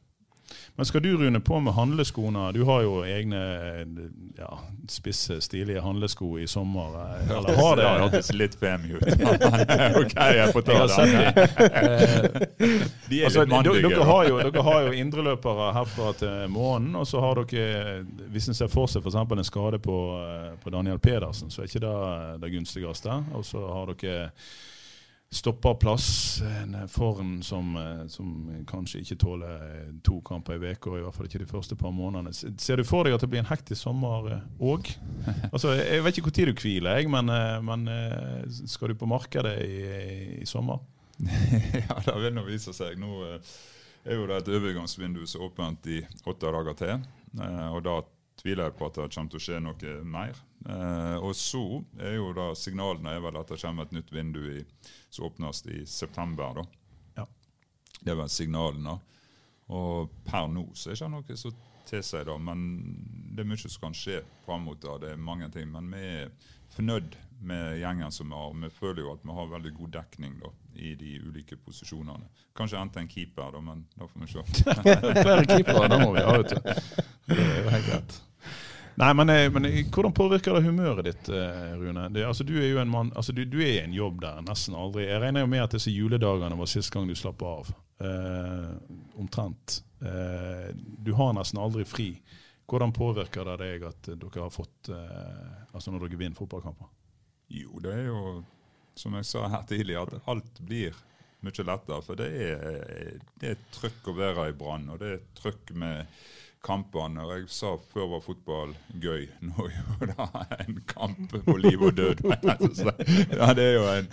Men 0.75 0.86
skal 0.86 1.01
du, 1.01 1.10
Rune, 1.17 1.39
på 1.39 1.60
med 1.63 1.73
handleskoene? 1.73 2.49
Du 2.53 2.63
har 2.67 2.81
jo 2.84 2.97
egne 3.08 3.39
ja, 4.38 4.49
spisse, 4.91 5.38
stilige 5.41 5.81
handlesko 5.81 6.34
i 6.39 6.47
sommer. 6.47 6.95
eh, 7.01 7.31
Eller 7.38 7.55
har 7.55 7.75
det? 7.79 7.84
Det 7.86 8.01
hørtes 8.03 8.31
litt 8.36 8.58
femi 8.60 8.91
ut. 8.93 9.08
OK, 10.01 10.15
jeg 10.36 10.51
får 10.53 10.65
ta 10.67 10.75
Jeg 10.75 10.81
har 10.81 10.93
sett 10.93 11.15
den. 11.15 12.84
De 13.10 13.21
er 13.21 13.25
Altså, 13.25 13.39
litt 13.45 13.49
mandige. 13.55 13.81
dere, 13.89 14.03
har 14.10 14.27
jo, 14.29 14.38
dere 14.49 14.65
har 14.67 14.81
jo 14.89 14.93
indreløpere 15.01 15.71
herfra 15.79 16.12
til 16.19 16.45
månen, 16.53 16.95
og 16.99 17.08
så 17.08 17.23
har 17.23 17.41
dere 17.45 18.03
Hvis 18.36 18.49
en 18.51 18.58
ser 18.58 18.71
for 18.71 18.91
seg 18.91 19.01
f.eks. 19.05 19.15
en 19.15 19.43
skade 19.47 19.79
på, 19.79 19.97
eh, 20.21 20.53
på 20.63 20.75
Daniel 20.75 20.99
Pedersen, 20.99 21.49
så 21.51 21.63
er 21.63 21.71
ikke 21.71 21.84
det 21.88 21.97
det 22.45 22.53
gunstigste. 22.58 23.19
Og 23.34 23.45
så 23.47 23.63
har 23.71 23.93
dere 23.95 24.29
stopperplass, 25.36 26.08
en 26.63 26.76
forn 26.91 27.38
som, 27.43 27.74
eh, 27.78 28.06
som 28.12 28.30
kanskje 28.69 29.02
ikke 29.04 29.17
tåler 29.19 29.91
to 30.06 30.21
kamper 30.26 30.56
i 30.56 30.71
uka, 30.74 30.95
i 30.95 31.04
hvert 31.04 31.15
fall 31.17 31.28
ikke 31.30 31.41
de 31.43 31.50
første 31.50 31.76
par 31.80 31.91
månedene. 31.95 32.34
Ser 32.34 32.80
du 32.80 32.86
for 32.88 33.04
deg 33.08 33.17
at 33.17 33.26
det 33.26 33.30
blir 33.34 33.43
en 33.43 33.52
hektisk 33.52 33.82
sommer 33.84 34.32
òg? 34.60 34.91
Altså, 35.52 35.76
jeg 35.78 36.04
vet 36.06 36.17
ikke 36.19 36.32
når 36.32 36.52
du 36.52 36.62
hviler, 36.63 37.00
jeg, 37.00 37.12
men, 37.12 37.30
eh, 37.30 37.60
men 37.67 37.88
eh, 37.91 38.43
skal 38.71 38.93
du 38.93 39.00
på 39.00 39.10
markedet 39.10 39.56
i, 39.65 39.78
i 40.41 40.50
sommer? 40.50 40.80
ja, 41.19 41.95
det 42.06 42.15
vil 42.19 42.36
nå 42.36 42.43
vise 42.48 42.74
seg. 42.76 42.98
Nå 43.00 43.21
eh, 43.28 43.54
er 44.06 44.19
jo 44.19 44.26
det 44.30 44.41
et 44.41 44.52
overgangsvindu 44.58 45.24
som 45.28 45.41
er 45.41 45.48
åpent 45.50 45.88
i 45.91 46.02
åtte 46.28 46.52
dager 46.58 46.76
til. 46.80 47.06
eh, 47.39 47.67
Og 47.71 47.84
da 47.86 48.00
tviler 48.45 48.67
jeg 48.69 48.75
på 48.77 48.86
at 48.91 48.99
det 49.01 49.08
kommer 49.15 49.34
til 49.34 49.39
å 49.41 49.45
skje 49.47 49.60
noe 49.65 49.93
mer. 50.05 50.38
Eh, 50.69 51.17
Og 51.25 51.34
så 51.38 51.63
er 51.97 52.15
jo 52.19 52.31
da 52.38 52.51
signalene 52.58 53.15
er 53.17 53.23
vel 53.25 53.39
at 53.41 53.49
det 53.49 53.58
kommer 53.62 53.88
et 53.89 53.95
nytt 53.97 54.12
vindu 54.13 54.41
i, 54.60 54.63
som 55.10 55.25
åpnes 55.31 55.63
i 55.73 55.81
september. 55.89 56.62
da. 56.62 56.65
Ja. 57.23 57.25
Det 58.01 58.13
er 58.13 58.19
vel 58.21 58.29
signalene. 58.29 58.99
Og 59.73 60.12
per 60.27 60.45
nå 60.53 60.67
så 60.77 60.91
er 60.91 60.93
det 60.93 61.01
ikke 61.01 61.13
noe 61.15 61.38
som 61.41 61.55
tilsier 61.86 62.25
det, 62.25 62.36
men 62.41 62.62
det 63.36 63.43
er 63.43 63.47
mye 63.49 63.62
som 63.62 63.81
kan 63.88 63.93
skje 63.97 64.19
fram 64.45 64.63
mot 64.65 64.77
det. 64.81 64.93
Det 65.03 65.12
er 65.15 65.21
mange 65.21 65.49
ting. 65.53 65.67
Men 65.73 65.89
vi 65.93 66.01
er 66.21 66.29
fornøyd 66.75 67.17
med 67.45 67.79
gjengen 67.81 68.12
som 68.13 68.29
vi 68.29 68.38
har. 68.38 68.53
Vi 68.62 68.69
føler 68.73 69.01
jo 69.03 69.12
at 69.13 69.25
vi 69.25 69.34
har 69.38 69.49
veldig 69.51 69.73
god 69.77 69.91
dekning 69.97 70.38
da, 70.41 70.49
i 70.81 70.93
de 70.97 71.15
ulike 71.25 71.58
posisjonene. 71.65 72.29
Kanskje 72.58 72.79
endte 72.81 73.01
en 73.01 73.10
keeper, 73.12 73.51
da, 73.58 73.62
men 73.62 73.84
da 73.97 74.08
får 74.10 74.21
vi 74.21 74.31
se. 74.34 74.45
Flere 75.25 75.45
keepere, 75.49 75.89
det 75.93 75.99
må 76.01 76.13
vi 76.15 76.23
ha, 76.25 76.38
vet 76.39 76.53
du. 76.53 76.71
Det 77.34 77.41
er 77.41 77.60
jo 77.63 77.69
helt 77.73 77.89
greit. 77.89 78.17
Nei, 78.95 79.10
men, 79.13 79.29
eh, 79.29 79.49
men 79.51 79.65
eh, 79.67 79.81
hvordan 79.91 80.13
påvirker 80.15 80.55
det 80.55 80.67
humøret 80.69 81.08
ditt, 81.10 81.29
eh, 81.29 81.73
Rune? 81.75 82.08
Det, 82.15 82.23
altså, 82.25 82.45
du 82.47 82.53
er 82.55 82.69
jo 82.69 82.79
en 82.79 82.91
mann, 82.91 83.12
altså, 83.15 83.36
du, 83.36 83.43
du 83.45 83.58
er 83.60 83.73
i 83.73 83.84
en 83.84 83.95
jobb 83.95 84.21
der 84.23 84.39
nesten 84.45 84.77
aldri. 84.79 85.10
Jeg 85.10 85.19
regner 85.23 85.43
jo 85.43 85.49
med 85.51 85.65
at 85.65 85.75
disse 85.75 85.91
juledagene 85.91 86.60
var 86.60 86.71
sist 86.71 86.93
gang 86.95 87.10
du 87.10 87.15
slapp 87.17 87.43
av. 87.43 87.73
Eh, 87.99 88.71
omtrent. 89.19 89.84
Eh, 90.01 90.75
du 90.75 91.13
har 91.15 91.36
nesten 91.36 91.60
aldri 91.60 91.86
fri. 91.88 92.10
Hvordan 92.65 92.95
påvirker 92.95 93.45
det 93.51 93.58
deg 93.62 93.84
at 93.88 94.08
dere 94.10 94.41
har 94.41 94.49
fått 94.49 94.89
eh, 94.89 95.51
Altså 95.77 95.91
når 95.93 96.08
dere 96.08 96.17
vinner 96.17 96.39
fotballkamper? 96.39 96.88
Jo, 97.53 97.77
det 97.84 97.91
er 97.93 98.08
jo 98.08 98.21
som 98.97 99.15
jeg 99.19 99.27
sa 99.27 99.43
her 99.51 99.67
tidligere, 99.67 100.17
at 100.17 100.29
alt 100.31 100.60
blir 100.63 100.95
mye 101.45 101.65
lettere. 101.67 102.01
For 102.03 102.19
det 102.19 102.29
er, 102.47 103.19
det 103.41 103.51
er 103.51 103.63
trøkk 103.75 104.10
å 104.12 104.17
være 104.17 104.49
i 104.49 104.55
Brann, 104.58 104.88
og 104.93 105.01
det 105.03 105.12
er 105.13 105.25
trøkk 105.38 105.75
med 105.77 106.15
kampene. 106.65 107.23
Og 107.23 107.34
jeg 107.36 107.49
sa 107.54 107.75
før 107.91 108.10
var 108.15 108.23
fotball 108.25 108.73
gøy. 109.01 109.28
Nå 109.45 109.67
er 109.67 109.75
jo 109.78 110.08
det 110.12 110.60
en 110.65 110.82
kamp 110.89 111.36
på 111.45 111.58
liv 111.62 111.86
og 111.86 111.97
død. 111.97 112.23
Ja, 113.36 113.51
det, 113.54 113.65
er 113.65 113.75
jo 113.78 113.86
en, 113.91 114.10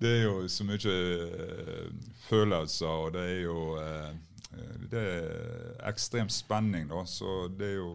det 0.00 0.14
er 0.14 0.22
jo 0.26 0.36
så 0.52 0.66
mye 0.68 0.94
eh, 0.94 1.88
følelser, 2.28 2.86
og 3.08 3.12
det 3.16 3.24
er 3.32 3.42
jo 3.46 3.58
eh, 3.82 4.12
det 4.88 5.02
er 5.02 5.82
ekstrem 5.90 6.30
spenning, 6.32 6.88
da. 6.90 7.04
Så 7.06 7.48
det 7.52 7.74
er 7.74 7.82
jo 7.82 7.90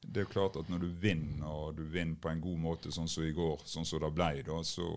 det 0.00 0.22
er 0.22 0.24
jo 0.24 0.32
klart 0.32 0.56
at 0.58 0.70
når 0.72 0.80
du 0.82 0.88
vinner, 0.98 1.46
og 1.46 1.76
du 1.76 1.84
vinner 1.86 2.16
på 2.18 2.30
en 2.32 2.40
god 2.42 2.58
måte, 2.58 2.90
sånn 2.90 3.08
som 3.08 3.22
i 3.22 3.34
går, 3.36 3.60
sånn 3.68 3.86
som 3.86 4.00
det 4.02 4.08
ble, 4.16 4.40
da, 4.46 4.56
så 4.66 4.88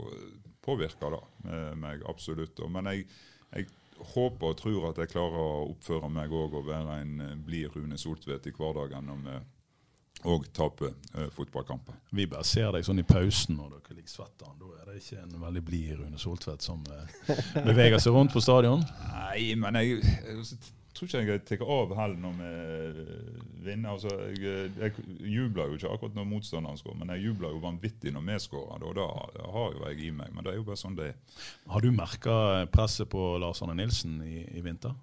påvirker 0.63 1.13
det 1.13 1.59
meg 1.77 2.01
absolutt. 2.09 2.55
da. 2.57 2.69
Men 2.71 2.87
jeg, 2.89 3.03
jeg 3.51 3.67
håper 4.13 4.51
og 4.51 4.59
tror 4.59 4.89
at 4.91 5.01
jeg 5.01 5.11
klarer 5.13 5.39
å 5.39 5.65
oppføre 5.71 6.09
meg 6.11 6.33
òg 6.33 6.59
og 6.59 6.69
være 6.69 7.01
en 7.01 7.19
eh, 7.23 7.35
blid 7.45 7.73
Rune 7.75 7.99
Soltvedt 7.99 8.49
i 8.49 8.55
hverdagen 8.55 9.09
når 9.09 9.21
vi 9.25 9.37
òg 10.33 10.45
taper 10.55 10.93
eh, 11.15 11.29
fotballkamper. 11.33 11.97
Vi 12.15 12.27
bare 12.31 12.45
ser 12.47 12.71
deg 12.75 12.85
sånn 12.85 13.01
i 13.01 13.07
pausen 13.07 13.57
når 13.59 13.75
dere 13.77 13.97
ligger 13.97 14.13
svette. 14.13 14.51
Da 14.59 14.69
er 14.79 14.91
det 14.91 15.01
ikke 15.01 15.23
en 15.23 15.41
veldig 15.41 15.65
blid 15.67 15.97
Rune 15.99 16.21
Soltvedt 16.21 16.65
som 16.65 16.83
eh, 16.93 17.33
beveger 17.69 17.99
seg 18.03 18.15
rundt 18.15 18.35
på 18.35 18.43
stadion. 18.43 18.85
Nei, 19.09 19.53
men 19.59 19.79
jeg, 19.81 19.99
jeg 20.03 20.45
tror 20.93 21.09
ikke 21.09 21.21
jeg 21.23 21.43
tar 21.47 21.63
av 21.73 21.93
heller 21.97 22.19
når 22.21 22.35
vi 22.39 23.05
vinner. 23.65 23.93
Altså, 23.95 24.11
jeg, 24.37 24.71
jeg 24.77 25.05
jubler 25.33 25.71
jo 25.71 25.79
ikke 25.79 25.93
akkurat 25.93 26.17
når 26.17 26.27
motstanderen 26.29 26.79
skårer, 26.79 26.99
men 27.01 27.13
jeg 27.15 27.25
jubler 27.27 27.55
jo 27.55 27.61
vanvittig 27.63 28.13
når 28.13 28.27
vi 28.27 28.37
skårer. 28.45 28.85
Og 28.89 28.97
da 28.99 29.07
har 29.55 29.77
jo 29.77 29.87
jeg 29.87 30.09
i 30.09 30.11
meg, 30.15 30.33
men 30.35 30.45
det 30.45 30.53
er 30.53 30.59
jo 30.59 30.67
bare 30.67 30.79
sånn 30.79 30.97
det 30.99 31.09
er. 31.11 31.39
Har 31.73 31.85
du 31.85 31.89
merka 31.95 32.35
presset 32.73 33.09
på 33.11 33.25
Lars 33.41 33.63
Arne 33.65 33.77
Nilsen 33.79 34.19
i, 34.25 34.43
i 34.53 34.63
vinter? 34.65 34.93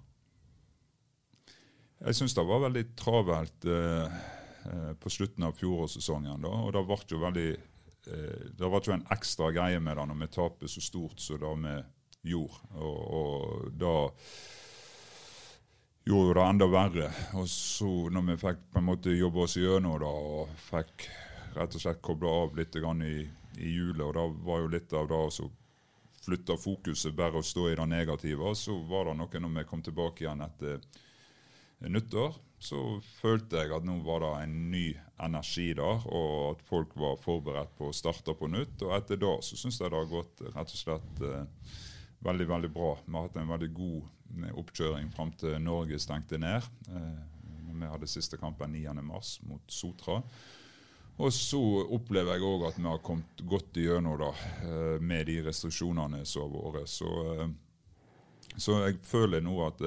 Jeg 2.01 2.17
syns 2.17 2.33
det 2.33 2.47
var 2.49 2.63
veldig 2.63 2.85
travelt 2.97 3.67
eh, 3.69 4.21
eh, 4.71 4.93
på 4.97 5.11
slutten 5.13 5.45
av 5.45 5.57
fjorårssesongen. 5.59 6.41
da, 6.41 6.53
og 6.65 6.73
det 6.73 6.81
ble 6.87 6.97
jo 7.11 7.19
veldig 7.21 7.49
eh, 7.51 8.47
det 8.57 8.71
ble 8.73 8.81
jo 8.87 8.95
en 8.95 9.05
ekstra 9.13 9.51
greie 9.53 9.81
med 9.83 9.99
det 9.99 10.07
når 10.09 10.23
vi 10.23 10.31
taper 10.33 10.71
så 10.71 10.81
stort 10.81 11.21
som 11.21 11.37
det 11.43 11.75
vi 12.23 12.33
gjorde. 12.33 12.73
Og, 12.79 12.97
og 13.19 13.69
da 13.77 13.93
gjorde 16.05 16.39
det 16.39 16.47
enda 16.47 16.67
verre. 16.71 17.09
Og 17.37 17.49
så 17.49 17.89
når 18.13 18.27
vi 18.31 18.37
fikk 18.41 18.63
på 18.73 18.81
en 18.81 18.89
måte 18.89 19.15
jobbe 19.15 19.45
oss 19.45 19.57
gjennom 19.59 19.99
det 20.01 20.09
og 20.09 20.53
fikk 20.69 21.07
rett 21.55 21.75
og 21.75 21.83
slett 21.83 22.03
kobla 22.03 22.31
av 22.45 22.55
litt 22.57 22.75
i, 22.75 23.15
i 23.59 23.73
hjulet, 23.75 24.05
og 24.05 24.13
det 24.15 24.45
var 24.47 24.61
jo 24.61 24.71
litt 24.71 24.93
av 24.93 25.09
det 25.11 25.19
å 25.19 25.49
flytte 26.21 26.57
fokuset 26.61 27.15
bare 27.17 27.41
å 27.41 27.45
stå 27.45 27.69
i 27.69 27.75
det 27.75 27.87
negative. 27.89 28.43
Og 28.43 28.57
så 28.57 28.77
var 28.87 29.09
det 29.09 29.17
noe 29.19 29.43
når 29.43 29.57
vi 29.59 29.67
kom 29.69 29.81
tilbake 29.83 30.25
igjen 30.25 30.45
etter 30.45 30.79
nyttår, 31.89 32.35
så 32.61 32.79
følte 33.01 33.57
jeg 33.57 33.73
at 33.73 33.85
nå 33.85 33.95
var 34.05 34.21
det 34.21 34.31
en 34.43 34.57
ny 34.69 34.85
energi 35.25 35.71
der, 35.77 36.03
og 36.05 36.51
at 36.51 36.65
folk 36.67 36.93
var 36.99 37.17
forberedt 37.21 37.73
på 37.77 37.89
å 37.89 37.95
starte 37.95 38.35
på 38.37 38.49
nytt. 38.53 38.83
Og 38.85 38.93
etter 38.95 39.17
da 39.21 39.33
så 39.41 39.57
syns 39.57 39.81
jeg 39.81 39.89
det 39.89 39.97
har 39.97 40.11
gått 40.11 40.43
rett 40.45 40.75
og 40.75 40.77
slett 40.77 41.23
eh, 41.25 41.71
veldig, 42.21 42.47
veldig 42.53 42.71
bra. 42.73 42.93
Vi 43.05 43.17
har 43.17 43.25
hatt 43.25 43.39
en 43.41 43.49
veldig 43.49 43.71
god 43.73 44.20
oppkjøring 44.53 45.11
fram 45.15 45.31
til 45.39 45.57
Norge 45.63 45.99
stengte 45.99 46.39
ned. 46.41 46.65
Eh, 46.89 47.21
vi 47.71 47.89
hadde 47.89 48.09
siste 48.09 48.37
kampen 48.37 48.73
9.3 48.75 49.47
mot 49.49 49.71
Sotra. 49.71 50.21
Og 51.21 51.33
så 51.33 51.59
opplever 51.93 52.37
jeg 52.37 52.45
òg 52.47 52.67
at 52.69 52.79
vi 52.79 52.87
har 52.87 53.01
kommet 53.05 53.43
godt 53.45 53.77
igjennom 53.77 54.17
da, 54.21 54.31
eh, 54.63 54.97
med 55.01 55.27
de 55.27 55.41
restriksjonene 55.45 56.23
som 56.25 56.53
har 56.53 56.77
vært. 56.77 56.89
Så, 56.89 57.11
eh, 57.41 58.55
så 58.57 58.79
jeg 58.87 58.99
føler 59.03 59.41
nå 59.41 59.67
at 59.67 59.81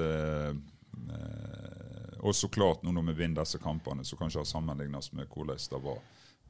Og 2.24 2.34
så 2.34 2.48
klart, 2.48 2.82
nå 2.82 2.90
når 2.90 3.02
vi 3.10 3.12
vinner 3.12 3.42
disse 3.42 3.58
kampene, 3.58 4.00
så 4.02 4.16
kan 4.16 4.30
ikke 4.30 4.46
sammenlignes 4.48 5.12
med 5.12 5.26
hvordan 5.28 5.58
det 5.58 5.80
var. 5.84 5.98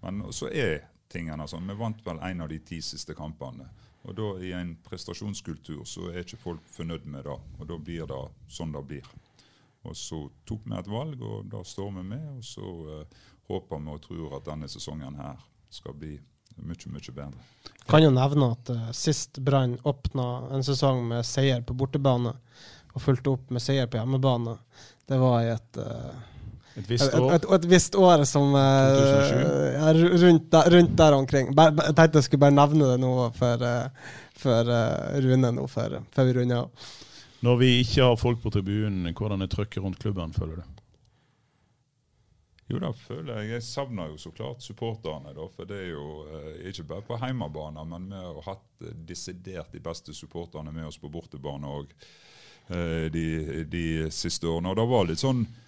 Men 0.03 0.21
så 0.31 0.47
er 0.47 0.85
tingene 1.09 1.49
sånn. 1.49 1.67
Vi 1.67 1.75
vant 1.75 2.07
vel 2.07 2.21
en 2.23 2.41
av 2.41 2.49
de 2.49 2.59
ti 2.59 2.79
siste 2.81 3.13
kampene. 3.13 3.67
Og 4.05 4.17
da 4.19 4.27
i 4.45 4.53
en 4.53 4.75
prestasjonskultur 4.85 5.85
så 5.89 6.11
er 6.13 6.25
ikke 6.25 6.41
folk 6.41 6.67
fornøyd 6.75 7.07
med 7.09 7.25
det. 7.25 7.39
Og 7.59 7.69
da 7.71 7.79
blir 7.81 8.09
det 8.11 8.21
sånn 8.53 8.75
det 8.75 8.85
blir. 8.89 9.09
Og 9.85 9.97
så 9.97 10.21
tok 10.49 10.65
vi 10.65 10.77
et 10.77 10.91
valg, 10.91 11.23
og 11.25 11.49
da 11.53 11.63
står 11.65 11.91
vi 11.99 12.05
med. 12.13 12.27
Og 12.37 12.45
så 12.45 12.65
uh, 12.65 13.25
håper 13.49 13.81
vi 13.81 13.97
og 13.97 14.05
tror 14.05 14.39
at 14.39 14.47
denne 14.49 14.69
sesongen 14.69 15.17
her 15.21 15.41
skal 15.73 15.97
bli 15.97 16.15
mye, 16.61 16.93
mye 16.93 17.17
bedre. 17.17 17.49
Kan 17.89 18.05
jo 18.05 18.13
nevne 18.15 18.53
at 18.55 18.73
uh, 18.73 18.91
sist 18.97 19.41
Brann 19.45 19.79
åpna 19.89 20.29
en 20.55 20.65
sesong 20.65 21.05
med 21.09 21.25
seier 21.29 21.65
på 21.65 21.77
bortebane, 21.77 22.37
og 22.95 23.03
fulgte 23.03 23.33
opp 23.33 23.51
med 23.51 23.63
seier 23.63 23.89
på 23.91 23.99
hjemmebane, 23.99 24.55
det 25.09 25.17
var 25.19 25.41
i 25.43 25.51
et 25.51 25.81
uh, 25.83 26.13
Et 26.75 26.91
visst 26.91 27.15
år. 27.15 27.29
et, 27.37 27.45
et, 27.55 27.67
visst 27.71 27.95
år 27.95 28.25
som 28.27 28.51
uh, 28.51 28.59
ja, 28.59 29.93
rundt, 29.95 30.49
der, 30.51 30.71
rundt 30.75 30.97
der 30.99 31.15
omkring. 31.15 31.53
Jeg 31.55 31.95
tenkte 31.95 32.19
jeg 32.19 32.27
skulle 32.27 32.43
bare 32.49 32.57
nevne 32.57 32.89
det 32.91 32.99
nå 33.03 33.13
for, 33.39 33.63
uh, 33.63 34.15
for 34.43 34.71
uh, 34.75 35.15
Rune 35.23 35.53
nå, 35.55 35.67
før, 35.71 36.01
før 36.15 36.31
vi 36.31 36.37
runder 36.41 36.65
av. 36.65 36.89
Når 37.45 37.61
vi 37.61 37.71
ikke 37.83 38.09
har 38.09 38.17
folk 38.19 38.41
på 38.43 38.51
tribunen, 38.51 39.13
hvordan 39.15 39.45
er 39.45 39.53
trøkket 39.53 39.85
rundt 39.85 40.01
klubben, 40.03 40.33
føler 40.35 40.63
du? 40.63 40.75
Jo, 42.73 42.79
da 42.81 42.91
føler 42.97 43.43
jeg 43.43 43.51
Jeg 43.51 43.65
savner 43.67 44.13
jo 44.13 44.21
så 44.21 44.31
klart 44.33 44.65
supporterne, 44.65 45.35
da. 45.37 45.49
For 45.53 45.69
det 45.69 45.81
er 45.83 45.91
jo 45.93 46.07
eh, 46.25 46.71
ikke 46.71 46.87
bare 46.95 47.05
på 47.05 47.19
hjemmebane, 47.21 47.85
men 47.91 48.07
vi 48.09 48.23
har 48.23 48.47
hatt 48.47 48.87
eh, 48.87 48.95
desidert 49.11 49.75
de 49.75 49.83
beste 49.85 50.15
supporterne 50.17 50.73
med 50.73 50.89
oss 50.89 50.99
på 50.99 51.11
bortebane 51.13 51.69
òg 51.69 51.93
eh, 52.73 53.13
de, 53.13 53.27
de 53.69 53.85
siste 54.09 54.49
årene. 54.49 54.73
Og 54.73 54.81
det 54.81 54.89
var 54.95 55.05
litt 55.11 55.21
sånn 55.21 55.45
eh, 55.45 55.64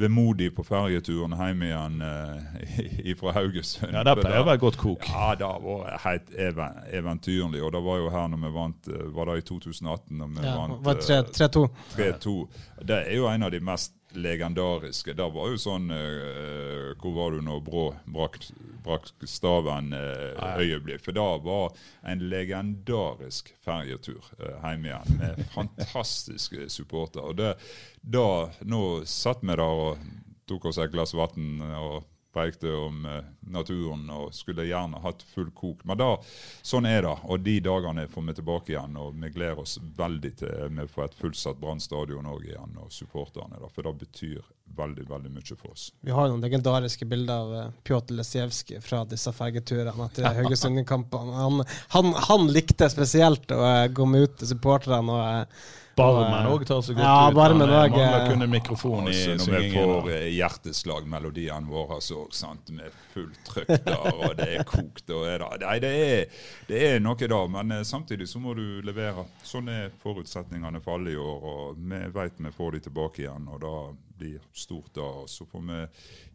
vemodig 0.00 0.50
på 0.56 0.64
ferjeturen 0.64 1.34
hjem 1.36 1.62
igjen 1.66 1.98
uh, 2.06 3.10
fra 3.20 3.32
Haugesund. 3.36 3.92
Ja, 3.92 4.04
Det 4.06 4.14
pleier 4.22 4.40
å 4.42 4.46
være 4.48 4.62
godt 4.62 4.78
kok. 4.80 5.08
Ja, 5.10 5.34
det 5.38 5.50
var 5.66 5.98
helt 6.04 6.30
even, 6.34 6.80
eventyrlig. 7.00 7.62
Og 7.64 7.72
det 7.76 7.82
var 7.84 8.00
jo 8.02 8.08
her 8.14 8.28
når 8.32 8.42
vi 8.46 8.52
vant 8.56 8.88
eh, 8.92 9.04
Var 9.16 9.30
det 9.30 9.36
i 9.42 9.46
2018? 9.50 10.16
når 10.22 10.32
vi 10.36 10.46
Ja, 10.46 10.56
vant 10.56 10.84
var 10.86 11.00
tre- 11.02 11.20
eh, 11.20 11.30
3-2. 11.36 11.66
3-2. 11.96 12.36
Det 12.92 13.02
er 13.06 13.16
jo 13.16 13.28
en 13.30 13.42
av 13.48 13.50
de 13.54 13.60
mest 13.60 13.92
legendariske. 14.16 15.14
Det 15.16 15.28
var 15.34 15.52
jo 15.52 15.60
sånn 15.60 15.90
uh, 15.92 16.94
Hvor 17.00 17.14
var 17.16 17.36
du 17.36 17.44
når 17.44 17.62
Brå 17.66 17.84
brakk 18.04 18.38
brak 18.86 19.08
staven 19.28 19.92
uh, 19.94 20.58
øyeblikk? 20.60 21.04
For 21.04 21.16
det 21.16 21.26
var 21.46 21.76
en 22.06 22.26
legendarisk 22.30 23.52
ferjetur 23.64 24.22
uh, 24.40 24.56
hjem 24.62 24.88
igjen 24.90 25.20
med 25.20 25.42
fantastiske 25.56 26.68
supportere. 26.72 27.32
Og 27.32 27.40
det, 27.40 27.54
da, 28.00 28.28
nå 28.64 28.82
satt 29.10 29.44
vi 29.44 29.54
der 29.54 29.64
og 29.66 30.06
tok 30.46 30.70
oss 30.70 30.78
et 30.78 30.92
glass 30.94 31.14
vann 31.16 31.58
prekte 32.36 32.72
om 32.76 33.06
eh, 33.08 33.22
naturen 33.52 34.04
og 34.12 34.34
skulle 34.36 34.68
gjerne 34.68 35.00
hatt 35.04 35.24
full 35.32 35.50
kok. 35.56 35.84
Men 35.88 36.00
da, 36.00 36.10
sånn 36.66 36.88
er 36.88 37.06
det. 37.06 37.14
Og 37.24 37.40
de 37.46 37.56
dagene 37.64 38.06
får 38.12 38.28
vi 38.28 38.36
tilbake 38.40 38.74
igjen. 38.74 38.98
Og 39.00 39.16
vi 39.16 39.32
gleder 39.34 39.62
oss 39.64 39.78
veldig 39.96 40.34
til 40.42 40.76
vi 40.76 40.88
får 40.92 41.08
et 41.08 41.18
fullsatt 41.22 41.60
Brann 41.60 41.80
stadion 41.80 42.28
òg 42.28 42.44
igjen, 42.50 42.76
og 42.82 42.92
supporterne. 42.92 43.60
da, 43.60 43.70
For 43.72 43.86
det 43.86 43.96
betyr 44.04 44.44
veldig, 44.76 45.06
veldig 45.08 45.30
mye 45.32 45.56
for 45.56 45.72
oss. 45.72 45.88
Vi 46.00 46.12
har 46.12 46.28
noen 46.28 46.44
legendariske 46.44 47.08
bilder 47.08 47.46
av 47.46 47.56
eh, 47.56 47.72
Pjotr 47.86 48.18
Lesijevskij 48.18 48.82
fra 48.84 49.04
disse 49.08 49.32
fergeturene 49.36 50.08
etter 50.10 50.28
Haugesund-kampene. 50.40 51.40
Han, 51.40 51.64
han, 51.94 52.12
han 52.28 52.46
likte 52.52 52.90
spesielt 52.92 53.50
å 53.54 53.62
eh, 53.64 53.88
gå 53.88 54.08
med 54.10 54.26
ut 54.26 54.38
til 54.40 54.54
supporterne 54.54 55.16
og 55.16 55.26
eh, 55.26 55.66
Barmen 55.96 56.46
òg 56.50 56.66
tar 56.68 56.82
seg 56.84 56.98
godt 56.98 57.06
ja, 57.06 57.28
ut. 57.30 57.36
Barmen 57.36 57.70
Han, 57.72 57.90
mangler 57.90 58.26
kun 58.28 58.44
en 58.44 58.50
mikrofon 58.52 59.08
i 59.08 59.14
syngingen. 59.16 59.46
når 59.48 59.62
vi 59.62 59.70
får 59.72 60.10
eh, 60.12 60.26
hjerteslagmelodiene 60.36 61.70
våre 61.70 62.00
så, 62.04 62.26
sant, 62.36 62.68
med 62.76 62.98
fullt 63.14 63.38
trøkk 63.48 63.72
der, 63.86 64.02
og 64.12 64.34
det 64.36 64.48
er 64.58 64.66
kokt 64.68 65.12
og 65.16 65.24
er 65.30 65.40
det. 65.40 65.60
Nei, 65.64 65.76
det 65.80 65.92
er, 66.04 66.42
det 66.68 66.82
er 66.90 67.00
noe 67.00 67.30
da, 67.32 67.38
men 67.56 67.78
eh, 67.78 67.84
samtidig 67.88 68.28
så 68.28 68.42
må 68.44 68.52
du 68.58 68.82
levere. 68.84 69.24
Sånn 69.46 69.70
er 69.72 69.94
forutsetningene 70.02 70.82
for 70.84 70.98
alle 70.98 71.14
i 71.14 71.20
år, 71.20 71.48
og 71.52 71.80
vi 71.80 72.02
vet 72.18 72.44
vi 72.44 72.52
får 72.58 72.76
de 72.76 72.82
tilbake 72.90 73.24
igjen. 73.24 73.48
og 73.48 73.62
da 73.64 73.76
blir 74.16 74.40
stort 74.52 74.94
da, 74.94 75.02
og 75.22 75.30
Så 75.30 75.44
får 75.46 75.60
vi 75.60 75.80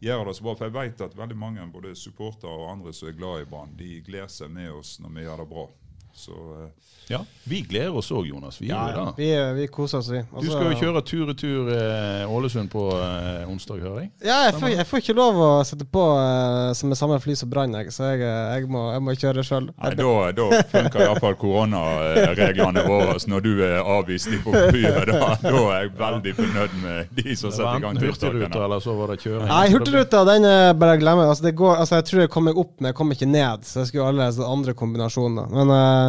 gjøre 0.06 0.26
det 0.28 0.34
så 0.36 0.44
bra. 0.44 0.56
For 0.56 0.68
jeg 0.68 0.74
vet 0.76 1.06
at 1.06 1.16
veldig 1.18 1.38
mange, 1.38 1.70
både 1.72 1.94
supportere 1.98 2.50
og 2.50 2.70
andre 2.70 2.92
som 2.94 3.08
er 3.08 3.18
glad 3.18 3.42
i 3.42 3.48
Brann, 3.50 3.76
de 3.78 4.00
gleder 4.06 4.30
seg 4.30 4.50
med 4.50 4.70
oss 4.72 4.98
når 5.02 5.16
vi 5.16 5.26
gjør 5.26 5.42
det 5.42 5.48
bra. 5.54 5.66
Så 6.14 6.32
eh, 6.62 6.70
Ja, 7.10 7.18
Vi 7.44 7.58
gleder 7.66 7.96
oss 7.98 8.08
òg, 8.14 8.28
Jonas. 8.30 8.60
Vi 8.62 8.68
ja, 8.70 8.78
gjør 8.88 8.96
ja, 8.96 9.04
det. 9.04 9.12
vi, 9.18 9.28
vi 9.60 9.64
koser 9.74 9.98
oss, 9.98 10.08
vi. 10.12 10.20
Du 10.22 10.36
Altså- 10.38 10.52
skal 10.54 10.68
jo 10.70 10.76
kjøre 10.78 11.00
tur-retur 11.08 11.70
eh, 11.74 12.30
Ålesund 12.30 12.70
på 12.70 12.84
eh, 12.94 13.48
onsdag, 13.50 13.80
hører 13.82 13.98
jeg? 14.04 14.10
Ja, 14.24 14.36
jeg 14.46 14.54
får, 14.60 14.68
jeg 14.76 14.86
får 14.86 15.02
ikke 15.02 15.16
lov 15.18 15.40
å 15.42 15.48
sette 15.66 15.84
på 15.92 16.04
eh, 16.20 16.68
som 16.78 16.94
er 16.94 17.00
samme 17.00 17.18
fly 17.20 17.34
som 17.36 17.50
Brann, 17.50 17.74
så 17.90 18.12
jeg, 18.12 18.22
eh, 18.22 18.52
jeg, 18.54 18.68
må, 18.70 18.84
jeg 18.94 19.02
må 19.02 19.16
kjøre 19.18 19.44
sjøl. 19.44 19.66
Da, 19.82 20.14
da 20.38 20.46
funker 20.70 21.04
iallfall 21.08 21.36
koronareglene 21.42 22.84
våre 22.86 23.18
når 23.32 23.44
du 23.44 23.50
er 23.66 23.76
avvist 23.82 24.30
på 24.46 24.54
byen. 24.54 25.02
Da, 25.12 25.32
da 25.42 25.52
er 25.74 25.84
jeg 25.88 25.92
veldig 25.98 26.34
fornøyd 26.38 26.78
med 26.84 27.12
de 27.18 27.36
som 27.36 27.50
Det 27.50 27.58
setter 27.58 27.82
i 27.82 27.84
gang 27.84 27.96
enten 27.98 28.08
Hurtigruta, 28.12 28.62
eller 28.68 28.82
så 28.86 28.94
var 28.96 29.12
det 29.12 29.18
kjøring. 29.26 29.50
Nei, 29.50 29.66
Hurtigruta, 29.74 30.22
den 30.30 30.46
er 30.48 30.72
bare 30.78 30.96
glemme. 31.02 31.26
Altså, 31.28 31.44
det 31.50 31.54
går, 31.58 31.76
altså, 31.82 31.98
jeg 31.98 32.08
tror 32.12 32.24
jeg 32.24 32.32
kommer 32.38 32.58
opp, 32.62 32.72
men 32.78 32.92
jeg 32.92 32.98
kommer 32.98 33.18
ikke 33.18 33.30
ned. 33.30 33.66
Så 33.68 33.82
jeg 33.82 33.90
skulle 33.92 34.08
alle 34.14 34.30
andre 34.46 34.74
kombinasjoner. 34.78 35.50
Men 35.52 35.74
eh, 35.76 36.01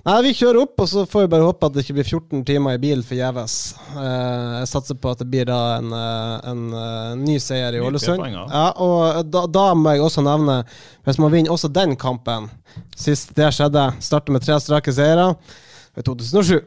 Nei, 0.00 0.14
vi 0.24 0.30
kjører 0.32 0.62
opp, 0.62 0.80
og 0.80 0.88
så 0.88 1.02
får 1.08 1.26
vi 1.26 1.30
bare 1.34 1.44
håpe 1.44 1.68
at 1.68 1.74
det 1.74 1.82
ikke 1.84 1.98
blir 1.98 2.06
14 2.08 2.44
timer 2.48 2.78
i 2.78 2.80
bil 2.80 3.02
forgjeves. 3.04 3.56
Uh, 3.92 4.60
jeg 4.62 4.70
satser 4.70 4.96
på 4.96 5.10
at 5.12 5.20
det 5.20 5.26
blir 5.28 5.48
da 5.50 5.58
en, 5.76 5.90
en, 5.92 6.38
en 6.52 6.62
eh, 6.80 7.18
ny 7.20 7.36
seier 7.42 7.76
i 7.76 7.82
Ålesund. 7.84 8.24
Ja, 8.24 8.64
og 8.80 9.28
da, 9.28 9.44
da 9.44 9.66
må 9.76 9.92
jeg 9.92 10.06
også 10.06 10.24
nevne, 10.24 10.62
hvis 11.04 11.20
man 11.20 11.34
vinner 11.34 11.52
også 11.52 11.72
den 11.72 11.98
kampen 12.00 12.48
Sist 12.96 13.34
det 13.36 13.48
skjedde, 13.56 13.82
starter 14.04 14.32
med 14.32 14.44
tre 14.44 14.56
strake 14.62 14.92
seire, 14.94 15.32
i 15.98 16.04
2007. 16.06 16.60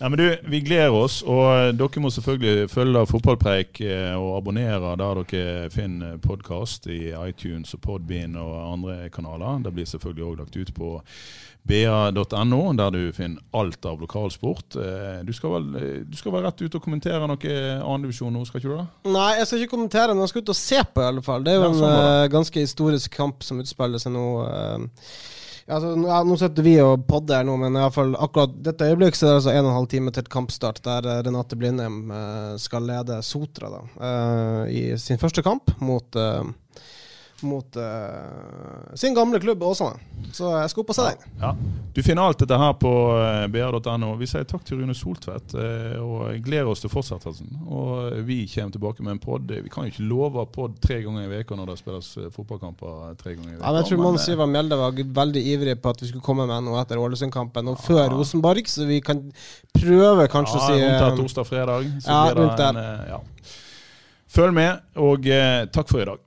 Nei, 0.00 0.08
men 0.08 0.16
du, 0.16 0.36
Vi 0.48 0.60
gleder 0.64 0.94
oss, 0.96 1.18
og 1.28 1.74
dere 1.76 2.00
må 2.00 2.08
selvfølgelig 2.08 2.70
følge 2.72 3.02
Fotballpreik 3.10 3.82
eh, 3.84 4.14
og 4.16 4.38
abonnere 4.38 4.94
der 4.96 5.18
dere 5.28 5.66
finner 5.74 6.14
podkast 6.24 6.86
i 6.88 7.10
iTunes 7.28 7.74
og 7.76 7.82
Podbean 7.84 8.38
og 8.40 8.54
andre 8.72 9.10
kanaler. 9.12 9.58
Det 9.66 9.74
blir 9.76 9.84
selvfølgelig 9.90 10.24
òg 10.30 10.38
lagt 10.40 10.56
ut 10.56 10.72
på 10.78 10.94
ba.no, 11.68 12.60
der 12.80 12.94
du 12.94 13.02
finner 13.12 13.42
alt 13.60 13.84
av 13.90 14.00
lokalsport. 14.00 14.78
Eh, 14.80 15.18
Du 15.28 15.34
skal 15.36 15.52
vel, 15.58 15.66
eh, 15.76 15.98
du 16.08 16.16
skal 16.16 16.32
vel 16.32 16.46
rett 16.48 16.62
ut 16.64 16.78
og 16.80 16.82
kommentere 16.86 17.28
noe 17.28 17.52
annendivisjon 17.84 18.32
nå, 18.32 18.46
skal 18.48 18.62
ikke 18.62 18.72
du 18.72 18.78
det? 18.80 18.86
Nei, 19.12 19.34
jeg 19.36 19.50
skal 19.50 19.60
ikke 19.66 19.74
kommentere, 19.76 20.14
men 20.16 20.24
jeg 20.24 20.32
skal 20.32 20.46
ut 20.46 20.54
og 20.54 20.60
se 20.62 20.80
på, 20.94 21.04
i 21.04 21.10
alle 21.12 21.26
fall. 21.28 21.44
Det 21.44 21.52
er 21.52 21.60
jo 21.60 21.66
Ja, 21.66 21.68
en 21.74 21.76
sånn 21.82 21.92
en 21.98 22.24
eh, 22.24 22.30
ganske 22.38 22.64
historisk 22.64 23.12
kamp 23.20 23.44
som 23.44 23.60
utspiller 23.60 24.00
seg 24.00 24.16
nå. 24.16 24.24
Altså, 25.70 25.92
ja, 26.08 26.20
nå 26.26 26.36
sitter 26.40 26.66
vi 26.66 26.74
og 26.82 27.04
podder 27.08 27.46
nå, 27.46 27.56
men 27.60 27.76
i 27.76 27.82
hvert 27.84 27.96
fall 27.96 28.14
akkurat 28.18 28.56
dette 28.66 28.88
øyeblikk 28.90 29.18
så 29.18 29.26
er 29.26 29.30
det 29.30 29.40
altså 29.40 29.54
en 29.54 29.64
og 29.64 29.70
en 29.70 29.78
halv 29.78 29.90
time 29.92 30.14
til 30.14 30.24
et 30.24 30.32
kampstart, 30.32 30.82
der 30.86 31.08
eh, 31.08 31.20
Renate 31.26 31.58
Blindheim 31.58 32.00
eh, 32.14 32.54
skal 32.62 32.86
lede 32.90 33.20
Sotra 33.26 33.72
da, 33.72 33.82
eh, 34.08 34.62
i 34.74 34.82
sin 35.00 35.20
første 35.20 35.44
kamp 35.46 35.72
mot, 35.80 36.20
mot 37.46 37.76
uh, 37.76 38.94
sin 38.94 39.14
gamle 39.14 39.40
klubb 39.40 39.62
Åsane. 39.62 40.00
Så 40.32 40.50
jeg 40.54 40.70
skal 40.72 40.82
opp 40.84 40.92
og 40.92 40.96
se 40.98 41.06
den. 41.08 41.38
Ja. 41.40 41.52
Du 41.94 42.02
finner 42.06 42.28
alt 42.28 42.38
dette 42.38 42.54
her 42.54 42.74
på 42.78 42.90
eh, 43.18 43.46
br.no. 43.50 44.12
Vi 44.20 44.28
sier 44.30 44.44
takk 44.46 44.62
til 44.66 44.78
Rune 44.78 44.94
Soltvedt 44.94 45.56
eh, 45.58 45.96
og 45.98 46.36
gleder 46.44 46.68
oss 46.70 46.84
til 46.84 46.92
fortsettelsen. 46.92 47.48
Og 47.66 48.20
vi 48.28 48.44
kommer 48.52 48.76
tilbake 48.76 49.02
med 49.02 49.16
en 49.16 49.22
pod. 49.22 49.50
Vi 49.50 49.72
kan 49.72 49.88
jo 49.88 49.94
ikke 49.94 50.06
love 50.06 50.44
pod 50.54 50.76
tre 50.84 51.00
ganger 51.02 51.26
i 51.26 51.32
veka 51.32 51.58
når 51.58 51.72
det 51.72 51.78
spilles 51.80 52.12
fotballkamper 52.36 53.18
tre 53.18 53.34
ganger 53.34 53.50
i 53.50 53.56
veka. 53.56 53.64
Ja, 53.64 53.72
men 53.72 53.80
jeg 53.80 53.90
tror 53.90 54.02
Mons 54.04 54.28
Ivar 54.30 54.52
Mjelde 54.54 54.80
var 54.84 55.02
veldig 55.20 55.44
ivrig 55.56 55.76
på 55.82 55.96
at 55.96 56.04
vi 56.04 56.12
skulle 56.12 56.24
komme 56.30 56.46
med 56.50 56.68
noe 56.68 56.78
etter 56.84 57.02
Ålesund-kampen 57.02 57.74
og 57.74 57.82
før 57.82 58.06
Rosenborg, 58.14 58.70
så 58.70 58.86
vi 58.86 59.02
kan 59.04 59.24
prøve 59.74 60.30
kanskje 60.30 60.60
ja, 60.60 60.62
å 60.62 60.70
si 60.70 60.78
rundt 60.78 60.94
der 60.94 61.10
eh, 61.10 61.20
torsdag-fredag. 61.24 61.92
Så 62.06 62.14
ja, 62.14 62.34
blir 62.38 62.54
det 62.54 62.70
en, 62.70 62.82
ja. 63.16 63.22
Følg 64.30 64.54
med, 64.54 64.90
og 65.02 65.26
eh, 65.26 65.64
takk 65.74 65.90
for 65.90 66.04
i 66.04 66.10
dag. 66.12 66.26